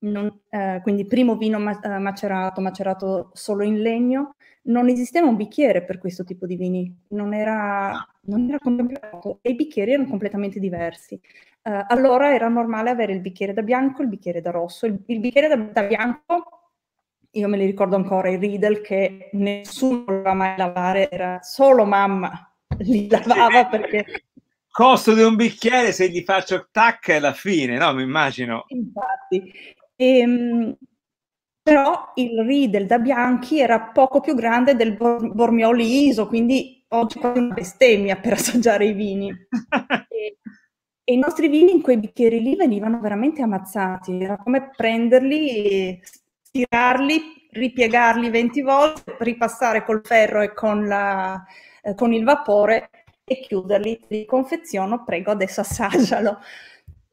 non, 0.00 0.42
eh, 0.48 0.78
quindi 0.84 1.06
primo 1.06 1.36
vino 1.36 1.58
eh, 1.58 1.98
macerato, 1.98 2.60
macerato 2.60 3.30
solo 3.32 3.64
in 3.64 3.80
legno, 3.80 4.36
non 4.66 4.88
esisteva 4.88 5.26
un 5.26 5.34
bicchiere 5.34 5.84
per 5.84 5.98
questo 5.98 6.22
tipo 6.22 6.46
di 6.46 6.54
vini, 6.54 7.02
non 7.08 7.34
era, 7.34 8.06
non 8.26 8.48
era 8.48 8.60
contemplato 8.60 9.40
e 9.42 9.50
i 9.50 9.54
bicchieri 9.56 9.92
erano 9.92 10.08
completamente 10.08 10.60
diversi. 10.60 11.20
Uh, 11.66 11.84
allora 11.88 12.32
era 12.32 12.46
normale 12.46 12.90
avere 12.90 13.12
il 13.12 13.20
bicchiere 13.20 13.52
da 13.52 13.62
bianco 13.62 14.00
e 14.00 14.04
il 14.04 14.10
bicchiere 14.10 14.40
da 14.40 14.52
rosso. 14.52 14.86
Il, 14.86 15.02
il 15.06 15.18
bicchiere 15.18 15.48
da, 15.48 15.56
da, 15.56 15.82
bianco, 15.82 16.70
io 17.32 17.48
me 17.48 17.56
li 17.56 17.66
ricordo 17.66 17.96
ancora, 17.96 18.28
i 18.28 18.36
Riedel 18.36 18.80
che 18.80 19.30
nessuno 19.32 20.04
voleva 20.06 20.32
mai 20.32 20.56
lavare, 20.56 21.10
era 21.10 21.40
solo 21.42 21.84
mamma 21.84 22.52
li 22.78 23.08
lavava 23.08 23.66
perché... 23.68 24.04
Costo 24.70 25.12
di 25.12 25.22
un 25.22 25.34
bicchiere, 25.34 25.90
se 25.90 26.08
gli 26.08 26.22
faccio 26.22 26.68
tac 26.70 27.08
è 27.08 27.18
la 27.18 27.32
fine, 27.32 27.78
no? 27.78 27.94
Mi 27.94 28.02
immagino. 28.02 28.66
Infatti. 28.68 29.52
Ehm, 29.96 30.76
però 31.62 32.12
il 32.14 32.44
Riedel 32.44 32.86
da 32.86 32.98
bianchi 32.98 33.58
era 33.58 33.80
poco 33.80 34.20
più 34.20 34.34
grande 34.34 34.76
del 34.76 34.92
Bormioli 34.94 36.06
ISO, 36.06 36.28
quindi 36.28 36.84
oggi 36.88 37.18
è 37.18 37.26
una 37.26 37.54
bestemmia 37.54 38.16
per 38.16 38.34
assaggiare 38.34 38.84
i 38.84 38.92
vini. 38.92 39.34
e, 40.10 40.36
e, 41.08 41.12
i 41.12 41.16
nostri 41.18 41.46
vini 41.46 41.70
in 41.70 41.82
quei 41.82 41.98
bicchieri 41.98 42.40
lì 42.40 42.56
venivano 42.56 42.98
veramente 42.98 43.40
ammazzati, 43.40 44.20
era 44.20 44.36
come 44.36 44.70
prenderli, 44.74 46.00
stirarli, 46.02 47.48
ripiegarli 47.50 48.28
20 48.28 48.62
volte, 48.62 49.16
ripassare 49.20 49.84
col 49.84 50.00
ferro 50.02 50.40
e 50.40 50.52
con, 50.52 50.86
la, 50.86 51.40
eh, 51.80 51.94
con 51.94 52.12
il 52.12 52.24
vapore 52.24 52.90
e 53.24 53.38
chiuderli. 53.38 54.06
Li 54.08 54.24
confeziono, 54.24 55.04
prego, 55.04 55.30
adesso 55.30 55.60
assaggialo. 55.60 56.38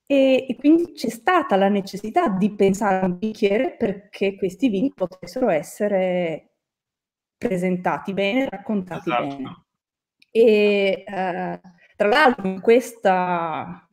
E, 0.08 0.46
e, 0.50 0.56
quindi 0.56 0.92
c'è 0.94 1.10
stata 1.10 1.56
la 1.56 1.70
necessità 1.70 2.28
di 2.30 2.52
pensare 2.54 3.02
a 3.02 3.06
un 3.06 3.18
bicchiere 3.18 3.76
perché 3.78 4.36
questi 4.36 4.70
vini 4.70 4.92
potessero 4.94 5.50
essere 5.50 6.56
presentati 7.38 8.14
bene, 8.14 8.50
raccontati 8.50 9.10
esatto. 9.10 9.28
bene. 9.28 9.66
E 10.32 11.04
eh, 11.08 11.62
tra 11.96 12.08
l'altro 12.08 12.60
questa, 12.62 13.88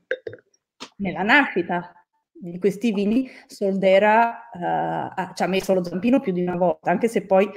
nella 0.97 1.23
nascita 1.23 1.93
di 2.33 2.59
questi 2.59 2.93
vini, 2.93 3.29
Soldera 3.47 4.51
eh, 4.51 5.35
ci 5.35 5.43
ha 5.43 5.47
messo 5.47 5.75
lo 5.75 5.85
zampino 5.85 6.21
più 6.21 6.33
di 6.33 6.43
una 6.43 6.57
volta, 6.57 6.91
anche 6.91 7.09
se 7.09 7.27
poi 7.27 7.51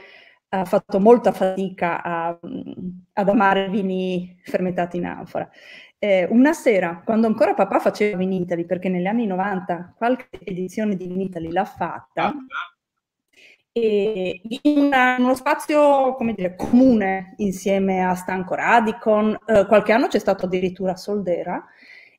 ha 0.50 0.66
fatto 0.66 1.00
molta 1.00 1.32
fatica 1.32 2.04
a, 2.04 2.40
ad 3.14 3.30
amare 3.30 3.70
vini 3.70 4.40
fermentati 4.44 4.98
in 4.98 5.06
anfora. 5.06 5.50
Eh, 5.98 6.28
una 6.30 6.54
sera, 6.54 7.02
quando 7.04 7.28
ancora 7.28 7.54
papà 7.54 7.80
faceva 7.80 8.18
Vinitali, 8.18 8.66
perché 8.66 8.90
negli 8.90 9.06
anni 9.06 9.26
90 9.26 9.94
qualche 9.98 10.40
edizione 10.44 10.96
di 10.96 11.08
Vinitali 11.08 11.50
l'ha 11.52 11.66
fatta, 11.66 12.26
ah, 12.26 12.34
in 13.74 14.78
una, 14.78 15.16
uno 15.18 15.36
spazio 15.36 16.14
come 16.16 16.34
dire, 16.34 16.56
comune 16.56 17.34
insieme 17.38 18.04
a 18.04 18.14
Stanco 18.14 18.56
Radicon, 18.56 19.38
eh, 19.46 19.66
qualche 19.66 19.92
anno 19.92 20.08
c'è 20.08 20.20
stato 20.20 20.46
addirittura 20.46 20.96
Soldera, 20.96 21.66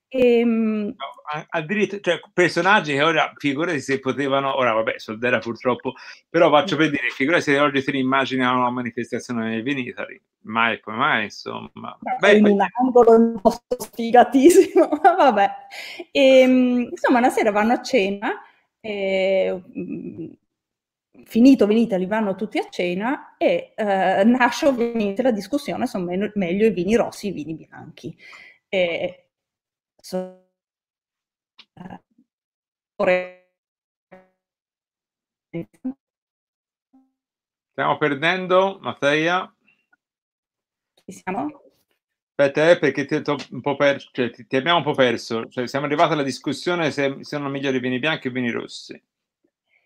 e, 0.09 0.39
ehm, 0.39 0.95
no, 0.97 1.45
addirittura, 1.49 2.01
cioè, 2.01 2.21
personaggi 2.33 2.93
che 2.93 3.03
ora, 3.03 3.33
figurati 3.37 3.81
se 3.81 3.99
potevano, 3.99 4.57
ora 4.57 4.73
vabbè, 4.73 4.99
Soldera 4.99 5.39
purtroppo, 5.39 5.95
però 6.29 6.51
faccio 6.51 6.77
per 6.77 6.91
dire, 6.91 7.11
figurati 7.11 7.43
se 7.43 7.59
oggi 7.59 7.83
ti 7.83 7.99
immagini 7.99 8.43
una 8.43 8.71
manifestazione 8.71 9.49
nel 9.49 9.63
Venitari, 9.65 10.21
mai 10.43 10.81
come 10.81 10.97
mai, 10.99 11.25
insomma. 11.25 11.99
Beh, 12.21 12.37
in 12.37 12.47
un 12.47 12.65
angolo 12.79 13.17
un 13.17 13.41
posto 13.41 13.77
sfigatissimo, 13.79 14.89
vabbè. 15.03 15.51
E, 16.13 16.41
ehm, 16.41 16.89
insomma, 16.91 17.19
una 17.19 17.31
sera 17.31 17.51
vanno 17.51 17.73
a 17.73 17.83
cena, 17.83 18.41
e, 18.81 19.63
mm, 19.77 20.27
finito 21.25 21.67
Venitali 21.67 22.07
vanno 22.07 22.35
tutti 22.35 22.59
a 22.59 22.69
cena 22.69 23.37
e 23.37 23.73
eh, 23.77 24.25
nasce 24.25 24.67
ovviamente 24.67 25.23
la 25.23 25.31
discussione, 25.31 25.87
sono 25.87 26.05
meglio 26.35 26.67
i 26.67 26.71
vini 26.71 26.97
rossi 26.97 27.29
e 27.29 27.31
i 27.31 27.33
vini 27.33 27.55
bianchi. 27.55 28.17
E, 28.69 29.29
Stiamo 37.71 37.99
perdendo, 37.99 38.79
Mattia. 38.81 39.53
Ci 40.95 41.13
siamo? 41.13 41.63
Aspetta, 42.37 42.71
eh, 42.71 42.79
perché 42.79 43.05
ti, 43.05 43.23
per, 43.23 44.03
cioè, 44.11 44.31
ti, 44.31 44.47
ti, 44.47 44.57
abbiamo 44.57 44.79
un 44.79 44.85
po' 44.85 44.95
perso. 44.95 45.49
Cioè, 45.49 45.67
siamo 45.67 45.87
arrivati 45.87 46.13
alla 46.13 46.23
discussione 46.23 46.91
se 46.91 47.19
sono 47.21 47.49
migliori 47.49 47.77
i 47.77 47.81
vini 47.81 47.99
bianchi 47.99 48.27
o 48.27 48.31
i 48.31 48.33
vini 48.33 48.51
rossi. 48.51 49.01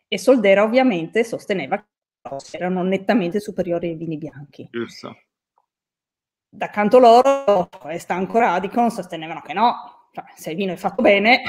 E 0.09 0.19
Soldera 0.19 0.63
ovviamente 0.63 1.23
sosteneva 1.23 1.77
che 1.77 2.57
erano 2.57 2.83
nettamente 2.83 3.41
superiori 3.41 3.89
ai 3.89 3.95
vini 3.95 4.17
bianchi. 4.17 4.69
Giusto. 4.71 5.17
Da 6.51 6.71
canto 6.71 6.99
loro, 6.99 7.69
e 7.89 7.99
Stanco 7.99 8.39
Radicon 8.39 8.91
sostenevano 8.91 9.43
che 9.43 9.53
no, 9.53 10.09
cioè, 10.13 10.25
se 10.35 10.51
il 10.51 10.57
vino 10.57 10.73
è 10.73 10.77
fatto 10.77 11.03
bene, 11.03 11.43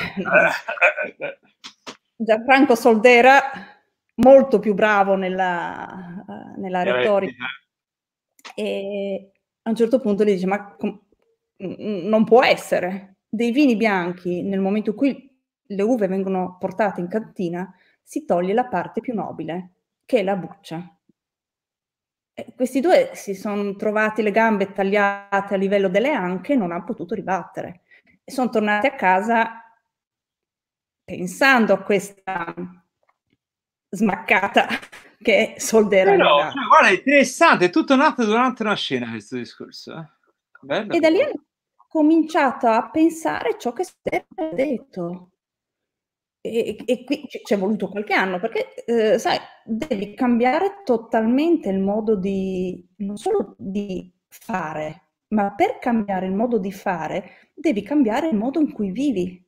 Gianfranco 2.17 2.75
Soldera, 2.75 3.41
molto 4.15 4.59
più 4.59 4.73
bravo 4.73 5.15
nella, 5.15 6.23
uh, 6.27 6.59
nella 6.59 6.83
retorica, 6.83 7.45
e 8.55 9.31
a 9.61 9.69
un 9.69 9.75
certo 9.75 10.01
punto 10.01 10.25
gli 10.25 10.33
dice, 10.33 10.47
ma 10.47 10.75
com- 10.75 11.01
non 11.57 12.25
può 12.25 12.43
essere, 12.43 13.19
dei 13.29 13.51
vini 13.51 13.77
bianchi, 13.77 14.41
nel 14.43 14.59
momento 14.59 14.89
in 14.89 14.95
cui 14.97 15.41
le 15.63 15.81
uve 15.81 16.07
vengono 16.07 16.57
portate 16.59 16.99
in 16.99 17.07
cantina, 17.07 17.73
si 18.09 18.25
toglie 18.25 18.53
la 18.53 18.65
parte 18.65 19.01
più 19.01 19.13
nobile, 19.13 19.73
che 20.03 20.21
è 20.21 20.23
la 20.23 20.35
buccia. 20.35 20.97
E 22.33 22.53
questi 22.55 22.79
due 22.79 23.11
si 23.13 23.35
sono 23.35 23.75
trovati 23.75 24.23
le 24.23 24.31
gambe 24.31 24.71
tagliate 24.71 25.53
a 25.53 25.57
livello 25.57 25.89
delle 25.89 26.11
anche 26.11 26.53
e 26.53 26.55
non 26.55 26.71
hanno 26.71 26.85
potuto 26.85 27.13
ribattere 27.13 27.81
e 28.23 28.31
sono 28.31 28.49
tornati 28.49 28.87
a 28.87 28.95
casa 28.95 29.63
pensando 31.03 31.73
a 31.73 31.83
questa 31.83 32.51
smaccata 33.89 34.67
che 35.21 35.53
Soldera 35.57 36.09
Però, 36.09 36.49
cioè, 36.49 36.67
guarda, 36.67 36.87
è 36.87 36.93
interessante, 36.93 37.65
è 37.65 37.69
tutto 37.69 37.95
nato 37.95 38.25
durante 38.25 38.63
una 38.63 38.75
scena 38.75 39.11
questo 39.11 39.35
discorso. 39.35 39.95
Eh? 39.95 40.05
Bello, 40.61 40.93
e 40.93 40.99
da 40.99 41.09
lì 41.09 41.21
hanno 41.21 41.43
cominciato 41.87 42.65
a 42.65 42.89
pensare 42.89 43.55
ciò 43.59 43.71
che 43.71 43.83
Stella 43.83 44.25
ha 44.35 44.55
detto. 44.55 45.29
E, 46.41 46.77
e, 46.85 47.03
qui 47.03 47.27
ci 47.27 47.53
è 47.53 47.57
voluto 47.57 47.89
qualche 47.89 48.13
anno 48.13 48.39
perché, 48.39 48.85
eh, 48.85 49.19
sai, 49.19 49.37
devi 49.65 50.13
cambiare 50.13 50.81
totalmente 50.85 51.69
il 51.69 51.79
modo 51.79 52.15
di, 52.15 52.87
non 52.97 53.17
solo 53.17 53.55
di 53.57 54.09
fare, 54.27 55.09
ma 55.29 55.53
per 55.53 55.79
cambiare 55.79 56.27
il 56.27 56.33
modo 56.33 56.57
di 56.57 56.71
fare, 56.71 57.49
devi 57.53 57.81
cambiare 57.81 58.29
il 58.29 58.37
modo 58.37 58.59
in 58.59 58.71
cui 58.71 58.91
vivi. 58.91 59.45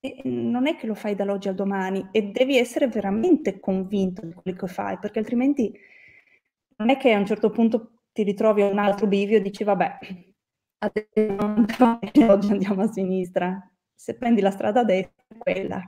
E 0.00 0.20
non 0.24 0.66
è 0.66 0.76
che 0.76 0.86
lo 0.86 0.94
fai 0.94 1.14
dall'oggi 1.14 1.48
al 1.48 1.54
domani 1.54 2.08
e 2.12 2.22
devi 2.30 2.56
essere 2.56 2.88
veramente 2.88 3.58
convinto 3.60 4.24
di 4.24 4.32
quello 4.32 4.56
che 4.56 4.66
fai, 4.66 4.98
perché 4.98 5.18
altrimenti 5.20 5.72
non 6.76 6.90
è 6.90 6.96
che 6.96 7.12
a 7.12 7.18
un 7.18 7.26
certo 7.26 7.50
punto 7.50 8.02
ti 8.12 8.22
ritrovi 8.22 8.62
a 8.62 8.66
un 8.66 8.78
altro 8.78 9.06
bivio 9.06 9.36
e 9.38 9.42
dici 9.42 9.64
vabbè, 9.64 9.98
oggi 12.28 12.52
andiamo 12.52 12.82
a 12.82 12.92
sinistra, 12.92 13.70
se 13.98 14.14
prendi 14.14 14.40
la 14.40 14.52
strada 14.52 14.84
destra, 14.84 15.24
quella. 15.36 15.84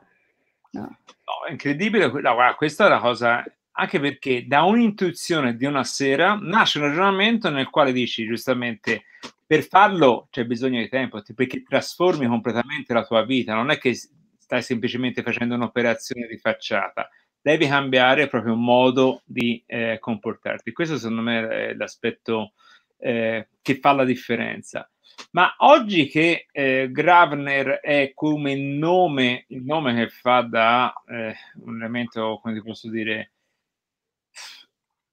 No. 0.72 0.82
no 0.82 1.46
è 1.46 1.52
incredibile, 1.52 2.06
no, 2.06 2.10
guarda, 2.10 2.54
questa 2.54 2.84
è 2.84 2.86
una 2.88 3.00
cosa 3.00 3.44
anche 3.72 4.00
perché 4.00 4.46
da 4.46 4.64
un'intuizione 4.64 5.54
di 5.56 5.64
una 5.64 5.84
sera 5.84 6.36
nasce 6.40 6.78
un 6.78 6.86
ragionamento 6.86 7.50
nel 7.50 7.70
quale 7.70 7.92
dici 7.92 8.26
giustamente 8.26 9.04
Per 9.46 9.62
farlo 9.64 10.28
c'è 10.30 10.44
bisogno 10.44 10.80
di 10.80 10.88
tempo, 10.88 11.22
perché 11.34 11.62
trasformi 11.62 12.26
completamente 12.26 12.92
la 12.92 13.04
tua 13.04 13.24
vita, 13.24 13.54
non 13.54 13.70
è 13.70 13.78
che 13.78 13.94
stai 13.94 14.62
semplicemente 14.62 15.22
facendo 15.22 15.54
un'operazione 15.54 16.26
di 16.26 16.36
facciata, 16.36 17.08
devi 17.40 17.66
cambiare 17.66 18.28
proprio 18.28 18.54
modo 18.54 19.22
di 19.24 19.62
eh, 19.66 19.98
comportarti. 20.00 20.72
Questo 20.72 20.98
secondo 20.98 21.22
me 21.22 21.48
è 21.48 21.74
l'aspetto 21.74 22.52
eh, 22.98 23.48
che 23.62 23.78
fa 23.80 23.92
la 23.92 24.04
differenza. 24.04 24.88
Ma 25.32 25.54
oggi 25.58 26.06
che 26.06 26.46
eh, 26.50 26.88
Gravner 26.90 27.80
è 27.80 28.12
come 28.14 28.54
nome, 28.56 29.44
il 29.48 29.62
nome 29.62 29.94
che 29.94 30.08
fa 30.08 30.40
da 30.42 30.92
eh, 31.06 31.34
un 31.64 31.76
elemento, 31.76 32.38
come 32.42 32.54
ti 32.54 32.62
posso 32.62 32.88
dire, 32.88 33.32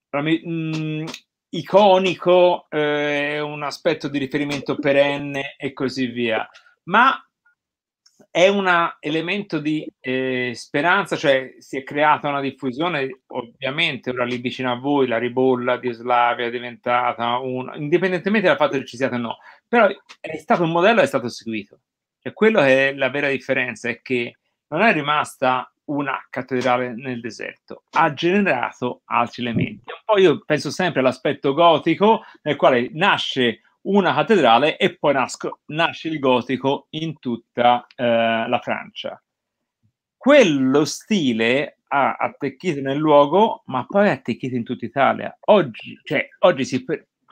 mh, 0.09 0.49
mm, 0.49 1.05
iconico, 1.49 2.67
eh, 2.69 3.39
un 3.39 3.63
aspetto 3.63 4.07
di 4.07 4.17
riferimento 4.17 4.77
perenne 4.77 5.55
e 5.57 5.73
così 5.73 6.07
via, 6.07 6.47
ma 6.83 7.21
è 8.31 8.47
un 8.47 8.67
elemento 8.99 9.59
di 9.59 9.87
eh, 9.99 10.51
speranza, 10.53 11.15
cioè 11.15 11.55
si 11.59 11.77
è 11.77 11.83
creata 11.83 12.27
una 12.27 12.41
diffusione, 12.41 13.21
ovviamente 13.27 14.09
ora 14.11 14.25
lì 14.25 14.37
vicino 14.37 14.71
a 14.71 14.75
voi 14.75 15.07
la 15.07 15.17
ribolla 15.17 15.77
di 15.77 15.91
Slavia 15.91 16.45
è 16.45 16.51
diventata 16.51 17.37
un, 17.37 17.71
indipendentemente 17.75 18.47
dal 18.47 18.57
fatto 18.57 18.77
che 18.77 18.85
ci 18.85 18.97
siate 18.97 19.15
o 19.15 19.19
no, 19.19 19.37
però 19.68 19.88
è 20.20 20.38
stato 20.38 20.63
un 20.63 20.72
modello, 20.72 21.01
è 21.01 21.05
stato 21.05 21.28
seguito. 21.28 21.80
Cioè, 22.20 22.34
quello 22.34 22.61
che 22.61 22.89
è 22.89 22.93
la 22.93 23.09
vera 23.09 23.30
differenza 23.30 23.89
è 23.89 24.01
che 24.01 24.38
non 24.68 24.82
è 24.82 24.93
rimasta 24.93 25.72
una 25.86 26.26
cattedrale 26.30 26.93
nel 26.93 27.22
deserto, 27.22 27.84
ha 27.91 28.13
generato 28.13 29.01
altri 29.05 29.43
elementi. 29.43 29.84
Poi 30.03 30.24
io 30.24 30.43
penso 30.45 30.70
sempre 30.70 30.99
all'aspetto 30.99 31.53
gotico, 31.53 32.24
nel 32.41 32.55
quale 32.55 32.89
nasce 32.93 33.61
una 33.82 34.13
cattedrale 34.13 34.78
e 34.78 34.97
poi 34.97 35.13
nasco, 35.13 35.59
nasce 35.68 36.09
il 36.09 36.20
gotico 36.20 36.88
in 36.91 37.18
tutta 37.20 37.86
eh, 37.95 38.03
la 38.47 38.59
Francia. 38.61 39.22
Quello 40.18 40.84
stile 40.84 41.80
ha 41.88 42.15
attecchito 42.15 42.82
nel 42.82 42.97
luogo, 42.97 43.63
ma 43.68 43.86
poi 43.86 44.09
ha 44.09 44.13
attecchito 44.13 44.55
in 44.55 44.63
tutta 44.63 44.86
Italia. 44.86 45.38
Oggi, 45.45 45.97
cioè, 46.03 46.28
oggi 46.39 46.65
si, 46.65 46.84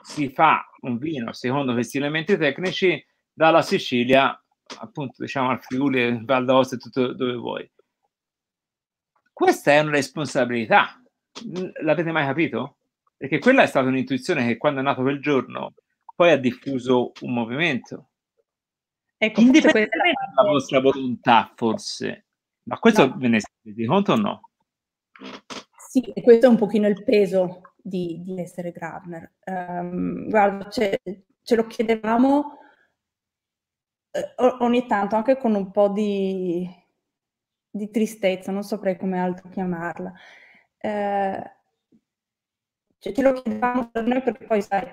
si 0.06 0.28
fa 0.28 0.70
un 0.82 0.98
vino 0.98 1.32
secondo 1.32 1.72
questi 1.72 1.98
elementi 1.98 2.38
tecnici 2.38 3.04
dalla 3.32 3.60
Sicilia, 3.60 4.40
appunto, 4.78 5.14
diciamo 5.18 5.50
al 5.50 5.60
Friuli, 5.60 6.24
Val 6.24 6.44
d'Aosta 6.44 6.76
e 6.76 6.78
tutto 6.78 7.12
dove 7.12 7.34
vuoi. 7.34 7.70
Questa 9.32 9.72
è 9.72 9.80
una 9.80 9.90
responsabilità. 9.90 11.02
L'avete 11.82 12.12
mai 12.12 12.24
capito? 12.24 12.76
Perché 13.16 13.40
quella 13.40 13.64
è 13.64 13.66
stata 13.66 13.88
un'intuizione 13.88 14.46
che 14.46 14.56
quando 14.56 14.80
è 14.80 14.82
nato 14.84 15.02
quel 15.02 15.20
giorno 15.20 15.74
poi 16.14 16.30
ha 16.30 16.36
diffuso 16.36 17.10
un 17.22 17.34
movimento. 17.34 18.10
Ecco, 19.18 19.40
Indipendentemente 19.40 20.34
dalla 20.34 20.48
vostra 20.48 20.80
volontà, 20.80 21.52
forse. 21.56 22.26
Ma 22.62 22.78
questo 22.78 23.06
no. 23.06 23.16
ve 23.18 23.28
ne 23.28 23.40
siete 23.40 23.84
conto 23.86 24.12
o 24.12 24.16
no? 24.16 24.40
Sì, 25.90 26.00
e 26.00 26.22
questo 26.22 26.46
è 26.46 26.48
un 26.48 26.56
pochino 26.56 26.86
il 26.86 27.02
peso 27.02 27.65
di, 27.86 28.20
di 28.22 28.40
essere 28.40 28.72
Gravner. 28.72 29.32
Um, 29.44 30.28
guarda, 30.28 30.68
ce, 30.68 31.00
ce, 31.42 31.54
lo 31.54 31.66
chiedevamo 31.66 32.58
eh, 34.10 34.34
ogni 34.58 34.86
tanto 34.86 35.14
anche 35.14 35.36
con 35.36 35.54
un 35.54 35.70
po' 35.70 35.88
di, 35.90 36.68
di 37.70 37.90
tristezza, 37.90 38.50
non 38.50 38.64
saprei 38.64 38.96
come 38.96 39.20
altro 39.20 39.48
chiamarla. 39.48 40.12
Eh, 40.78 41.50
cioè, 42.98 43.12
ce 43.12 43.22
lo 43.22 43.32
chiedevamo 43.32 43.88
per 43.90 44.04
noi 44.04 44.22
perché 44.22 44.46
poi 44.46 44.62
sai, 44.62 44.84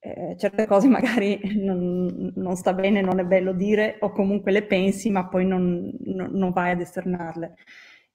eh, 0.00 0.36
certe 0.36 0.66
cose 0.66 0.88
magari 0.88 1.40
non, 1.62 2.32
non, 2.34 2.56
sta 2.56 2.72
bene, 2.74 3.00
non 3.00 3.20
è 3.20 3.24
bello 3.24 3.52
dire 3.52 3.98
o 4.00 4.10
comunque 4.10 4.50
le 4.50 4.64
pensi 4.64 5.10
ma 5.10 5.28
poi 5.28 5.46
non, 5.46 5.92
non, 6.00 6.30
non 6.32 6.50
vai 6.50 6.72
ad 6.72 6.80
esternarle. 6.80 7.54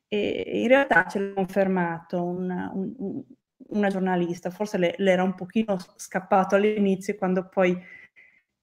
E 0.07 0.61
in 0.61 0.67
realtà 0.67 1.07
ce 1.07 1.19
l'ha 1.19 1.33
confermato 1.33 2.23
una, 2.23 2.71
un, 2.73 3.23
una 3.69 3.89
giornalista, 3.89 4.49
forse 4.49 4.77
le, 4.77 4.95
le, 4.97 5.11
era 5.11 5.23
un 5.23 5.33
pochino 5.33 5.77
scappato 5.95 6.55
all'inizio 6.55 7.15
quando 7.15 7.47
poi, 7.47 7.77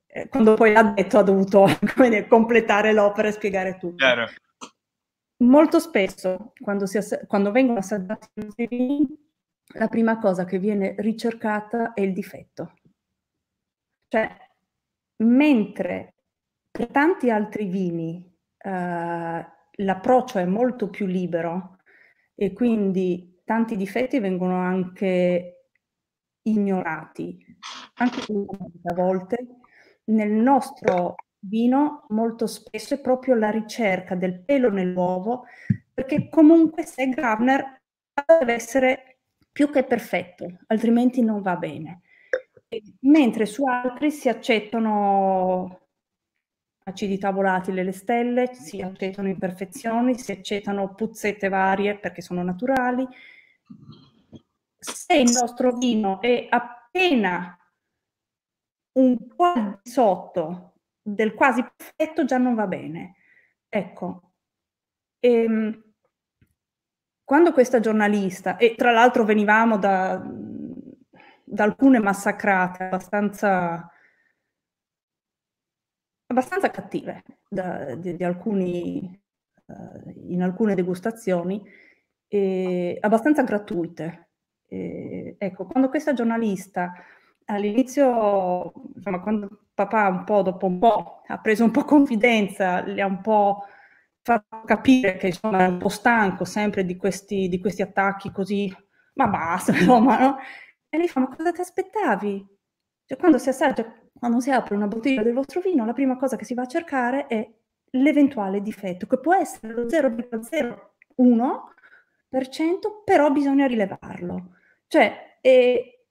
eh, 0.07 0.28
quando 0.28 0.55
poi 0.55 0.72
l'ha 0.72 0.82
detto 0.84 1.18
ha 1.18 1.22
dovuto 1.22 1.66
dire, 1.97 2.26
completare 2.26 2.93
l'opera 2.93 3.28
e 3.28 3.32
spiegare 3.32 3.76
tutto. 3.78 3.97
Chiaro. 3.97 4.26
Molto 5.38 5.80
spesso 5.80 6.53
quando, 6.61 6.86
si, 6.86 6.99
quando 7.26 7.51
vengono 7.51 7.78
assaggiati 7.78 8.28
i 8.57 8.66
vini, 8.68 9.07
la 9.74 9.88
prima 9.88 10.18
cosa 10.18 10.45
che 10.45 10.59
viene 10.59 10.95
ricercata 10.99 11.95
è 11.95 12.01
il 12.01 12.12
difetto. 12.12 12.74
Cioè, 14.09 14.36
mentre 15.24 16.14
per 16.70 16.88
tanti 16.88 17.30
altri 17.30 17.66
vini 17.66 18.30
eh, 18.59 19.47
l'approccio 19.70 20.38
è 20.38 20.45
molto 20.45 20.90
più 20.90 21.07
libero 21.07 21.78
e 22.34 22.53
quindi 22.53 23.32
tanti 23.45 23.76
difetti 23.76 24.18
vengono 24.18 24.57
anche 24.57 25.66
ignorati, 26.43 27.45
anche 27.95 28.20
a 28.84 28.95
volte, 28.95 29.47
nel 30.05 30.30
nostro 30.30 31.14
vino 31.38 32.07
molto 32.09 32.47
spesso 32.47 32.95
è 32.95 33.01
proprio 33.01 33.34
la 33.34 33.51
ricerca 33.51 34.14
del 34.14 34.43
pelo 34.43 34.70
nell'uovo, 34.70 35.45
perché 35.93 36.28
comunque 36.28 36.84
se 36.84 37.09
Gravner 37.09 37.82
deve 38.38 38.53
essere 38.53 39.18
più 39.51 39.70
che 39.70 39.84
perfetto, 39.84 40.59
altrimenti 40.66 41.22
non 41.22 41.43
va 41.43 41.57
bene 41.57 42.03
mentre 43.01 43.47
su 43.47 43.64
altri 43.64 44.11
si 44.11 44.28
accettano 44.28 45.80
acidità 46.84 47.30
volatili 47.30 47.82
le 47.84 47.93
stelle, 47.93 48.55
si 48.55 48.80
accettano 48.80 49.28
imperfezioni, 49.28 50.18
si 50.18 50.32
accettano 50.32 50.95
puzzette 50.95 51.49
varie 51.49 51.99
perché 51.99 52.22
sono 52.22 52.43
naturali. 52.43 53.07
Se 54.79 55.14
il 55.14 55.31
nostro 55.31 55.77
vino 55.77 56.20
è 56.20 56.47
appena 56.49 57.57
un 58.95 59.27
po' 59.29 59.81
di 59.83 59.91
sotto 59.91 60.75
del 61.03 61.35
quasi 61.35 61.62
perfetto, 61.62 62.25
già 62.25 62.39
non 62.39 62.55
va 62.55 62.66
bene. 62.66 63.16
Ecco, 63.68 64.33
ehm, 65.20 65.93
quando 67.25 67.53
questa 67.53 67.81
giornalista, 67.81 68.57
e 68.57 68.75
tra 68.75 68.93
l'altro 68.93 69.25
venivamo 69.25 69.79
da, 69.79 70.23
da 71.43 71.64
alcune 71.64 71.99
massacrate 71.99 72.85
abbastanza, 72.85 73.91
abbastanza 76.27 76.70
cattive 76.70 77.25
da, 77.49 77.95
di, 77.95 78.16
di 78.16 78.25
alcuni, 78.25 79.20
uh, 79.66 80.12
in 80.29 80.43
alcune 80.43 80.75
degustazioni, 80.75 81.62
e 82.33 82.97
abbastanza 82.99 83.43
gratuite. 83.43 84.30
E, 84.66 85.37
ecco, 85.39 85.66
quando 85.66 85.91
questa 85.91 86.14
giornalista 86.14 86.95
all'inizio, 87.45 88.72
insomma, 88.95 89.20
quando 89.20 89.64
papà 89.74 90.09
un 90.09 90.24
po' 90.24 90.41
dopo 90.41 90.64
un 90.66 90.78
po' 90.78 91.20
ha 91.26 91.39
preso 91.41 91.64
un 91.64 91.70
po' 91.70 91.85
confidenza, 91.85 92.83
le 92.87 93.03
ha 93.03 93.07
un 93.07 93.20
po' 93.20 93.66
fatto 94.22 94.62
capire 94.64 95.18
che 95.18 95.26
insomma 95.26 95.64
è 95.64 95.66
un 95.66 95.76
po' 95.76 95.91
stanco 95.91 96.45
sempre 96.47 96.87
di 96.87 96.97
questi, 96.97 97.49
di 97.49 97.61
questi 97.61 97.83
attacchi 97.83 98.30
così, 98.33 98.74
ma 99.14 99.26
basta, 99.28 99.72
insomma, 99.76 100.18
no? 100.18 100.39
E 100.89 100.97
lei 100.97 101.09
fa, 101.09 101.20
ma 101.20 101.28
cosa 101.28 101.53
ti 101.53 101.61
aspettavi? 101.61 102.47
Cioè, 103.05 103.18
quando 103.18 103.37
si 103.37 103.51
assaggia, 103.51 103.85
quando 104.18 104.41
si 104.41 104.51
apre 104.51 104.74
una 104.74 104.87
bottiglia 104.87 105.22
del 105.22 105.35
vostro 105.35 105.61
vino, 105.61 105.85
la 105.85 105.93
prima 105.93 106.16
cosa 106.16 106.37
che 106.37 106.47
si 106.47 106.55
va 106.55 106.62
a 106.62 106.66
cercare 106.66 107.26
è 107.26 107.47
l'eventuale 107.91 108.62
difetto, 108.62 109.07
che 109.07 109.18
può 109.18 109.35
essere 109.35 109.74
lo 109.74 109.85
0,01%, 109.87 111.72
però 113.05 113.30
bisogna 113.30 113.66
rilevarlo. 113.66 114.57
Cioè, 114.87 115.39
e, 115.41 116.07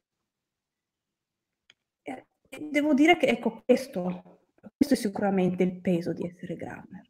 e, 2.03 2.25
devo 2.69 2.93
dire 2.93 3.17
che, 3.17 3.25
ecco, 3.27 3.63
questo, 3.65 4.41
questo 4.75 4.93
è 4.93 4.97
sicuramente 4.97 5.63
il 5.63 5.79
peso 5.81 6.13
di 6.13 6.25
essere 6.25 6.55
Grammer. 6.55 7.09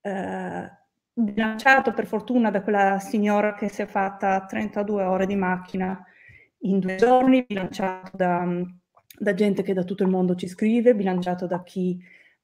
Uh, 0.00 0.68
bilanciato 1.14 1.94
per 1.94 2.06
fortuna 2.06 2.50
da 2.50 2.60
quella 2.60 2.98
signora 2.98 3.54
che 3.54 3.70
si 3.70 3.80
è 3.80 3.86
fatta 3.86 4.44
32 4.44 5.04
ore 5.04 5.26
di 5.26 5.36
macchina 5.36 6.04
in 6.58 6.80
due 6.80 6.96
giorni, 6.96 7.44
bilanciato 7.46 8.16
da, 8.16 8.46
da, 9.18 9.34
gente 9.34 9.62
che 9.62 9.72
da 9.72 9.84
tutto 9.84 10.02
il 10.02 10.10
mondo 10.10 10.34
ci 10.34 10.48
scrive, 10.48 10.94
bilanciato 10.94 11.46
da 11.46 11.62
chi 11.62 11.98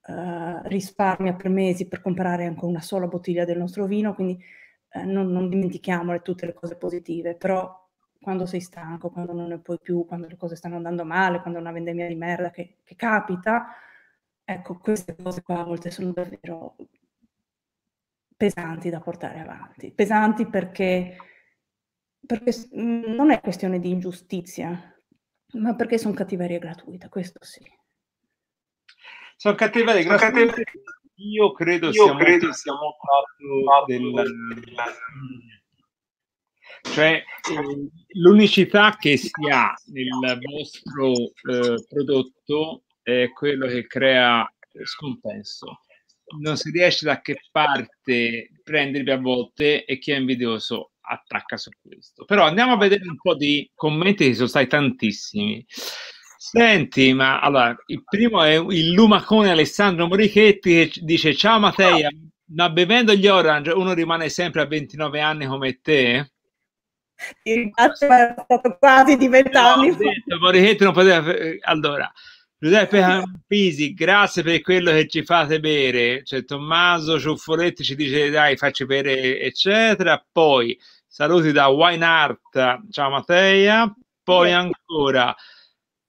uh, 0.07 0.61
risparmia 0.62 1.34
per 1.34 1.51
mesi 1.51 1.88
per 1.88 2.01
comprare 2.01 2.46
anche 2.46 2.64
una 2.64 2.80
sola 2.80 3.07
bottiglia 3.07 3.44
del 3.44 3.59
nostro 3.59 3.84
vino, 3.86 4.14
quindi 4.14 4.42
uh, 4.93 5.05
non, 5.05 5.30
non 5.30 5.49
dimentichiamole 5.49 6.22
tutte 6.22 6.47
le 6.47 6.55
cose 6.55 6.76
positive, 6.76 7.34
però 7.34 7.88
quando 8.20 8.47
sei 8.47 8.61
stanco, 8.61 9.11
quando 9.11 9.32
non 9.32 9.49
ne 9.49 9.59
puoi 9.59 9.78
più, 9.80 10.05
quando 10.07 10.26
le 10.26 10.36
cose 10.36 10.57
stanno 10.57 10.76
andando 10.76 11.05
male, 11.05 11.41
quando 11.41 11.59
è 11.59 11.62
una 11.62 11.72
vendemmia 11.72 12.07
di 12.07 12.14
merda 12.14 12.51
che, 12.51 12.76
che 12.84 12.95
capita, 12.95 13.68
ecco, 14.45 14.78
queste 14.78 15.16
cose 15.16 15.43
qua 15.43 15.61
a 15.61 15.64
volte 15.64 15.91
sono 15.91 16.12
davvero 16.12 16.76
pesanti 18.36 18.91
da 18.91 19.01
portare 19.01 19.41
avanti. 19.41 19.91
Pesanti 19.91 20.47
perché 20.47 21.16
perché 22.26 22.53
mhmm, 22.72 23.14
non 23.14 23.30
è 23.30 23.41
questione 23.41 23.80
di 23.80 23.91
ingiustizia, 23.91 24.95
ma 25.55 25.74
perché 25.74 25.99
son 25.99 26.14
cattiveria 26.14 26.59
gratuita, 26.59 27.09
questo 27.09 27.38
sì. 27.43 27.61
Sono 29.36 29.57
cattiverie 29.57 30.05
gratuite. 30.05 30.64
Io 31.20 31.52
credo 31.52 31.86
Io 31.86 31.92
sia 31.92 32.16
credo 32.16 32.46
molto 32.46 32.52
sia 32.52 32.72
molto 32.72 33.64
fatto 33.64 33.86
del, 33.86 34.12
del- 34.12 35.60
cioè 36.82 37.22
eh, 37.50 37.88
l'unicità 38.14 38.96
che 38.98 39.16
si 39.16 39.30
ha 39.50 39.74
nel 39.86 40.38
vostro 40.40 41.12
eh, 41.12 41.84
prodotto 41.88 42.84
è 43.02 43.30
quello 43.32 43.66
che 43.66 43.86
crea 43.86 44.50
scompenso. 44.84 45.80
Non 46.40 46.56
si 46.56 46.70
riesce 46.70 47.04
da 47.04 47.20
che 47.20 47.40
parte 47.50 48.50
prendervi 48.62 49.10
a 49.10 49.18
volte 49.18 49.84
e 49.84 49.98
chi 49.98 50.12
è 50.12 50.16
invidioso 50.16 50.92
attacca 51.00 51.56
su 51.56 51.70
questo. 51.82 52.24
Però 52.24 52.44
andiamo 52.44 52.72
a 52.72 52.78
vedere 52.78 53.02
un 53.06 53.16
po' 53.16 53.34
di 53.34 53.68
commenti 53.74 54.26
che 54.26 54.34
sono 54.34 54.46
stati 54.46 54.68
tantissimi. 54.68 55.64
Senti, 56.43 57.12
ma 57.12 57.38
allora, 57.38 57.76
il 57.88 58.03
primo 58.03 58.43
è 58.43 58.55
il 58.55 58.93
lumacone 58.93 59.51
Alessandro 59.51 60.07
Morichetti 60.07 60.72
che 60.72 60.91
dice 61.03 61.34
ciao 61.34 61.59
Matteo, 61.59 62.09
ma 62.55 62.70
bevendo 62.70 63.12
gli 63.12 63.26
orange 63.26 63.72
uno 63.72 63.93
rimane 63.93 64.30
sempre 64.30 64.62
a 64.62 64.64
29 64.64 65.20
anni 65.20 65.45
come 65.45 65.80
te? 65.82 66.32
Ti 67.43 67.53
ringrazio, 67.53 68.09
è 68.09 68.34
stato 68.43 68.74
quasi 68.78 69.18
di 69.18 69.26
No, 69.26 69.32
vent'anni. 69.32 69.95
detto, 69.95 70.38
Morichetti 70.41 70.82
non 70.82 70.95
poteva... 70.95 71.30
Allora, 71.64 72.11
Giuseppe 72.59 73.01
Campisi, 73.01 73.93
grazie 73.93 74.43
per 74.43 74.62
quello 74.62 74.93
che 74.93 75.09
ci 75.09 75.22
fate 75.22 75.61
bere. 75.61 76.24
Cioè, 76.24 76.47
Tommaso 76.47 77.20
Ciuffoletti 77.20 77.84
ci 77.84 77.95
dice 77.95 78.30
dai, 78.30 78.57
facci 78.57 78.86
bere, 78.86 79.38
eccetera. 79.41 80.24
Poi 80.32 80.74
saluti 81.07 81.53
da 81.53 81.66
Wine 81.66 82.03
Art, 82.03 82.78
ciao 82.91 83.11
Mattea. 83.11 83.95
Poi 84.22 84.53
ancora, 84.55 85.36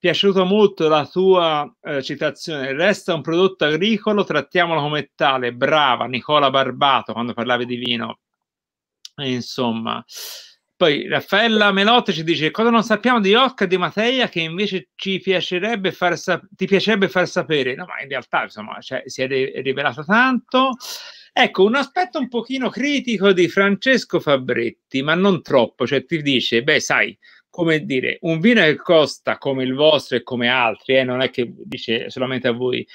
piaciuto 0.02 0.45
molto 0.45 0.88
la 0.89 1.06
tua 1.06 1.72
eh, 1.84 2.02
citazione. 2.02 2.74
Resta 2.74 3.14
un 3.14 3.22
prodotto 3.22 3.66
agricolo, 3.66 4.24
trattiamolo 4.24 4.82
come 4.82 5.12
tale. 5.14 5.54
Brava 5.54 6.06
Nicola 6.06 6.49
Barbato 6.49 7.14
quando 7.14 7.34
parlavi 7.34 7.66
di 7.68 7.76
vino. 7.76 8.20
E 9.16 9.32
insomma, 9.32 10.04
poi 10.76 11.08
Raffaella 11.08 11.72
Melotte 11.72 12.14
ci 12.14 12.24
dice 12.24 12.49
cosa 12.49 12.72
non 12.72 12.84
sappiamo 12.84 13.20
di 13.20 13.36
Oscar 13.36 13.68
di 13.68 13.78
Matteia 13.78 14.28
che 14.28 14.39
invece 14.39 14.89
ci 14.95 15.20
piacerebbe 15.20 15.91
far 15.91 16.18
sap- 16.18 16.47
ti 16.49 16.66
piacerebbe 16.66 17.08
far 17.08 17.28
sapere. 17.28 17.76
No, 17.76 17.86
ma 17.86 18.02
in 18.02 18.10
realtà 18.10 18.41
insomma 18.43 18.80
cioè, 18.82 19.04
si 19.06 19.22
è 19.22 19.28
ri- 19.28 19.62
rivelato 19.62 20.04
tanto. 20.04 20.76
Ecco, 21.32 21.64
un 21.64 21.76
aspetto 21.76 22.18
un 22.18 22.28
pochino 22.28 22.70
critico 22.70 23.34
di 23.34 23.47
Francesco 23.47 24.20
Fabretti, 24.20 25.04
ma 25.04 25.14
non 25.14 25.43
troppo, 25.43 25.86
cioè 25.86 26.04
ti 26.04 26.22
dice, 26.24 26.64
beh, 26.64 26.80
sai, 26.80 27.18
come 27.52 27.84
dire, 27.84 28.18
un 28.22 28.39
vino 28.39 28.62
che 28.62 28.78
costa 28.78 29.38
come 29.38 29.64
il 29.64 29.76
vostro 29.76 30.18
e 30.18 30.24
come 30.24 30.47
altri, 30.47 30.95
eh, 30.95 31.04
non 31.04 31.22
è 31.22 31.30
che 31.30 31.54
dice 31.54 32.10
solamente 32.10 32.47
a 32.47 32.54
voi, 32.54 32.88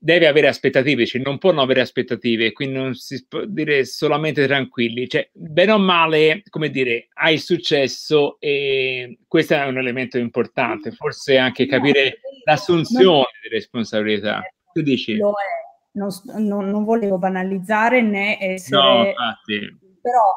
deve 0.00 0.26
avere 0.26 0.48
aspettative, 0.48 1.06
cioè 1.06 1.20
non 1.20 1.38
può 1.38 1.50
non 1.50 1.64
avere 1.64 1.82
aspettative, 1.82 2.52
quindi 2.52 2.76
non 2.76 2.94
si 2.94 3.26
può 3.26 3.44
dire 3.44 3.84
solamente 3.84 4.46
tranquilli, 4.46 5.08
cioè 5.08 5.28
bene 5.32 5.72
o 5.72 5.78
male, 5.78 6.42
come 6.48 6.70
dire, 6.70 7.08
hai 7.14 7.36
successo 7.38 8.38
e 8.40 9.18
questo 9.28 9.54
è 9.54 9.66
un 9.66 9.76
elemento 9.76 10.16
importante, 10.16 10.90
forse 10.92 11.36
anche 11.36 11.66
capire 11.66 12.20
l'assunzione 12.44 13.26
di 13.42 13.48
responsabilità. 13.50 14.40
Tu 14.72 14.82
dici? 14.82 15.16
Lo 15.16 15.32
è. 15.32 15.66
Non, 15.98 16.10
non- 16.46 16.70
non 16.70 16.84
volevo 16.84 17.18
banalizzare 17.18 18.00
né 18.00 18.38
essere... 18.40 18.80
No, 18.80 19.06
infatti. 19.06 19.78
però 20.00 20.34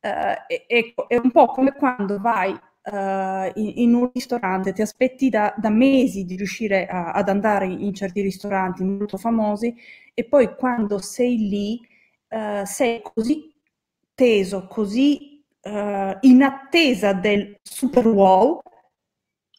eh, 0.00 0.64
ecco, 0.66 1.08
è 1.08 1.16
un 1.16 1.30
po' 1.30 1.46
come 1.46 1.72
quando 1.72 2.18
vai 2.20 2.58
eh, 2.82 3.52
in, 3.56 3.72
in 3.76 3.94
un 3.94 4.10
ristorante, 4.12 4.72
ti 4.72 4.82
aspetti 4.82 5.28
da, 5.28 5.54
da 5.56 5.70
mesi 5.70 6.24
di 6.24 6.36
riuscire 6.36 6.86
a- 6.86 7.12
ad 7.12 7.28
andare 7.28 7.66
in 7.66 7.94
certi 7.94 8.20
ristoranti 8.22 8.82
molto 8.84 9.16
famosi 9.16 9.74
e 10.14 10.24
poi 10.24 10.54
quando 10.56 10.98
sei 11.00 11.36
lì 11.48 11.80
eh, 12.28 12.62
sei 12.64 13.00
così 13.02 13.52
teso, 14.14 14.66
così 14.66 15.42
eh, 15.62 16.18
in 16.22 16.42
attesa 16.42 17.12
del 17.12 17.58
super 17.62 18.06
wow 18.06 18.60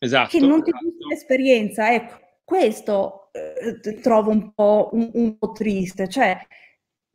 Esatto. 0.02 0.30
che 0.30 0.40
non 0.40 0.64
ti 0.64 0.72
esatto. 0.72 1.08
l'esperienza. 1.10 1.94
Ecco, 1.94 2.20
questo 2.44 3.30
eh, 3.34 4.00
trovo 4.02 4.32
un 4.32 4.54
po', 4.54 4.90
un, 4.94 5.10
un 5.14 5.38
po' 5.38 5.52
triste. 5.52 6.08
Cioè, 6.08 6.38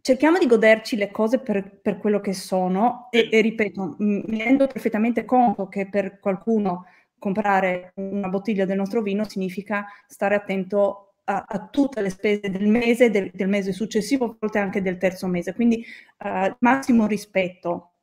cerchiamo 0.06 0.38
di 0.38 0.46
goderci 0.46 0.94
le 0.94 1.10
cose 1.10 1.40
per, 1.40 1.80
per 1.82 1.98
quello 1.98 2.20
che 2.20 2.32
sono 2.32 3.08
e, 3.10 3.28
e 3.28 3.40
ripeto, 3.40 3.96
mi 3.98 4.38
rendo 4.38 4.68
perfettamente 4.68 5.24
conto 5.24 5.66
che 5.66 5.88
per 5.88 6.20
qualcuno 6.20 6.86
comprare 7.18 7.90
una 7.96 8.28
bottiglia 8.28 8.64
del 8.64 8.76
nostro 8.76 9.02
vino 9.02 9.28
significa 9.28 9.84
stare 10.06 10.36
attento 10.36 11.14
a, 11.24 11.44
a 11.44 11.66
tutte 11.66 12.02
le 12.02 12.10
spese 12.10 12.50
del 12.50 12.68
mese, 12.68 13.10
del, 13.10 13.32
del 13.34 13.48
mese 13.48 13.72
successivo, 13.72 14.26
a 14.26 14.36
volte 14.38 14.60
anche 14.60 14.80
del 14.80 14.96
terzo 14.96 15.26
mese. 15.26 15.54
Quindi 15.54 15.84
eh, 16.18 16.56
massimo 16.60 17.08
rispetto 17.08 17.94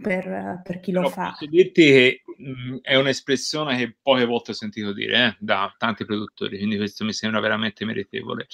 per, 0.00 0.28
eh, 0.28 0.60
per 0.62 0.78
chi 0.78 0.92
lo 0.92 1.00
Però 1.00 1.12
fa. 1.12 1.30
posso 1.30 1.46
dirti 1.46 1.82
che 1.82 2.22
mh, 2.36 2.76
è 2.82 2.94
un'espressione 2.94 3.76
che 3.76 3.96
poche 4.00 4.24
volte 4.24 4.52
ho 4.52 4.54
sentito 4.54 4.92
dire 4.92 5.26
eh, 5.26 5.36
da 5.40 5.74
tanti 5.76 6.04
produttori, 6.04 6.58
quindi 6.58 6.76
questo 6.76 7.04
mi 7.04 7.12
sembra 7.12 7.40
veramente 7.40 7.84
meritevole. 7.84 8.46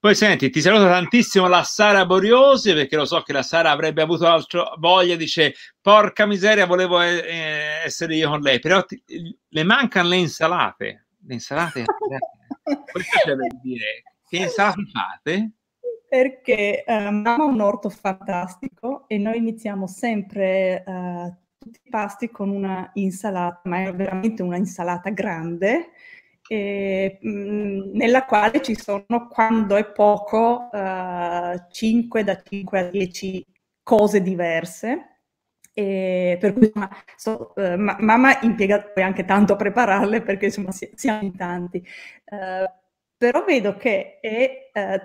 Poi 0.00 0.14
senti, 0.14 0.48
ti 0.48 0.62
saluto 0.62 0.84
tantissimo 0.84 1.46
la 1.46 1.62
Sara 1.62 2.06
Boriosi, 2.06 2.72
perché 2.72 2.96
lo 2.96 3.04
so 3.04 3.20
che 3.20 3.34
la 3.34 3.42
Sara 3.42 3.70
avrebbe 3.70 4.00
avuto 4.00 4.26
altro 4.26 4.72
voglia, 4.78 5.14
dice 5.14 5.52
porca 5.78 6.24
miseria, 6.24 6.64
volevo 6.64 7.02
eh, 7.02 7.18
eh, 7.18 7.84
essere 7.84 8.16
io 8.16 8.30
con 8.30 8.40
lei, 8.40 8.60
però 8.60 8.82
ti- 8.82 9.02
le 9.46 9.62
mancano 9.62 10.08
le 10.08 10.16
insalate. 10.16 11.08
Le 11.26 11.34
insalate? 11.34 11.84
C'è 11.84 13.34
da 13.34 13.46
dire. 13.60 14.02
Che 14.26 14.36
insalate 14.38 14.82
fate? 14.90 15.50
Perché 16.08 16.82
eh, 16.82 17.10
mamma 17.10 17.34
ha 17.34 17.44
un 17.44 17.60
orto 17.60 17.90
fantastico 17.90 19.04
e 19.06 19.18
noi 19.18 19.36
iniziamo 19.36 19.86
sempre 19.86 20.82
eh, 20.82 21.34
tutti 21.58 21.78
i 21.84 21.90
pasti 21.90 22.30
con 22.30 22.48
una 22.48 22.90
insalata, 22.94 23.60
ma 23.64 23.82
è 23.82 23.94
veramente 23.94 24.40
una 24.42 24.56
insalata 24.56 25.10
grande, 25.10 25.90
e, 26.52 27.18
mh, 27.20 27.90
nella 27.96 28.24
quale 28.24 28.60
ci 28.62 28.74
sono, 28.76 29.28
quando 29.30 29.76
è 29.76 29.84
poco, 29.92 30.68
eh, 30.72 31.66
5 31.70 32.24
da 32.24 32.40
5 32.42 32.78
a 32.80 32.90
10 32.90 33.44
cose 33.82 34.20
diverse. 34.22 35.04
E 35.72 36.36
per 36.40 36.52
cui 36.52 36.66
insomma, 36.66 36.90
so- 37.16 37.54
eh, 37.54 37.76
ma- 37.76 37.96
mamma 38.00 38.40
impiega 38.42 38.82
poi 38.82 39.02
anche 39.04 39.24
tanto 39.24 39.52
a 39.52 39.56
prepararle 39.56 40.22
perché 40.22 40.46
insomma 40.46 40.72
si- 40.72 40.90
siamo 40.94 41.22
in 41.22 41.36
tanti. 41.36 41.78
Eh, 42.24 42.70
però 43.16 43.44
vedo 43.44 43.76
che 43.76 44.18
è 44.20 44.70
eh, 44.72 45.00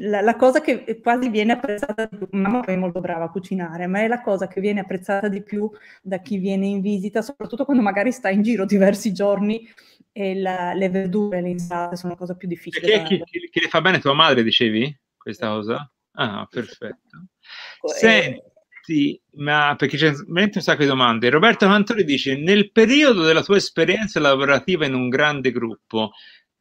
la, 0.00 0.20
la 0.20 0.36
cosa 0.36 0.60
che 0.60 1.00
quasi 1.00 1.28
viene 1.28 1.52
apprezzata 1.52 2.06
di 2.06 2.16
più, 2.16 2.28
mamma 2.32 2.60
poi 2.60 2.74
è 2.74 2.76
molto 2.76 3.00
brava 3.00 3.24
a 3.24 3.30
cucinare, 3.30 3.86
ma 3.86 4.00
è 4.00 4.08
la 4.08 4.20
cosa 4.20 4.46
che 4.46 4.60
viene 4.60 4.80
apprezzata 4.80 5.28
di 5.28 5.42
più 5.42 5.70
da 6.02 6.18
chi 6.18 6.36
viene 6.38 6.66
in 6.66 6.80
visita, 6.80 7.22
soprattutto 7.22 7.64
quando 7.64 7.82
magari 7.82 8.12
sta 8.12 8.28
in 8.30 8.42
giro 8.42 8.64
diversi 8.64 9.12
giorni 9.12 9.66
e 10.12 10.34
la- 10.34 10.74
le 10.74 10.88
verdure, 10.88 11.40
le 11.40 11.48
insalate 11.50 11.96
sono 11.96 12.12
la 12.12 12.18
cosa 12.18 12.34
più 12.36 12.46
difficile. 12.48 12.86
Perché 12.88 13.02
chi, 13.02 13.22
chi- 13.24 13.48
chi 13.50 13.60
le 13.60 13.68
fa 13.68 13.80
bene 13.80 13.98
tua 13.98 14.14
madre, 14.14 14.42
dicevi? 14.42 14.94
Questa 15.16 15.48
cosa? 15.48 15.90
Ah, 16.12 16.46
perfetto. 16.50 17.26
Senti, 17.84 19.20
ma 19.36 19.74
perché 19.76 19.96
c'è 19.96 20.10
veramente 20.12 20.58
un 20.58 20.64
sacco 20.64 20.82
di 20.82 20.88
domande. 20.88 21.30
Roberto 21.30 21.66
Cantori 21.66 22.04
dice: 22.04 22.36
Nel 22.36 22.70
periodo 22.72 23.22
della 23.22 23.42
tua 23.42 23.56
esperienza 23.56 24.20
lavorativa 24.20 24.84
in 24.86 24.94
un 24.94 25.08
grande 25.08 25.50
gruppo, 25.52 26.12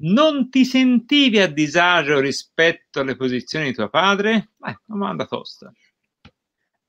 non 0.04 0.50
ti 0.50 0.64
sentivi 0.66 1.40
a 1.40 1.48
disagio 1.52 2.20
rispetto 2.20 3.00
alle 3.02 3.16
posizioni 3.16 3.66
di 3.66 3.74
tuo 3.74 3.90
padre? 3.90 4.52
Eh, 4.66 4.78
domanda 4.86 5.26
tosta. 5.26 5.72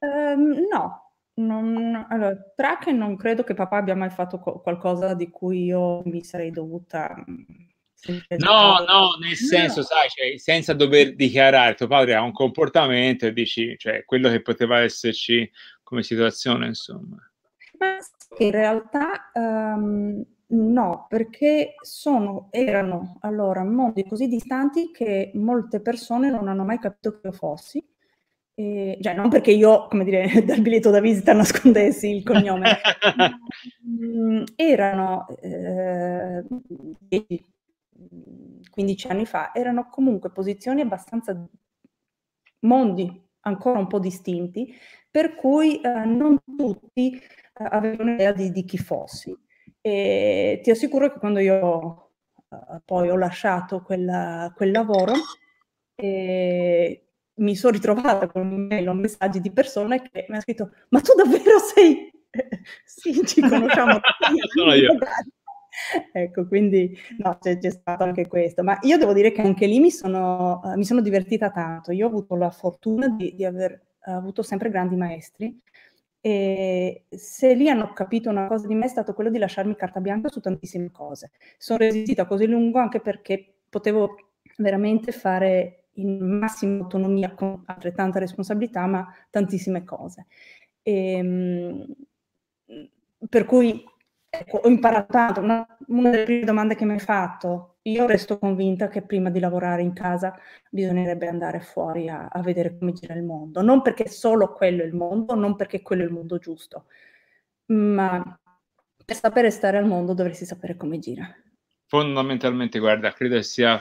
Ehm, 0.02 0.66
no, 0.70 1.11
non, 1.46 2.06
allora, 2.08 2.36
tra 2.54 2.78
che 2.78 2.92
non 2.92 3.16
credo 3.16 3.44
che 3.44 3.54
papà 3.54 3.76
abbia 3.78 3.94
mai 3.94 4.10
fatto 4.10 4.38
co- 4.38 4.60
qualcosa 4.60 5.14
di 5.14 5.30
cui 5.30 5.64
io 5.64 6.02
mi 6.04 6.22
sarei 6.24 6.50
dovuta 6.50 7.14
mm, 7.28 7.42
No, 8.38 8.84
no, 8.84 9.16
nel 9.20 9.36
senso, 9.36 9.82
sai, 9.82 10.08
cioè, 10.08 10.36
senza 10.36 10.72
dover 10.72 11.14
dichiarare, 11.14 11.74
tuo 11.74 11.86
padre 11.86 12.14
ha 12.14 12.22
un 12.22 12.32
comportamento 12.32 13.26
e 13.26 13.32
dici, 13.32 13.76
cioè, 13.78 14.04
quello 14.04 14.28
che 14.28 14.42
poteva 14.42 14.80
esserci 14.80 15.48
come 15.84 16.02
situazione, 16.02 16.66
insomma. 16.66 17.16
Ma 17.78 17.98
in 18.38 18.50
realtà 18.50 19.30
ehm, 19.32 20.24
no, 20.48 21.06
perché 21.08 21.74
sono, 21.80 22.48
erano 22.50 23.18
allora 23.20 23.62
mondi 23.62 24.04
così 24.04 24.26
distanti 24.26 24.90
che 24.90 25.30
molte 25.34 25.80
persone 25.80 26.28
non 26.28 26.48
hanno 26.48 26.64
mai 26.64 26.80
capito 26.80 27.20
che 27.20 27.28
io 27.28 27.32
fossi. 27.32 27.86
E, 28.62 28.98
cioè, 29.00 29.14
non 29.14 29.28
perché 29.28 29.50
io, 29.50 29.88
come 29.88 30.04
dire, 30.04 30.24
dal 30.46 30.60
biglietto 30.60 30.90
da 30.90 31.00
visita 31.00 31.32
nascondessi 31.32 32.08
il 32.10 32.22
cognome, 32.22 32.78
mm, 33.88 34.44
erano 34.54 35.26
eh, 35.40 36.44
10, 37.00 37.46
15 38.70 39.06
anni 39.08 39.26
fa, 39.26 39.52
erano 39.52 39.88
comunque 39.90 40.30
posizioni 40.30 40.80
abbastanza 40.80 41.36
mondi 42.60 43.20
ancora 43.40 43.80
un 43.80 43.88
po' 43.88 43.98
distinti, 43.98 44.72
per 45.10 45.34
cui 45.34 45.80
eh, 45.80 46.04
non 46.04 46.38
tutti 46.56 47.16
eh, 47.16 47.20
avevano 47.54 48.12
idea 48.12 48.32
di, 48.32 48.52
di 48.52 48.64
chi 48.64 48.78
fossi. 48.78 49.36
E 49.80 50.60
ti 50.62 50.70
assicuro 50.70 51.12
che 51.12 51.18
quando 51.18 51.40
io 51.40 52.10
poi 52.84 53.10
ho 53.10 53.16
lasciato 53.16 53.82
quella, 53.82 54.52
quel 54.54 54.70
lavoro 54.70 55.14
e 55.96 57.11
mi 57.42 57.54
sono 57.56 57.72
ritrovata 57.72 58.26
con 58.26 58.46
un'email 58.46 58.88
o 58.88 58.94
messaggi 58.94 59.40
di 59.40 59.50
persone 59.50 60.00
che 60.02 60.24
mi 60.28 60.34
hanno 60.34 60.40
scritto 60.40 60.70
ma 60.88 61.00
tu 61.00 61.14
davvero 61.14 61.58
sei... 61.58 62.10
sì, 62.84 63.20
ci 63.26 63.40
conosciamo. 63.40 64.00
Sono 64.54 64.72
io. 64.72 64.96
ecco, 66.12 66.46
quindi 66.46 66.96
no, 67.18 67.36
c'è, 67.38 67.58
c'è, 67.58 67.70
stato 67.70 68.04
anche 68.04 68.26
questo, 68.26 68.62
ma 68.62 68.78
io 68.82 68.96
devo 68.96 69.12
dire 69.12 69.32
che 69.32 69.42
anche 69.42 69.66
lì 69.66 69.80
mi 69.80 69.90
sono, 69.90 70.60
uh, 70.62 70.76
mi 70.76 70.84
sono 70.84 71.02
divertita 71.02 71.50
tanto. 71.50 71.92
Io 71.92 72.06
ho 72.06 72.08
avuto 72.08 72.34
la 72.36 72.50
fortuna 72.50 73.08
di, 73.08 73.34
di 73.34 73.44
aver 73.44 73.72
uh, 74.06 74.12
avuto 74.12 74.42
sempre 74.42 74.70
grandi 74.70 74.96
maestri 74.96 75.60
e 76.24 77.06
se 77.10 77.52
lì 77.54 77.68
hanno 77.68 77.92
capito 77.92 78.30
una 78.30 78.46
cosa 78.46 78.68
di 78.68 78.76
me 78.76 78.84
è 78.84 78.88
stato 78.88 79.12
quello 79.12 79.28
di 79.28 79.38
lasciarmi 79.38 79.74
carta 79.74 80.00
bianca 80.00 80.28
su 80.28 80.40
tantissime 80.40 80.90
cose. 80.90 81.32
Sono 81.58 81.80
resistita 81.80 82.26
così 82.26 82.46
lungo 82.46 82.78
anche 82.78 83.00
perché 83.00 83.56
potevo 83.68 84.14
veramente 84.58 85.10
fare 85.10 85.81
in 85.94 86.38
massima 86.38 86.82
autonomia 86.82 87.34
con 87.34 87.62
altrettanta 87.66 88.18
responsabilità, 88.18 88.86
ma 88.86 89.06
tantissime 89.30 89.84
cose. 89.84 90.26
E, 90.82 91.12
ehm, 91.12 91.86
per 93.28 93.44
cui 93.44 93.84
ecco, 94.28 94.58
ho 94.58 94.68
imparato 94.68 95.12
tanto. 95.12 95.40
Una, 95.40 95.66
una, 95.88 96.10
delle 96.10 96.24
prime 96.24 96.44
domande 96.44 96.74
che 96.74 96.84
mi 96.84 96.92
hai 96.92 96.98
fatto, 96.98 97.76
io 97.82 98.06
resto 98.06 98.38
convinta 98.38 98.88
che 98.88 99.02
prima 99.02 99.30
di 99.30 99.40
lavorare 99.40 99.82
in 99.82 99.92
casa 99.92 100.34
bisognerebbe 100.70 101.28
andare 101.28 101.60
fuori 101.60 102.08
a, 102.08 102.28
a 102.28 102.40
vedere 102.40 102.76
come 102.78 102.92
gira 102.92 103.14
il 103.14 103.24
mondo. 103.24 103.62
Non 103.62 103.82
perché 103.82 104.08
solo 104.08 104.52
quello 104.52 104.82
è 104.82 104.86
il 104.86 104.94
mondo, 104.94 105.34
non 105.34 105.56
perché 105.56 105.82
quello 105.82 106.02
è 106.02 106.06
il 106.06 106.12
mondo 106.12 106.38
giusto, 106.38 106.86
ma 107.66 108.40
per 109.04 109.16
sapere 109.16 109.50
stare 109.50 109.78
al 109.78 109.86
mondo 109.86 110.14
dovresti 110.14 110.44
sapere 110.44 110.76
come 110.76 110.98
gira. 110.98 111.28
Fondamentalmente, 111.86 112.78
guarda, 112.78 113.12
credo 113.12 113.42
sia 113.42 113.78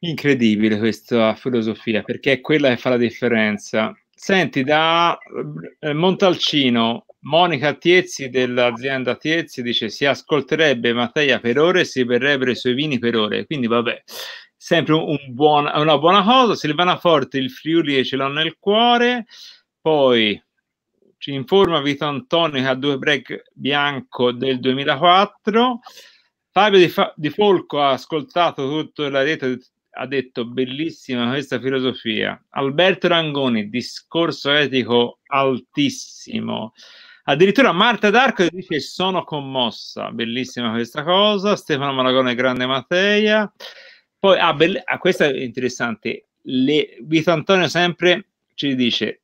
incredibile 0.00 0.78
questa 0.78 1.34
filosofia, 1.34 2.02
perché 2.02 2.32
è 2.32 2.40
quella 2.40 2.70
che 2.70 2.76
fa 2.76 2.90
la 2.90 2.96
differenza. 2.96 3.94
Senti, 4.14 4.64
da 4.64 5.18
eh, 5.78 5.92
Montalcino 5.94 7.06
Monica 7.20 7.74
Tiezzi 7.74 8.28
dell'azienda 8.30 9.16
Tiezzi 9.16 9.62
dice 9.62 9.90
si 9.90 10.06
ascolterebbe 10.06 10.92
Mattia 10.92 11.38
per 11.38 11.58
ore 11.58 11.80
e 11.80 11.84
si 11.84 12.04
berrebbero 12.04 12.50
i 12.50 12.56
suoi 12.56 12.74
vini 12.74 12.98
per 12.98 13.16
ore, 13.16 13.46
quindi 13.46 13.66
vabbè, 13.66 14.02
sempre 14.56 14.94
un, 14.94 15.18
buon, 15.28 15.70
una 15.74 15.98
buona 15.98 16.22
cosa. 16.22 16.54
Silvana 16.54 16.98
Forte, 16.98 17.38
il 17.38 17.50
Friuli 17.50 18.04
ce 18.04 18.16
l'ho 18.16 18.28
nel 18.28 18.56
cuore. 18.58 19.26
Poi 19.80 20.42
ci 21.16 21.32
informa 21.32 21.80
Vito 21.80 22.04
Antonio 22.04 22.60
che 22.60 22.68
ha 22.68 22.74
due 22.74 22.98
break 22.98 23.44
bianco 23.54 24.32
del 24.32 24.60
2004. 24.60 25.80
Fabio 26.50 26.78
Di, 26.78 26.88
Fa- 26.88 27.12
Di 27.16 27.30
Folco 27.30 27.80
ha 27.80 27.92
ascoltato 27.92 28.68
tutto 28.68 29.08
la 29.08 29.22
rete 29.22 29.58
ha 29.92 30.06
detto 30.06 30.46
bellissima 30.46 31.28
questa 31.28 31.60
filosofia. 31.60 32.42
Alberto 32.50 33.08
Rangoni, 33.08 33.68
discorso 33.68 34.52
etico 34.52 35.20
altissimo. 35.26 36.72
Addirittura 37.24 37.72
Marta 37.72 38.10
D'Arco 38.10 38.46
dice 38.48 38.80
sono 38.80 39.24
commossa, 39.24 40.10
bellissima 40.10 40.70
questa 40.70 41.02
cosa. 41.02 41.56
Stefano 41.56 41.92
Maragone, 41.92 42.34
grande 42.34 42.66
Matteia. 42.66 43.52
Poi, 44.18 44.38
ah, 44.38 44.52
belle, 44.54 44.82
ah, 44.84 44.98
questa 44.98 45.26
è 45.26 45.36
interessante. 45.36 46.28
Le, 46.42 46.96
Vito 47.02 47.30
Antonio 47.30 47.68
sempre 47.68 48.26
ci 48.54 48.74
dice 48.74 49.20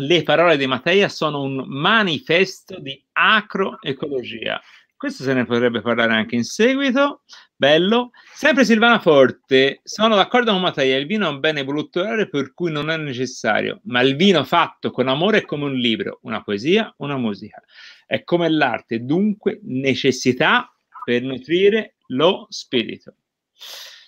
le 0.00 0.22
parole 0.22 0.56
di 0.56 0.66
Matteia 0.66 1.08
sono 1.08 1.42
un 1.42 1.64
manifesto 1.66 2.78
di 2.78 3.02
acroecologia. 3.12 4.60
Questo 5.00 5.22
se 5.22 5.32
ne 5.32 5.46
potrebbe 5.46 5.80
parlare 5.80 6.12
anche 6.12 6.34
in 6.34 6.44
seguito. 6.44 7.22
Bello. 7.56 8.10
Sempre 8.34 8.66
Silvana 8.66 8.98
Forte, 8.98 9.80
sono 9.82 10.14
d'accordo 10.14 10.52
con 10.52 10.60
Mattia, 10.60 10.98
il 10.98 11.06
vino 11.06 11.26
è 11.26 11.30
un 11.30 11.40
bene 11.40 11.64
voluttuario 11.64 12.28
per 12.28 12.52
cui 12.52 12.70
non 12.70 12.90
è 12.90 12.98
necessario, 12.98 13.80
ma 13.84 14.02
il 14.02 14.14
vino 14.14 14.44
fatto 14.44 14.90
con 14.90 15.08
amore 15.08 15.38
è 15.38 15.44
come 15.46 15.64
un 15.64 15.72
libro, 15.72 16.18
una 16.24 16.42
poesia, 16.42 16.92
una 16.98 17.16
musica. 17.16 17.62
È 18.06 18.24
come 18.24 18.50
l'arte, 18.50 19.02
dunque 19.02 19.60
necessità 19.62 20.70
per 21.02 21.22
nutrire 21.22 21.94
lo 22.08 22.46
spirito. 22.50 23.14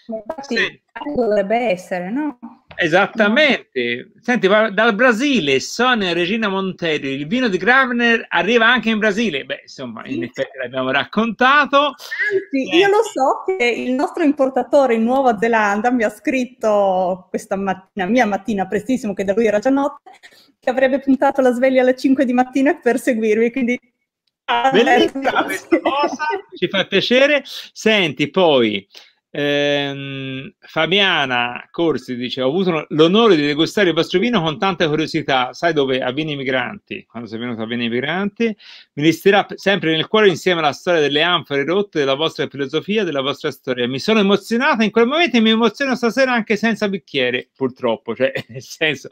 Infatti, 0.08 0.56
sì. 0.56 0.82
dovrebbe 1.14 1.56
essere, 1.70 2.10
no? 2.10 2.38
Esattamente. 2.76 4.12
Senti, 4.20 4.46
dal 4.46 4.94
Brasile, 4.94 5.60
Sonia 5.60 6.12
Regina 6.12 6.48
Monteri, 6.48 7.10
il 7.10 7.26
vino 7.26 7.48
di 7.48 7.56
Gravner 7.56 8.26
arriva 8.28 8.66
anche 8.66 8.90
in 8.90 8.98
Brasile. 8.98 9.44
Beh, 9.44 9.60
insomma, 9.62 10.02
in 10.06 10.22
effetti 10.22 10.58
l'abbiamo 10.58 10.90
raccontato. 10.90 11.78
Anzi, 11.86 12.70
eh. 12.70 12.76
io 12.76 12.88
lo 12.88 13.02
so 13.02 13.44
che 13.44 13.64
il 13.64 13.92
nostro 13.92 14.22
importatore 14.22 14.94
in 14.94 15.04
Nuova 15.04 15.38
Zelanda 15.38 15.90
mi 15.90 16.04
ha 16.04 16.10
scritto 16.10 17.26
questa 17.28 17.56
mattina, 17.56 18.06
mia 18.06 18.26
mattina 18.26 18.66
prestissimo, 18.66 19.14
che 19.14 19.24
da 19.24 19.32
lui 19.32 19.46
era 19.46 19.58
già 19.58 19.70
notte, 19.70 20.10
che 20.58 20.70
avrebbe 20.70 21.00
puntato 21.00 21.40
la 21.40 21.52
sveglia 21.52 21.82
alle 21.82 21.96
5 21.96 22.24
di 22.24 22.32
mattina 22.32 22.74
per 22.74 22.98
seguirmi, 22.98 23.50
quindi 23.50 23.78
Bellissima 24.72 25.44
questa 25.44 25.80
cosa, 25.80 26.26
ci 26.56 26.68
fa 26.68 26.86
piacere. 26.86 27.42
Senti, 27.44 28.28
poi 28.30 28.86
Ehm, 29.34 30.52
Fabiana 30.60 31.66
Corsi 31.70 32.16
dice: 32.16 32.42
Ho 32.42 32.48
avuto 32.48 32.84
l'onore 32.90 33.34
di 33.34 33.46
degustare 33.46 33.88
il 33.88 33.94
vostro 33.94 34.18
vino 34.18 34.42
con 34.42 34.58
tanta 34.58 34.86
curiosità. 34.88 35.54
Sai 35.54 35.72
dove? 35.72 36.00
A 36.00 36.12
Vini 36.12 36.36
Migranti. 36.36 37.06
Quando 37.06 37.28
sei 37.28 37.38
venuto 37.38 37.62
a 37.62 37.66
Vini 37.66 37.88
Migranti, 37.88 38.54
mi 38.94 39.02
resterà 39.02 39.46
sempre 39.54 39.92
nel 39.92 40.06
cuore 40.06 40.28
insieme 40.28 40.60
alla 40.60 40.72
storia 40.72 41.00
delle 41.00 41.22
anfore 41.22 41.64
rotte, 41.64 42.00
della 42.00 42.14
vostra 42.14 42.46
filosofia, 42.46 43.04
della 43.04 43.22
vostra 43.22 43.50
storia. 43.50 43.88
Mi 43.88 43.98
sono 43.98 44.20
emozionata 44.20 44.84
in 44.84 44.90
quel 44.90 45.06
momento 45.06 45.38
e 45.38 45.40
mi 45.40 45.50
emoziono 45.50 45.96
stasera 45.96 46.32
anche 46.32 46.56
senza 46.56 46.86
bicchiere, 46.90 47.48
purtroppo. 47.56 48.14
Cioè, 48.14 48.32
nel 48.48 48.62
senso, 48.62 49.08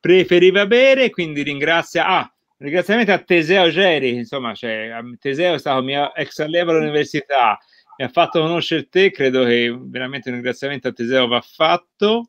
preferiva 0.00 0.66
bere, 0.66 1.10
quindi 1.10 1.42
ringrazia. 1.42 2.06
Ah, 2.06 2.34
ringraziamento 2.56 3.12
a 3.12 3.18
Teseo 3.18 3.68
Geri, 3.68 4.14
insomma, 4.14 4.54
cioè, 4.54 4.90
Teseo 5.18 5.54
è 5.54 5.58
stato 5.58 5.82
mio 5.82 6.14
ex 6.14 6.38
allievo 6.38 6.70
all'università 6.70 7.58
mi 8.00 8.06
ha 8.06 8.08
fatto 8.08 8.40
conoscere 8.40 8.88
te, 8.88 9.10
credo 9.10 9.44
che 9.44 9.76
veramente 9.78 10.30
un 10.30 10.36
ringraziamento 10.36 10.88
a 10.88 10.92
Teseo 10.92 11.26
va 11.28 11.42
fatto. 11.42 12.28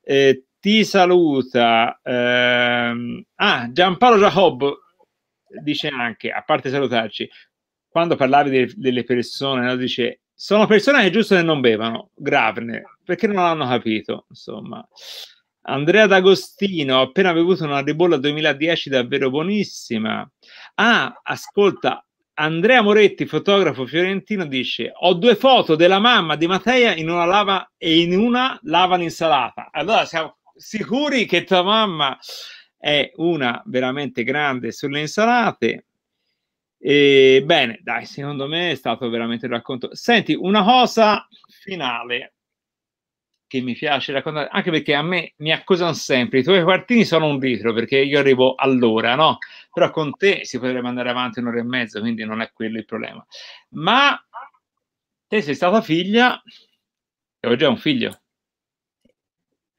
Eh, 0.00 0.46
ti 0.58 0.84
saluta. 0.84 2.00
Ehm, 2.02 3.22
ah, 3.34 3.68
Giampaolo 3.70 4.16
Jacob 4.18 4.74
dice 5.62 5.88
anche, 5.88 6.30
a 6.30 6.40
parte 6.42 6.70
salutarci, 6.70 7.28
quando 7.88 8.16
parlavi 8.16 8.50
de- 8.50 8.72
delle 8.74 9.04
persone, 9.04 9.66
no, 9.66 9.76
dice 9.76 10.20
sono 10.34 10.66
persone 10.66 11.02
che 11.02 11.10
giusto 11.10 11.34
che 11.36 11.42
non 11.42 11.60
bevano, 11.60 12.10
Gravne, 12.14 12.82
perché 13.04 13.26
non 13.26 13.36
hanno 13.44 13.66
capito, 13.68 14.24
insomma. 14.30 14.82
Andrea 15.64 16.06
D'Agostino, 16.06 16.96
ho 16.96 17.02
appena 17.02 17.34
bevuto 17.34 17.64
una 17.64 17.80
ribolla 17.82 18.16
2010 18.16 18.88
davvero 18.88 19.28
buonissima. 19.28 20.28
Ah, 20.76 21.20
ascolta, 21.22 22.04
Andrea 22.34 22.82
Moretti, 22.82 23.26
fotografo 23.26 23.86
fiorentino, 23.86 24.46
dice: 24.46 24.90
Ho 24.94 25.14
due 25.14 25.36
foto 25.36 25.74
della 25.76 25.98
mamma 25.98 26.36
di 26.36 26.46
Matteo 26.46 26.92
in 26.96 27.10
una 27.10 27.24
lava 27.24 27.72
e 27.76 28.00
in 28.00 28.18
una 28.18 28.58
lava 28.62 28.96
l'insalata. 28.96 29.68
Allora 29.70 30.04
siamo 30.06 30.38
sicuri 30.54 31.26
che 31.26 31.44
tua 31.44 31.62
mamma 31.62 32.18
è 32.78 33.10
una 33.16 33.62
veramente 33.66 34.24
grande 34.24 34.72
sulle 34.72 35.00
insalate. 35.00 35.86
E, 36.78 37.42
bene, 37.44 37.78
dai, 37.82 38.06
secondo 38.06 38.48
me 38.48 38.72
è 38.72 38.74
stato 38.74 39.08
veramente 39.08 39.46
il 39.46 39.52
racconto. 39.52 39.94
Senti, 39.94 40.34
una 40.34 40.64
cosa 40.64 41.26
finale 41.48 42.34
che 43.52 43.60
mi 43.60 43.74
piace 43.74 44.12
raccontare, 44.12 44.48
anche 44.50 44.70
perché 44.70 44.94
a 44.94 45.02
me 45.02 45.34
mi 45.38 45.52
accusano 45.52 45.92
sempre, 45.92 46.38
i 46.38 46.42
tuoi 46.42 46.62
quartini 46.62 47.04
sono 47.04 47.26
un 47.26 47.38
litro 47.38 47.74
perché 47.74 47.98
io 47.98 48.18
arrivo 48.18 48.54
all'ora, 48.54 49.14
no? 49.14 49.36
Però 49.70 49.90
con 49.90 50.16
te 50.16 50.46
si 50.46 50.58
potrebbe 50.58 50.88
andare 50.88 51.10
avanti 51.10 51.40
un'ora 51.40 51.58
e 51.58 51.62
mezza, 51.62 52.00
quindi 52.00 52.24
non 52.24 52.40
è 52.40 52.50
quello 52.50 52.78
il 52.78 52.86
problema. 52.86 53.22
Ma 53.72 54.18
te 55.26 55.42
sei 55.42 55.54
stata 55.54 55.82
figlia 55.82 56.42
e 57.40 57.46
ho 57.46 57.54
già 57.56 57.68
un 57.68 57.76
figlio. 57.76 58.22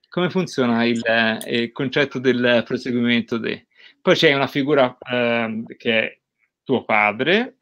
Come 0.07 0.29
funziona 0.29 0.85
il, 0.85 1.03
eh, 1.03 1.39
il 1.47 1.71
concetto 1.71 2.19
del 2.19 2.61
proseguimento? 2.63 3.39
De... 3.39 3.65
Poi 4.03 4.13
c'è 4.13 4.35
una 4.35 4.45
figura 4.45 4.95
eh, 4.99 5.63
che 5.77 5.99
è 5.99 6.19
tuo 6.63 6.85
padre, 6.85 7.61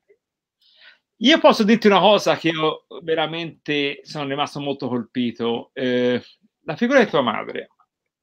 io 1.24 1.40
posso 1.40 1.64
dirti 1.64 1.88
una 1.88 2.00
cosa 2.00 2.36
che 2.36 2.50
io 2.50 2.86
veramente 3.04 4.00
sono 4.04 4.28
rimasto 4.28 4.60
molto 4.60 4.88
colpito. 4.88 5.70
Eh, 5.74 6.22
la 6.64 6.76
figura 6.76 7.04
di 7.04 7.10
tua 7.10 7.22
madre, 7.22 7.70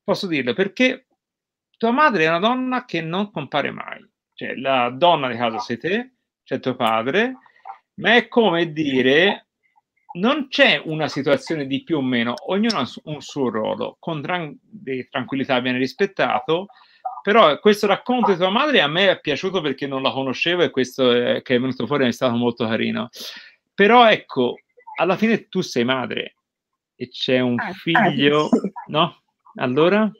posso 0.03 0.27
dirlo 0.27 0.53
perché 0.53 1.07
tua 1.77 1.93
madre 1.93 2.25
è 2.25 2.29
una 2.29 2.41
donna 2.41 2.85
che 2.85 3.01
non 3.01 3.31
compare 3.31 3.71
mai. 3.71 4.05
Cioè, 4.35 4.57
la 4.57 4.91
donna 4.91 5.29
di 5.29 5.37
casa 5.37 5.59
sei 5.59 5.79
te, 5.79 6.15
c'è 6.43 6.59
tuo 6.59 6.75
padre, 6.75 7.37
ma 7.95 8.15
è 8.15 8.27
come 8.27 8.73
dire 8.73 9.49
non 10.19 10.49
c'è 10.49 10.81
una 10.85 11.07
situazione 11.07 11.67
di 11.67 11.85
più 11.85 11.99
o 11.99 12.03
meno, 12.03 12.35
ognuno 12.47 12.79
ha 12.79 12.89
un 13.05 13.21
suo 13.21 13.49
ruolo, 13.51 13.97
con 14.01 14.23
tran- 14.23 14.59
tranquillità 15.09 15.61
viene 15.61 15.79
rispettato, 15.79 16.67
però 17.23 17.59
questo 17.59 17.87
racconto 17.87 18.31
di 18.31 18.37
tua 18.37 18.51
madre 18.51 18.81
a 18.81 18.87
me 18.87 19.11
è 19.11 19.21
piaciuto 19.21 19.61
perché 19.61 19.87
non 19.87 20.03
la 20.03 20.11
conoscevo 20.11 20.63
e 20.63 20.71
questo 20.71 21.13
è, 21.13 21.43
che 21.43 21.57
è 21.57 21.61
venuto 21.61 21.87
fuori 21.87 22.07
è 22.07 22.13
stato 22.13 22.37
molto 22.37 22.67
carino. 22.67 23.09
Però 23.75 24.09
ecco, 24.09 24.57
alla 24.97 25.17
fine 25.17 25.49
tu 25.49 25.61
sei 25.61 25.85
madre 25.85 26.37
e 26.97 27.09
c'è 27.09 27.41
un 27.41 27.59
ah, 27.61 27.73
figlio, 27.73 28.47
ah, 28.47 28.61
no? 28.87 29.23
Allora, 29.57 30.11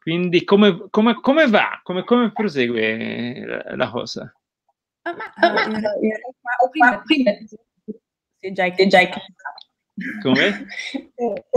quindi 0.00 0.44
come, 0.44 0.86
come, 0.90 1.20
come 1.20 1.46
va? 1.46 1.80
Come, 1.82 2.04
come 2.04 2.32
prosegue 2.32 3.44
la, 3.44 3.76
la 3.76 3.90
cosa? 3.90 4.34
Ah, 5.02 5.14
ma, 5.14 5.32
ah, 5.34 5.52
ma, 5.52 5.66
ma, 5.66 5.80
prima, 6.70 7.02
prima, 7.02 7.32
sì, 7.44 8.52
già, 8.52 8.70
già 8.70 9.08
come? 10.22 10.66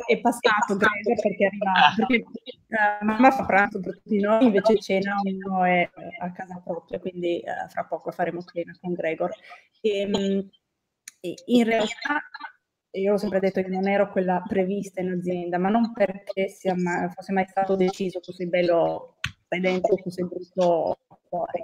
È 0.07 0.19
passato 0.19 0.75
Greg 0.75 1.21
perché 1.21 1.45
arriva 1.45 1.71
perché 1.95 2.23
uh, 2.23 3.05
mamma 3.05 3.31
fa 3.31 3.45
pranzo 3.45 3.79
per 3.79 4.01
tutti 4.01 4.19
noi, 4.19 4.45
invece 4.45 4.77
cena 4.77 5.15
uno 5.23 5.63
è 5.63 5.89
a 6.19 6.31
casa 6.31 6.61
propria, 6.63 6.99
quindi 6.99 7.41
uh, 7.43 7.69
fra 7.69 7.85
poco 7.85 8.11
faremo 8.11 8.43
cena 8.43 8.75
con 8.81 8.93
Gregor. 8.93 9.31
E, 9.81 10.05
um, 10.05 10.49
e 11.19 11.33
in 11.45 11.63
realtà 11.63 12.21
io 12.91 13.13
ho 13.13 13.17
sempre 13.17 13.39
detto 13.39 13.61
che 13.61 13.69
non 13.69 13.87
ero 13.87 14.11
quella 14.11 14.43
prevista 14.47 15.01
in 15.01 15.11
azienda, 15.11 15.57
ma 15.57 15.69
non 15.69 15.91
perché 15.93 16.47
sia 16.47 16.75
mai, 16.75 17.09
fosse 17.09 17.33
mai 17.33 17.45
stato 17.47 17.75
deciso 17.75 18.19
tu 18.19 18.31
sei 18.31 18.47
bello, 18.47 19.17
stai 19.45 19.59
dentro, 19.59 19.95
tu 19.95 20.09
sei 20.09 20.25
brutto 20.25 20.99
fuori. 21.27 21.63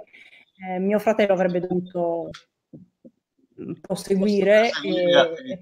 Eh, 0.64 0.78
mio 0.78 0.98
fratello 0.98 1.32
avrebbe 1.32 1.60
dovuto 1.60 2.30
proseguire 3.80 4.70
e, 4.82 5.60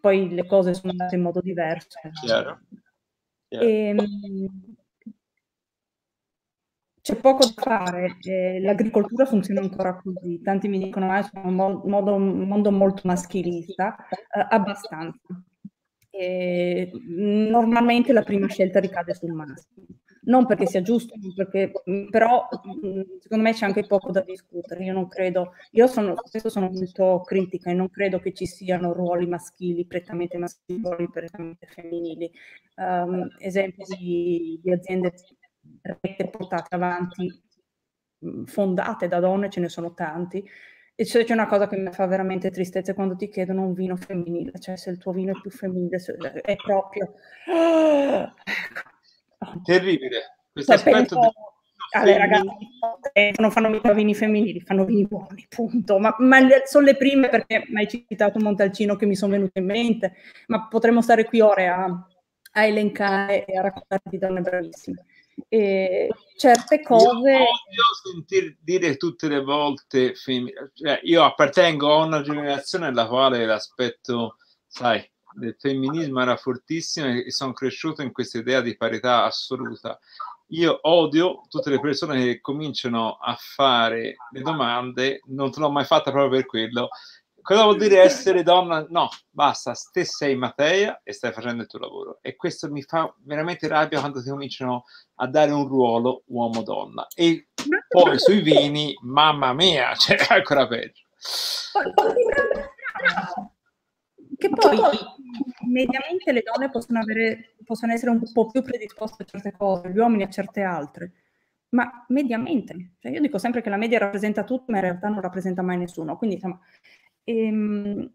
poi 0.00 0.30
le 0.30 0.46
cose 0.46 0.74
sono 0.74 0.92
andate 0.92 1.14
in 1.14 1.22
modo 1.22 1.40
diverso. 1.40 1.98
Chiaro. 2.22 2.60
Chiaro. 3.48 3.64
E, 3.64 3.88
ehm, 3.88 4.70
c'è 7.02 7.16
poco 7.16 7.46
da 7.46 7.62
fare, 7.62 8.18
eh, 8.20 8.60
l'agricoltura 8.60 9.24
funziona 9.24 9.60
ancora 9.60 9.96
così, 9.96 10.40
tanti 10.42 10.68
mi 10.68 10.78
dicono 10.78 11.08
che 11.08 11.12
ah, 11.12 11.30
è 11.30 11.46
un 11.46 11.54
modo, 11.54 12.18
mondo 12.18 12.70
molto 12.70 13.02
maschilista, 13.04 13.96
eh, 14.10 14.46
abbastanza. 14.48 15.42
E, 16.10 16.90
normalmente 16.92 18.12
la 18.12 18.22
prima 18.22 18.48
scelta 18.48 18.80
ricade 18.80 19.14
sul 19.14 19.32
maschio 19.32 19.84
non 20.22 20.46
perché 20.46 20.66
sia 20.66 20.82
giusto, 20.82 21.14
perché, 21.34 21.72
però 22.10 22.46
secondo 23.20 23.44
me 23.44 23.52
c'è 23.52 23.64
anche 23.64 23.86
poco 23.86 24.10
da 24.12 24.20
discutere. 24.20 24.84
Io 24.84 24.92
non 24.92 25.08
credo, 25.08 25.52
io 25.72 25.86
sono, 25.86 26.14
spesso 26.24 26.50
sono 26.50 26.68
molto 26.70 27.22
critica 27.24 27.70
e 27.70 27.74
non 27.74 27.88
credo 27.88 28.18
che 28.18 28.32
ci 28.34 28.46
siano 28.46 28.92
ruoli 28.92 29.26
maschili, 29.26 29.86
prettamente 29.86 30.36
maschili, 30.36 30.82
ruoli 30.82 31.08
prettamente 31.08 31.66
femminili. 31.66 32.30
Um, 32.76 33.28
esempi 33.38 33.84
di, 33.98 34.60
di 34.62 34.72
aziende 34.72 35.12
portate 36.30 36.74
avanti, 36.74 37.42
fondate 38.44 39.08
da 39.08 39.20
donne, 39.20 39.50
ce 39.50 39.60
ne 39.60 39.68
sono 39.68 39.94
tanti. 39.94 40.44
E 41.00 41.04
c'è, 41.04 41.24
c'è 41.24 41.32
una 41.32 41.46
cosa 41.46 41.66
che 41.66 41.78
mi 41.78 41.90
fa 41.92 42.04
veramente 42.04 42.50
tristezza 42.50 42.92
quando 42.92 43.16
ti 43.16 43.30
chiedono 43.30 43.62
un 43.62 43.72
vino 43.72 43.96
femminile, 43.96 44.52
cioè 44.58 44.76
se 44.76 44.90
il 44.90 44.98
tuo 44.98 45.12
vino 45.12 45.32
è 45.32 45.40
più 45.40 45.50
femminile, 45.50 45.96
è 46.42 46.56
proprio... 46.56 47.14
Terribile. 49.64 50.40
Questo 50.52 50.76
cioè, 50.76 50.92
aspetto 50.92 51.18
penso, 51.18 51.20
di... 51.20 51.96
alle 51.96 52.18
ragazze 52.18 53.32
non 53.38 53.50
fanno 53.50 53.70
mica 53.70 53.94
vini 53.94 54.14
femminili, 54.14 54.60
fanno 54.60 54.84
vini 54.84 55.06
buoni, 55.06 55.46
punto. 55.48 55.98
Ma, 55.98 56.14
ma, 56.18 56.38
sono 56.66 56.84
le 56.84 56.96
prime 56.96 57.30
perché 57.30 57.64
mi 57.68 57.78
hai 57.78 57.88
citato 57.88 58.38
Montalcino 58.38 58.96
che 58.96 59.06
mi 59.06 59.16
sono 59.16 59.32
venute 59.32 59.58
in 59.58 59.64
mente, 59.64 60.16
ma 60.48 60.68
potremmo 60.68 61.00
stare 61.00 61.24
qui 61.24 61.40
ore 61.40 61.66
a, 61.66 61.86
a 61.86 62.64
elencare 62.66 63.46
e 63.46 63.56
a 63.56 63.62
raccontarti 63.62 64.18
donne 64.18 64.42
bravissime. 64.42 65.06
E 65.48 66.08
certe 66.36 66.82
cose. 66.82 67.30
Io 67.30 67.36
odio 67.36 67.82
sentir 68.02 68.56
dire 68.60 68.96
tutte 68.96 69.28
le 69.28 69.40
volte. 69.40 70.14
Cioè, 70.14 71.00
io 71.02 71.24
appartengo 71.24 71.92
a 71.92 72.04
una 72.04 72.22
generazione 72.22 72.86
nella 72.86 73.06
quale 73.06 73.44
l'aspetto, 73.44 74.36
sai, 74.66 75.08
del 75.34 75.56
femminismo 75.58 76.20
era 76.20 76.36
fortissimo 76.36 77.08
e 77.08 77.30
sono 77.30 77.52
cresciuto 77.52 78.02
in 78.02 78.12
questa 78.12 78.38
idea 78.38 78.60
di 78.60 78.76
parità 78.76 79.24
assoluta. 79.24 79.98
Io 80.52 80.80
odio 80.82 81.42
tutte 81.48 81.70
le 81.70 81.78
persone 81.78 82.24
che 82.24 82.40
cominciano 82.40 83.12
a 83.12 83.36
fare 83.38 84.16
le 84.32 84.40
domande, 84.40 85.20
non 85.26 85.52
te 85.52 85.60
l'ho 85.60 85.70
mai 85.70 85.84
fatta 85.84 86.10
proprio 86.10 86.38
per 86.38 86.46
quello. 86.46 86.88
Cosa 87.42 87.64
vuol 87.64 87.78
dire 87.78 88.00
essere 88.00 88.42
donna? 88.42 88.86
No, 88.88 89.08
basta, 89.30 89.72
te 89.92 90.04
sei 90.04 90.36
Matea 90.36 91.00
e 91.02 91.12
stai 91.12 91.32
facendo 91.32 91.62
il 91.62 91.68
tuo 91.68 91.78
lavoro. 91.78 92.18
E 92.22 92.36
questo 92.36 92.70
mi 92.70 92.82
fa 92.82 93.12
veramente 93.24 93.66
rabbia 93.68 94.00
quando 94.00 94.22
ti 94.22 94.28
cominciano 94.28 94.84
a 95.16 95.26
dare 95.26 95.50
un 95.50 95.66
ruolo 95.66 96.22
uomo-donna. 96.26 97.06
E 97.14 97.48
poi 97.88 98.18
sui 98.18 98.40
vini, 98.40 98.96
mamma 99.02 99.52
mia, 99.52 99.94
cioè 99.98 100.16
ancora 100.28 100.66
peggio. 100.66 101.02
Che 104.36 104.48
poi 104.48 104.78
mediamente 105.66 106.32
le 106.32 106.42
donne 106.42 106.70
possono, 106.70 107.00
avere, 107.00 107.54
possono 107.64 107.92
essere 107.92 108.10
un 108.10 108.22
po' 108.32 108.50
più 108.50 108.62
predisposte 108.62 109.22
a 109.22 109.26
certe 109.26 109.52
cose, 109.52 109.90
gli 109.90 109.98
uomini 109.98 110.22
a 110.22 110.30
certe 110.30 110.62
altre, 110.62 111.12
ma 111.70 112.04
mediamente. 112.08 112.92
Cioè 113.00 113.12
io 113.12 113.20
dico 113.20 113.38
sempre 113.38 113.60
che 113.60 113.70
la 113.70 113.76
media 113.76 113.98
rappresenta 113.98 114.44
tutto, 114.44 114.70
ma 114.72 114.78
in 114.78 114.84
realtà 114.84 115.08
non 115.08 115.20
rappresenta 115.20 115.62
mai 115.62 115.76
nessuno. 115.76 116.16
Quindi 116.16 116.36
insomma, 116.36 116.58
ehm, 117.24 118.12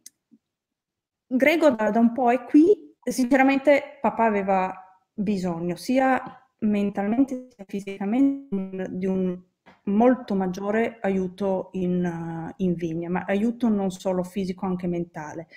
Grego 1.28 1.72
da, 1.72 1.90
da 1.90 2.00
un 2.00 2.12
po' 2.14 2.32
è 2.32 2.44
qui, 2.46 2.96
sinceramente 3.02 3.98
papà 4.00 4.26
aveva 4.26 4.74
bisogno 5.14 5.76
sia 5.76 6.22
mentalmente 6.60 7.48
sia 7.56 7.66
fisicamente 7.68 8.88
di 8.90 9.06
un 9.06 9.40
molto 9.86 10.36
maggiore 10.36 10.98
aiuto 11.02 11.70
in, 11.74 12.54
in 12.58 12.74
vigna, 12.74 13.10
ma 13.10 13.24
aiuto 13.28 13.70
non 13.70 13.92
solo 13.92 14.24
fisico, 14.24 14.66
anche 14.66 14.88
mentale 14.88 15.48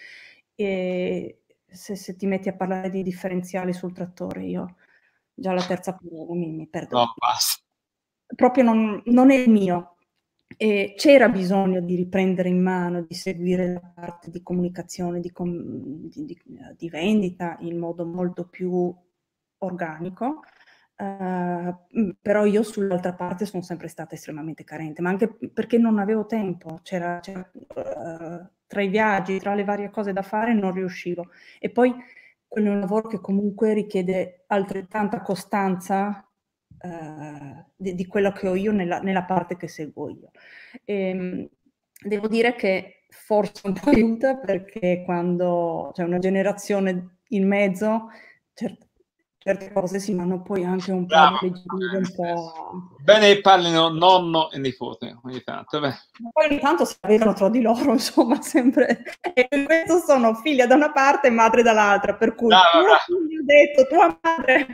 e 0.55 1.43
se, 1.67 1.95
se, 1.97 2.17
ti 2.17 2.27
metti 2.27 2.49
a 2.49 2.55
parlare 2.55 2.91
di 2.91 3.03
differenziali 3.03 3.73
sul 3.73 3.93
trattore, 3.93 4.45
io 4.45 4.75
già 5.33 5.53
la 5.53 5.65
terza 5.65 5.93
parola 5.93 6.35
mi, 6.35 6.51
mi 6.51 6.67
perdo. 6.67 6.97
No, 6.97 7.15
basta. 7.17 7.63
Proprio 8.35 8.65
non, 8.65 9.01
non 9.07 9.31
è 9.31 9.37
il 9.37 9.51
mio. 9.51 9.98
E 10.57 10.95
c'era 10.97 11.29
bisogno 11.29 11.81
di 11.81 11.95
riprendere 11.95 12.49
in 12.49 12.63
mano, 12.63 13.03
di 13.03 13.15
seguire 13.15 13.73
la 13.75 13.93
parte 13.95 14.31
di 14.31 14.43
comunicazione, 14.43 15.21
di, 15.21 15.31
com- 15.31 16.09
di, 16.09 16.25
di, 16.25 16.41
di 16.77 16.89
vendita 16.89 17.57
in 17.61 17.79
modo 17.79 18.05
molto 18.07 18.49
più 18.49 18.93
organico, 19.59 20.41
uh, 20.97 22.15
però 22.21 22.45
io 22.45 22.63
sull'altra 22.63 23.15
parte 23.15 23.45
sono 23.45 23.63
sempre 23.63 23.89
stata 23.89 24.15
estremamente 24.15 24.65
carente, 24.65 25.03
ma 25.03 25.11
anche 25.11 25.37
perché 25.53 25.79
non 25.79 25.99
avevo 25.99 26.27
tempo, 26.27 26.81
c'era, 26.83 27.21
c'era 27.21 27.49
uh, 27.53 28.49
tra 28.67 28.83
i 28.83 28.89
viaggi, 28.89 29.39
tra 29.39 29.55
le 29.55 29.65
varie 29.65 29.91
cose 29.91 30.13
da 30.13 30.23
fare, 30.23 30.55
non 30.55 30.73
riuscivo. 30.73 31.31
E 31.61 31.71
poi 31.71 31.95
quello 32.47 32.71
è 32.71 32.75
un 32.75 32.81
lavoro 32.81 33.09
che 33.09 33.21
comunque 33.21 33.75
richiede 33.75 34.45
altrettanta 34.47 35.21
costanza 35.21 36.28
uh, 36.83 37.65
di, 37.77 37.95
di, 37.95 38.07
quello 38.07 38.33
che 38.33 38.49
ho 38.49 38.55
io 38.55 38.73
nella, 38.73 39.01
nella 39.01 39.25
parte 39.25 39.57
che 39.57 39.69
seguo 39.69 40.09
io. 40.11 40.31
E, 40.85 41.09
ehm, 41.09 41.49
devo 42.01 42.29
dire 42.29 42.55
che 42.55 43.05
forse 43.09 43.67
un 43.67 43.73
po' 43.75 43.91
aiuta 43.91 44.37
perché 44.37 45.03
quando 45.05 45.91
c'è 45.95 46.03
una 46.03 46.19
generazione 46.19 47.19
in 47.29 47.47
mezzo, 47.47 48.09
certo, 48.55 48.88
certe 49.49 49.73
cose 49.73 49.99
si 49.99 50.15
vanno 50.15 50.43
poi 50.43 50.63
anche 50.63 50.93
un 50.93 51.07
Bravo. 51.07 51.39
po' 51.39 51.47
a 51.47 51.97
un 51.97 52.13
po'... 52.15 52.53
Bene 53.03 53.41
parlino 53.41 53.89
nonno 53.89 54.51
e 54.51 54.59
nipote 54.59 55.19
ogni 55.25 55.43
tanto. 55.43 55.81
Beh. 55.81 55.95
Poi 56.31 56.49
ogni 56.51 56.61
tanto 56.61 56.85
si 56.85 56.97
vedono 57.01 57.33
tra 57.33 57.49
di 57.49 57.63
loro, 57.63 57.93
insomma, 57.93 58.43
sempre... 58.43 59.03
E 59.33 59.47
per 59.49 59.65
questo 59.65 60.01
sono 60.01 60.35
figlia 60.35 60.67
da 60.67 60.75
una 60.75 60.93
parte 60.93 61.29
e 61.29 61.31
madre 61.31 61.63
dall'altra, 61.63 62.15
per 62.15 62.35
cui 62.35 62.49
Bravo, 62.49 62.87
tuo 63.07 63.17
figlio 63.27 63.43
detto, 63.45 63.87
tua 63.87 64.19
madre... 64.21 64.67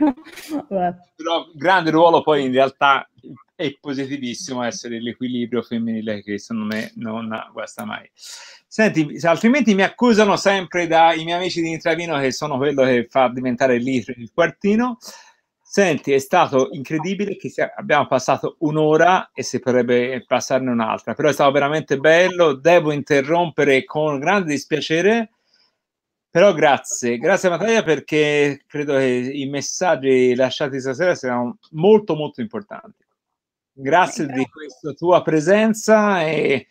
Però 1.15 1.45
grande 1.53 1.91
ruolo 1.91 2.21
poi 2.21 2.43
in 2.43 2.51
realtà 2.51 3.07
è 3.55 3.77
positivissimo 3.79 4.63
essere 4.63 5.01
l'equilibrio 5.01 5.61
femminile 5.61 6.21
che 6.21 6.37
secondo 6.37 6.75
me 6.75 6.91
non 6.95 7.29
guasta 7.53 7.85
mai. 7.85 8.09
Senti, 8.67 9.17
altrimenti 9.23 9.73
mi 9.73 9.83
accusano 9.83 10.35
sempre 10.35 10.87
dai 10.87 11.23
miei 11.23 11.37
amici 11.37 11.61
di 11.61 11.71
Intravino 11.71 12.19
che 12.19 12.31
sono 12.31 12.57
quello 12.57 12.83
che 12.83 13.07
fa 13.09 13.29
diventare 13.29 13.77
litro 13.77 14.13
il 14.17 14.31
quartino. 14.33 14.97
Senti, 15.61 16.11
è 16.13 16.19
stato 16.19 16.69
incredibile 16.71 17.35
che 17.37 17.51
abbiamo 17.75 18.07
passato 18.07 18.55
un'ora 18.59 19.31
e 19.33 19.43
si 19.43 19.59
potrebbe 19.59 20.23
passarne 20.25 20.71
un'altra, 20.71 21.13
però 21.13 21.29
è 21.29 21.33
stato 21.33 21.51
veramente 21.51 21.97
bello. 21.97 22.53
Devo 22.53 22.91
interrompere 22.91 23.83
con 23.83 24.19
grande 24.19 24.51
dispiacere, 24.51 25.31
però 26.29 26.53
grazie, 26.53 27.17
grazie 27.17 27.49
Matteo 27.49 27.83
perché 27.83 28.63
credo 28.67 28.97
che 28.97 29.05
i 29.05 29.47
messaggi 29.47 30.35
lasciati 30.35 30.79
stasera 30.79 31.15
siano 31.15 31.57
molto 31.71 32.15
molto 32.15 32.41
importanti. 32.41 33.04
Grazie 33.77 34.27
di 34.27 34.47
questa 34.47 34.93
tua 34.93 35.21
presenza 35.21 36.23
e 36.23 36.67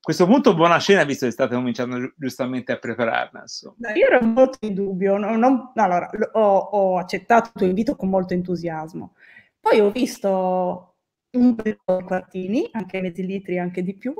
questo 0.00 0.24
punto 0.24 0.54
buona 0.54 0.78
cena 0.78 1.04
visto 1.04 1.26
che 1.26 1.32
state 1.32 1.54
cominciando 1.54 2.14
giustamente 2.16 2.72
a 2.72 2.78
prepararla. 2.78 3.40
Insomma. 3.42 3.92
Io 3.92 4.06
ero 4.06 4.24
molto 4.24 4.58
in 4.60 4.72
dubbio, 4.72 5.18
non, 5.18 5.38
non, 5.38 5.72
allora, 5.74 6.08
ho, 6.32 6.56
ho, 6.56 6.98
accettato 6.98 7.48
il 7.48 7.52
tuo 7.54 7.66
invito 7.66 7.94
con 7.94 8.08
molto 8.08 8.32
entusiasmo. 8.32 9.14
Poi 9.60 9.80
ho 9.80 9.90
visto 9.90 10.94
un 11.32 11.54
po' 11.56 11.62
di 11.62 11.76
quartini, 11.84 12.70
anche 12.72 13.02
mezzi 13.02 13.26
litri, 13.26 13.58
anche 13.58 13.82
di 13.82 13.94
più, 13.94 14.14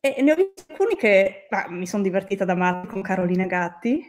E 0.00 0.20
ne 0.20 0.32
ho 0.32 0.34
visti 0.34 0.64
alcuni 0.66 0.96
che 0.96 1.46
ah, 1.48 1.70
mi 1.70 1.86
sono 1.86 2.02
divertita 2.02 2.44
da 2.44 2.56
male 2.56 2.88
con 2.88 3.02
Carolina 3.02 3.46
Gatti. 3.46 4.02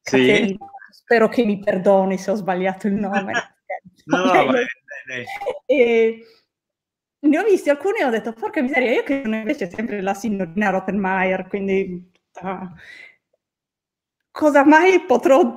Sì. 0.00 0.26
Caterina, 0.26 0.66
spero 0.90 1.28
che 1.28 1.44
mi 1.44 1.60
perdoni 1.60 2.18
se 2.18 2.32
ho 2.32 2.34
sbagliato 2.34 2.88
il 2.88 2.94
nome. 2.94 3.32
no, 4.06 4.24
no, 4.24 4.32
vai, 4.32 4.46
vai, 4.46 5.24
E 5.66 6.24
ne 7.26 7.38
ho 7.38 7.44
visti 7.44 7.70
alcuni 7.70 7.98
e 7.98 8.04
ho 8.04 8.10
detto, 8.10 8.32
porca 8.32 8.62
miseria, 8.62 8.92
io 8.92 9.02
che 9.02 9.22
sono 9.22 9.36
invece 9.36 9.70
sempre 9.70 10.00
la 10.00 10.14
signorina 10.14 10.70
Rottenmeier, 10.70 11.46
quindi 11.48 12.10
uh, 12.42 12.68
cosa 14.36 14.66
mai 14.66 15.00
potrò 15.06 15.54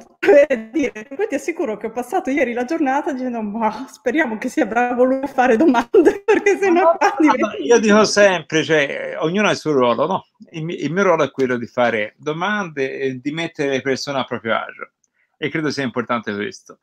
dire? 0.72 1.06
Poi 1.14 1.28
ti 1.28 1.36
assicuro 1.36 1.76
che 1.76 1.88
ho 1.88 1.92
passato 1.92 2.30
ieri 2.30 2.54
la 2.54 2.64
giornata 2.64 3.12
dicendo, 3.12 3.42
ma 3.42 3.86
speriamo 3.90 4.38
che 4.38 4.48
sia 4.48 4.66
bravo 4.66 5.04
lui 5.04 5.22
a 5.22 5.28
fare 5.28 5.58
domande, 5.58 6.24
perché 6.24 6.58
se 6.58 6.70
no... 6.70 6.98
Diventa... 7.18 7.58
Io 7.58 7.80
dico 7.80 8.06
sempre, 8.06 8.64
cioè, 8.64 9.16
ognuno 9.20 9.50
ha 9.50 9.52
il 9.52 9.58
suo 9.58 9.74
ruolo, 9.74 10.08
no? 10.08 10.26
Il, 10.52 10.70
il, 10.70 10.92
mio 10.94 11.04
ruolo 11.04 11.24
è 11.24 11.32
quello 11.32 11.58
di 11.58 11.68
fare 11.68 12.16
domande 12.18 13.00
e 13.00 13.20
di 13.20 13.32
mettere 13.32 13.70
le 13.70 13.82
persone 13.82 14.20
a 14.20 14.24
proprio 14.24 14.56
agio. 14.56 14.92
E 15.38 15.50
credo 15.50 15.72
sia 15.72 15.84
importante 15.84 16.34
questo. 16.34 16.80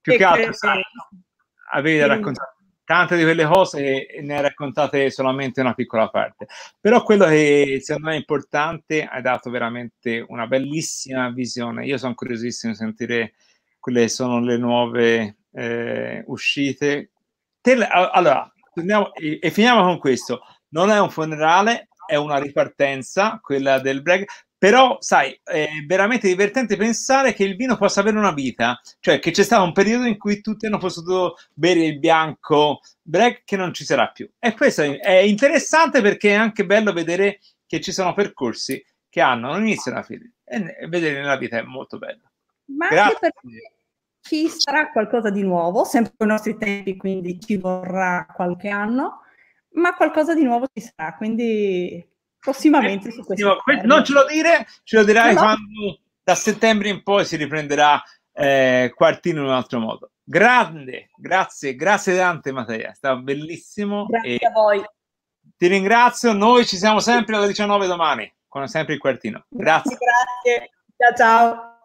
Più 0.00 0.14
e 0.14 0.16
che 0.16 0.24
altro, 0.24 0.52
sai, 0.54 0.80
avete 1.72 2.06
raccontato 2.06 2.55
tante 2.86 3.16
di 3.16 3.24
quelle 3.24 3.44
cose 3.44 4.06
ne 4.22 4.36
hai 4.36 4.42
raccontate 4.42 5.10
solamente 5.10 5.60
una 5.60 5.74
piccola 5.74 6.08
parte. 6.08 6.46
Però 6.80 7.02
quello 7.02 7.26
che 7.26 7.80
secondo 7.82 8.08
me 8.08 8.14
è 8.14 8.18
importante, 8.18 9.04
hai 9.04 9.20
dato 9.20 9.50
veramente 9.50 10.24
una 10.28 10.46
bellissima 10.46 11.28
visione. 11.30 11.84
Io 11.84 11.98
sono 11.98 12.14
curiosissimo 12.14 12.72
di 12.72 12.78
sentire 12.78 13.34
quelle 13.80 14.08
sono 14.08 14.40
le 14.40 14.56
nuove 14.56 15.38
eh, 15.52 16.22
uscite. 16.28 17.10
Te, 17.60 17.72
allora, 17.74 18.50
torniamo, 18.72 19.12
e, 19.14 19.38
e 19.42 19.50
finiamo 19.50 19.82
con 19.82 19.98
questo. 19.98 20.42
Non 20.68 20.90
è 20.90 21.00
un 21.00 21.10
funerale, 21.10 21.88
è 22.06 22.14
una 22.14 22.38
ripartenza, 22.38 23.40
quella 23.42 23.80
del 23.80 24.00
break, 24.00 24.45
però, 24.66 24.96
sai, 24.98 25.38
è 25.44 25.68
veramente 25.86 26.26
divertente 26.26 26.76
pensare 26.76 27.34
che 27.34 27.44
il 27.44 27.54
vino 27.54 27.76
possa 27.76 28.00
avere 28.00 28.18
una 28.18 28.32
vita, 28.32 28.80
cioè 28.98 29.20
che 29.20 29.30
c'è 29.30 29.44
stato 29.44 29.62
un 29.62 29.72
periodo 29.72 30.06
in 30.06 30.18
cui 30.18 30.40
tutti 30.40 30.66
hanno 30.66 30.78
potuto 30.78 31.36
bere 31.54 31.84
il 31.84 32.00
bianco 32.00 32.80
break 33.00 33.44
che 33.44 33.56
non 33.56 33.72
ci 33.72 33.84
sarà 33.84 34.08
più. 34.08 34.28
E 34.40 34.54
questo 34.54 34.82
è 34.82 35.18
interessante 35.18 36.02
perché 36.02 36.30
è 36.30 36.34
anche 36.34 36.66
bello 36.66 36.92
vedere 36.92 37.38
che 37.64 37.80
ci 37.80 37.92
sono 37.92 38.12
percorsi 38.12 38.84
che 39.08 39.20
hanno 39.20 39.54
un 39.54 39.60
inizio 39.60 39.92
e 39.92 39.94
una 39.94 40.02
fine. 40.02 40.32
E 40.44 40.88
vedere 40.88 41.20
nella 41.20 41.36
vita 41.36 41.58
è 41.58 41.62
molto 41.62 41.98
bello. 41.98 42.32
Ma 42.64 42.88
Grazie. 42.88 43.02
anche 43.04 43.18
perché 43.20 43.72
ci 44.20 44.48
sarà 44.48 44.90
qualcosa 44.90 45.30
di 45.30 45.42
nuovo, 45.42 45.84
sempre 45.84 46.12
con 46.16 46.26
i 46.26 46.30
nostri 46.30 46.56
tempi, 46.56 46.96
quindi 46.96 47.38
ci 47.38 47.56
vorrà 47.56 48.26
qualche 48.34 48.68
anno, 48.68 49.20
ma 49.74 49.94
qualcosa 49.94 50.34
di 50.34 50.42
nuovo 50.42 50.66
ci 50.74 50.80
sarà, 50.80 51.14
quindi 51.14 52.04
prossimamente 52.46 53.10
su 53.10 53.24
questo. 53.24 53.58
Non 53.82 54.04
ce 54.04 54.12
lo 54.12 54.24
dire, 54.24 54.66
ce 54.84 54.96
lo 54.96 55.04
dirai 55.04 55.34
no. 55.34 55.40
quando 55.40 56.00
da 56.22 56.34
settembre 56.36 56.88
in 56.88 57.02
poi 57.02 57.24
si 57.24 57.34
riprenderà 57.36 58.00
eh, 58.32 58.92
Quartino 58.94 59.40
in 59.40 59.46
un 59.46 59.52
altro 59.52 59.80
modo. 59.80 60.10
Grande, 60.22 61.10
grazie, 61.16 61.74
grazie 61.74 62.16
tante 62.16 62.52
Matteo, 62.52 62.88
è 62.88 62.94
stato 62.94 63.20
bellissimo. 63.22 64.06
Grazie 64.06 64.46
a 64.46 64.50
voi. 64.52 64.84
Ti 65.56 65.66
ringrazio, 65.66 66.32
noi 66.32 66.66
ci 66.66 66.76
siamo 66.76 67.00
sempre 67.00 67.36
alle 67.36 67.48
19 67.48 67.86
domani, 67.86 68.32
con 68.46 68.68
sempre 68.68 68.94
il 68.94 69.00
Quartino. 69.00 69.44
Grazie. 69.48 69.96
Grazie, 69.96 70.70
ciao 70.96 71.14
ciao. 71.16 71.75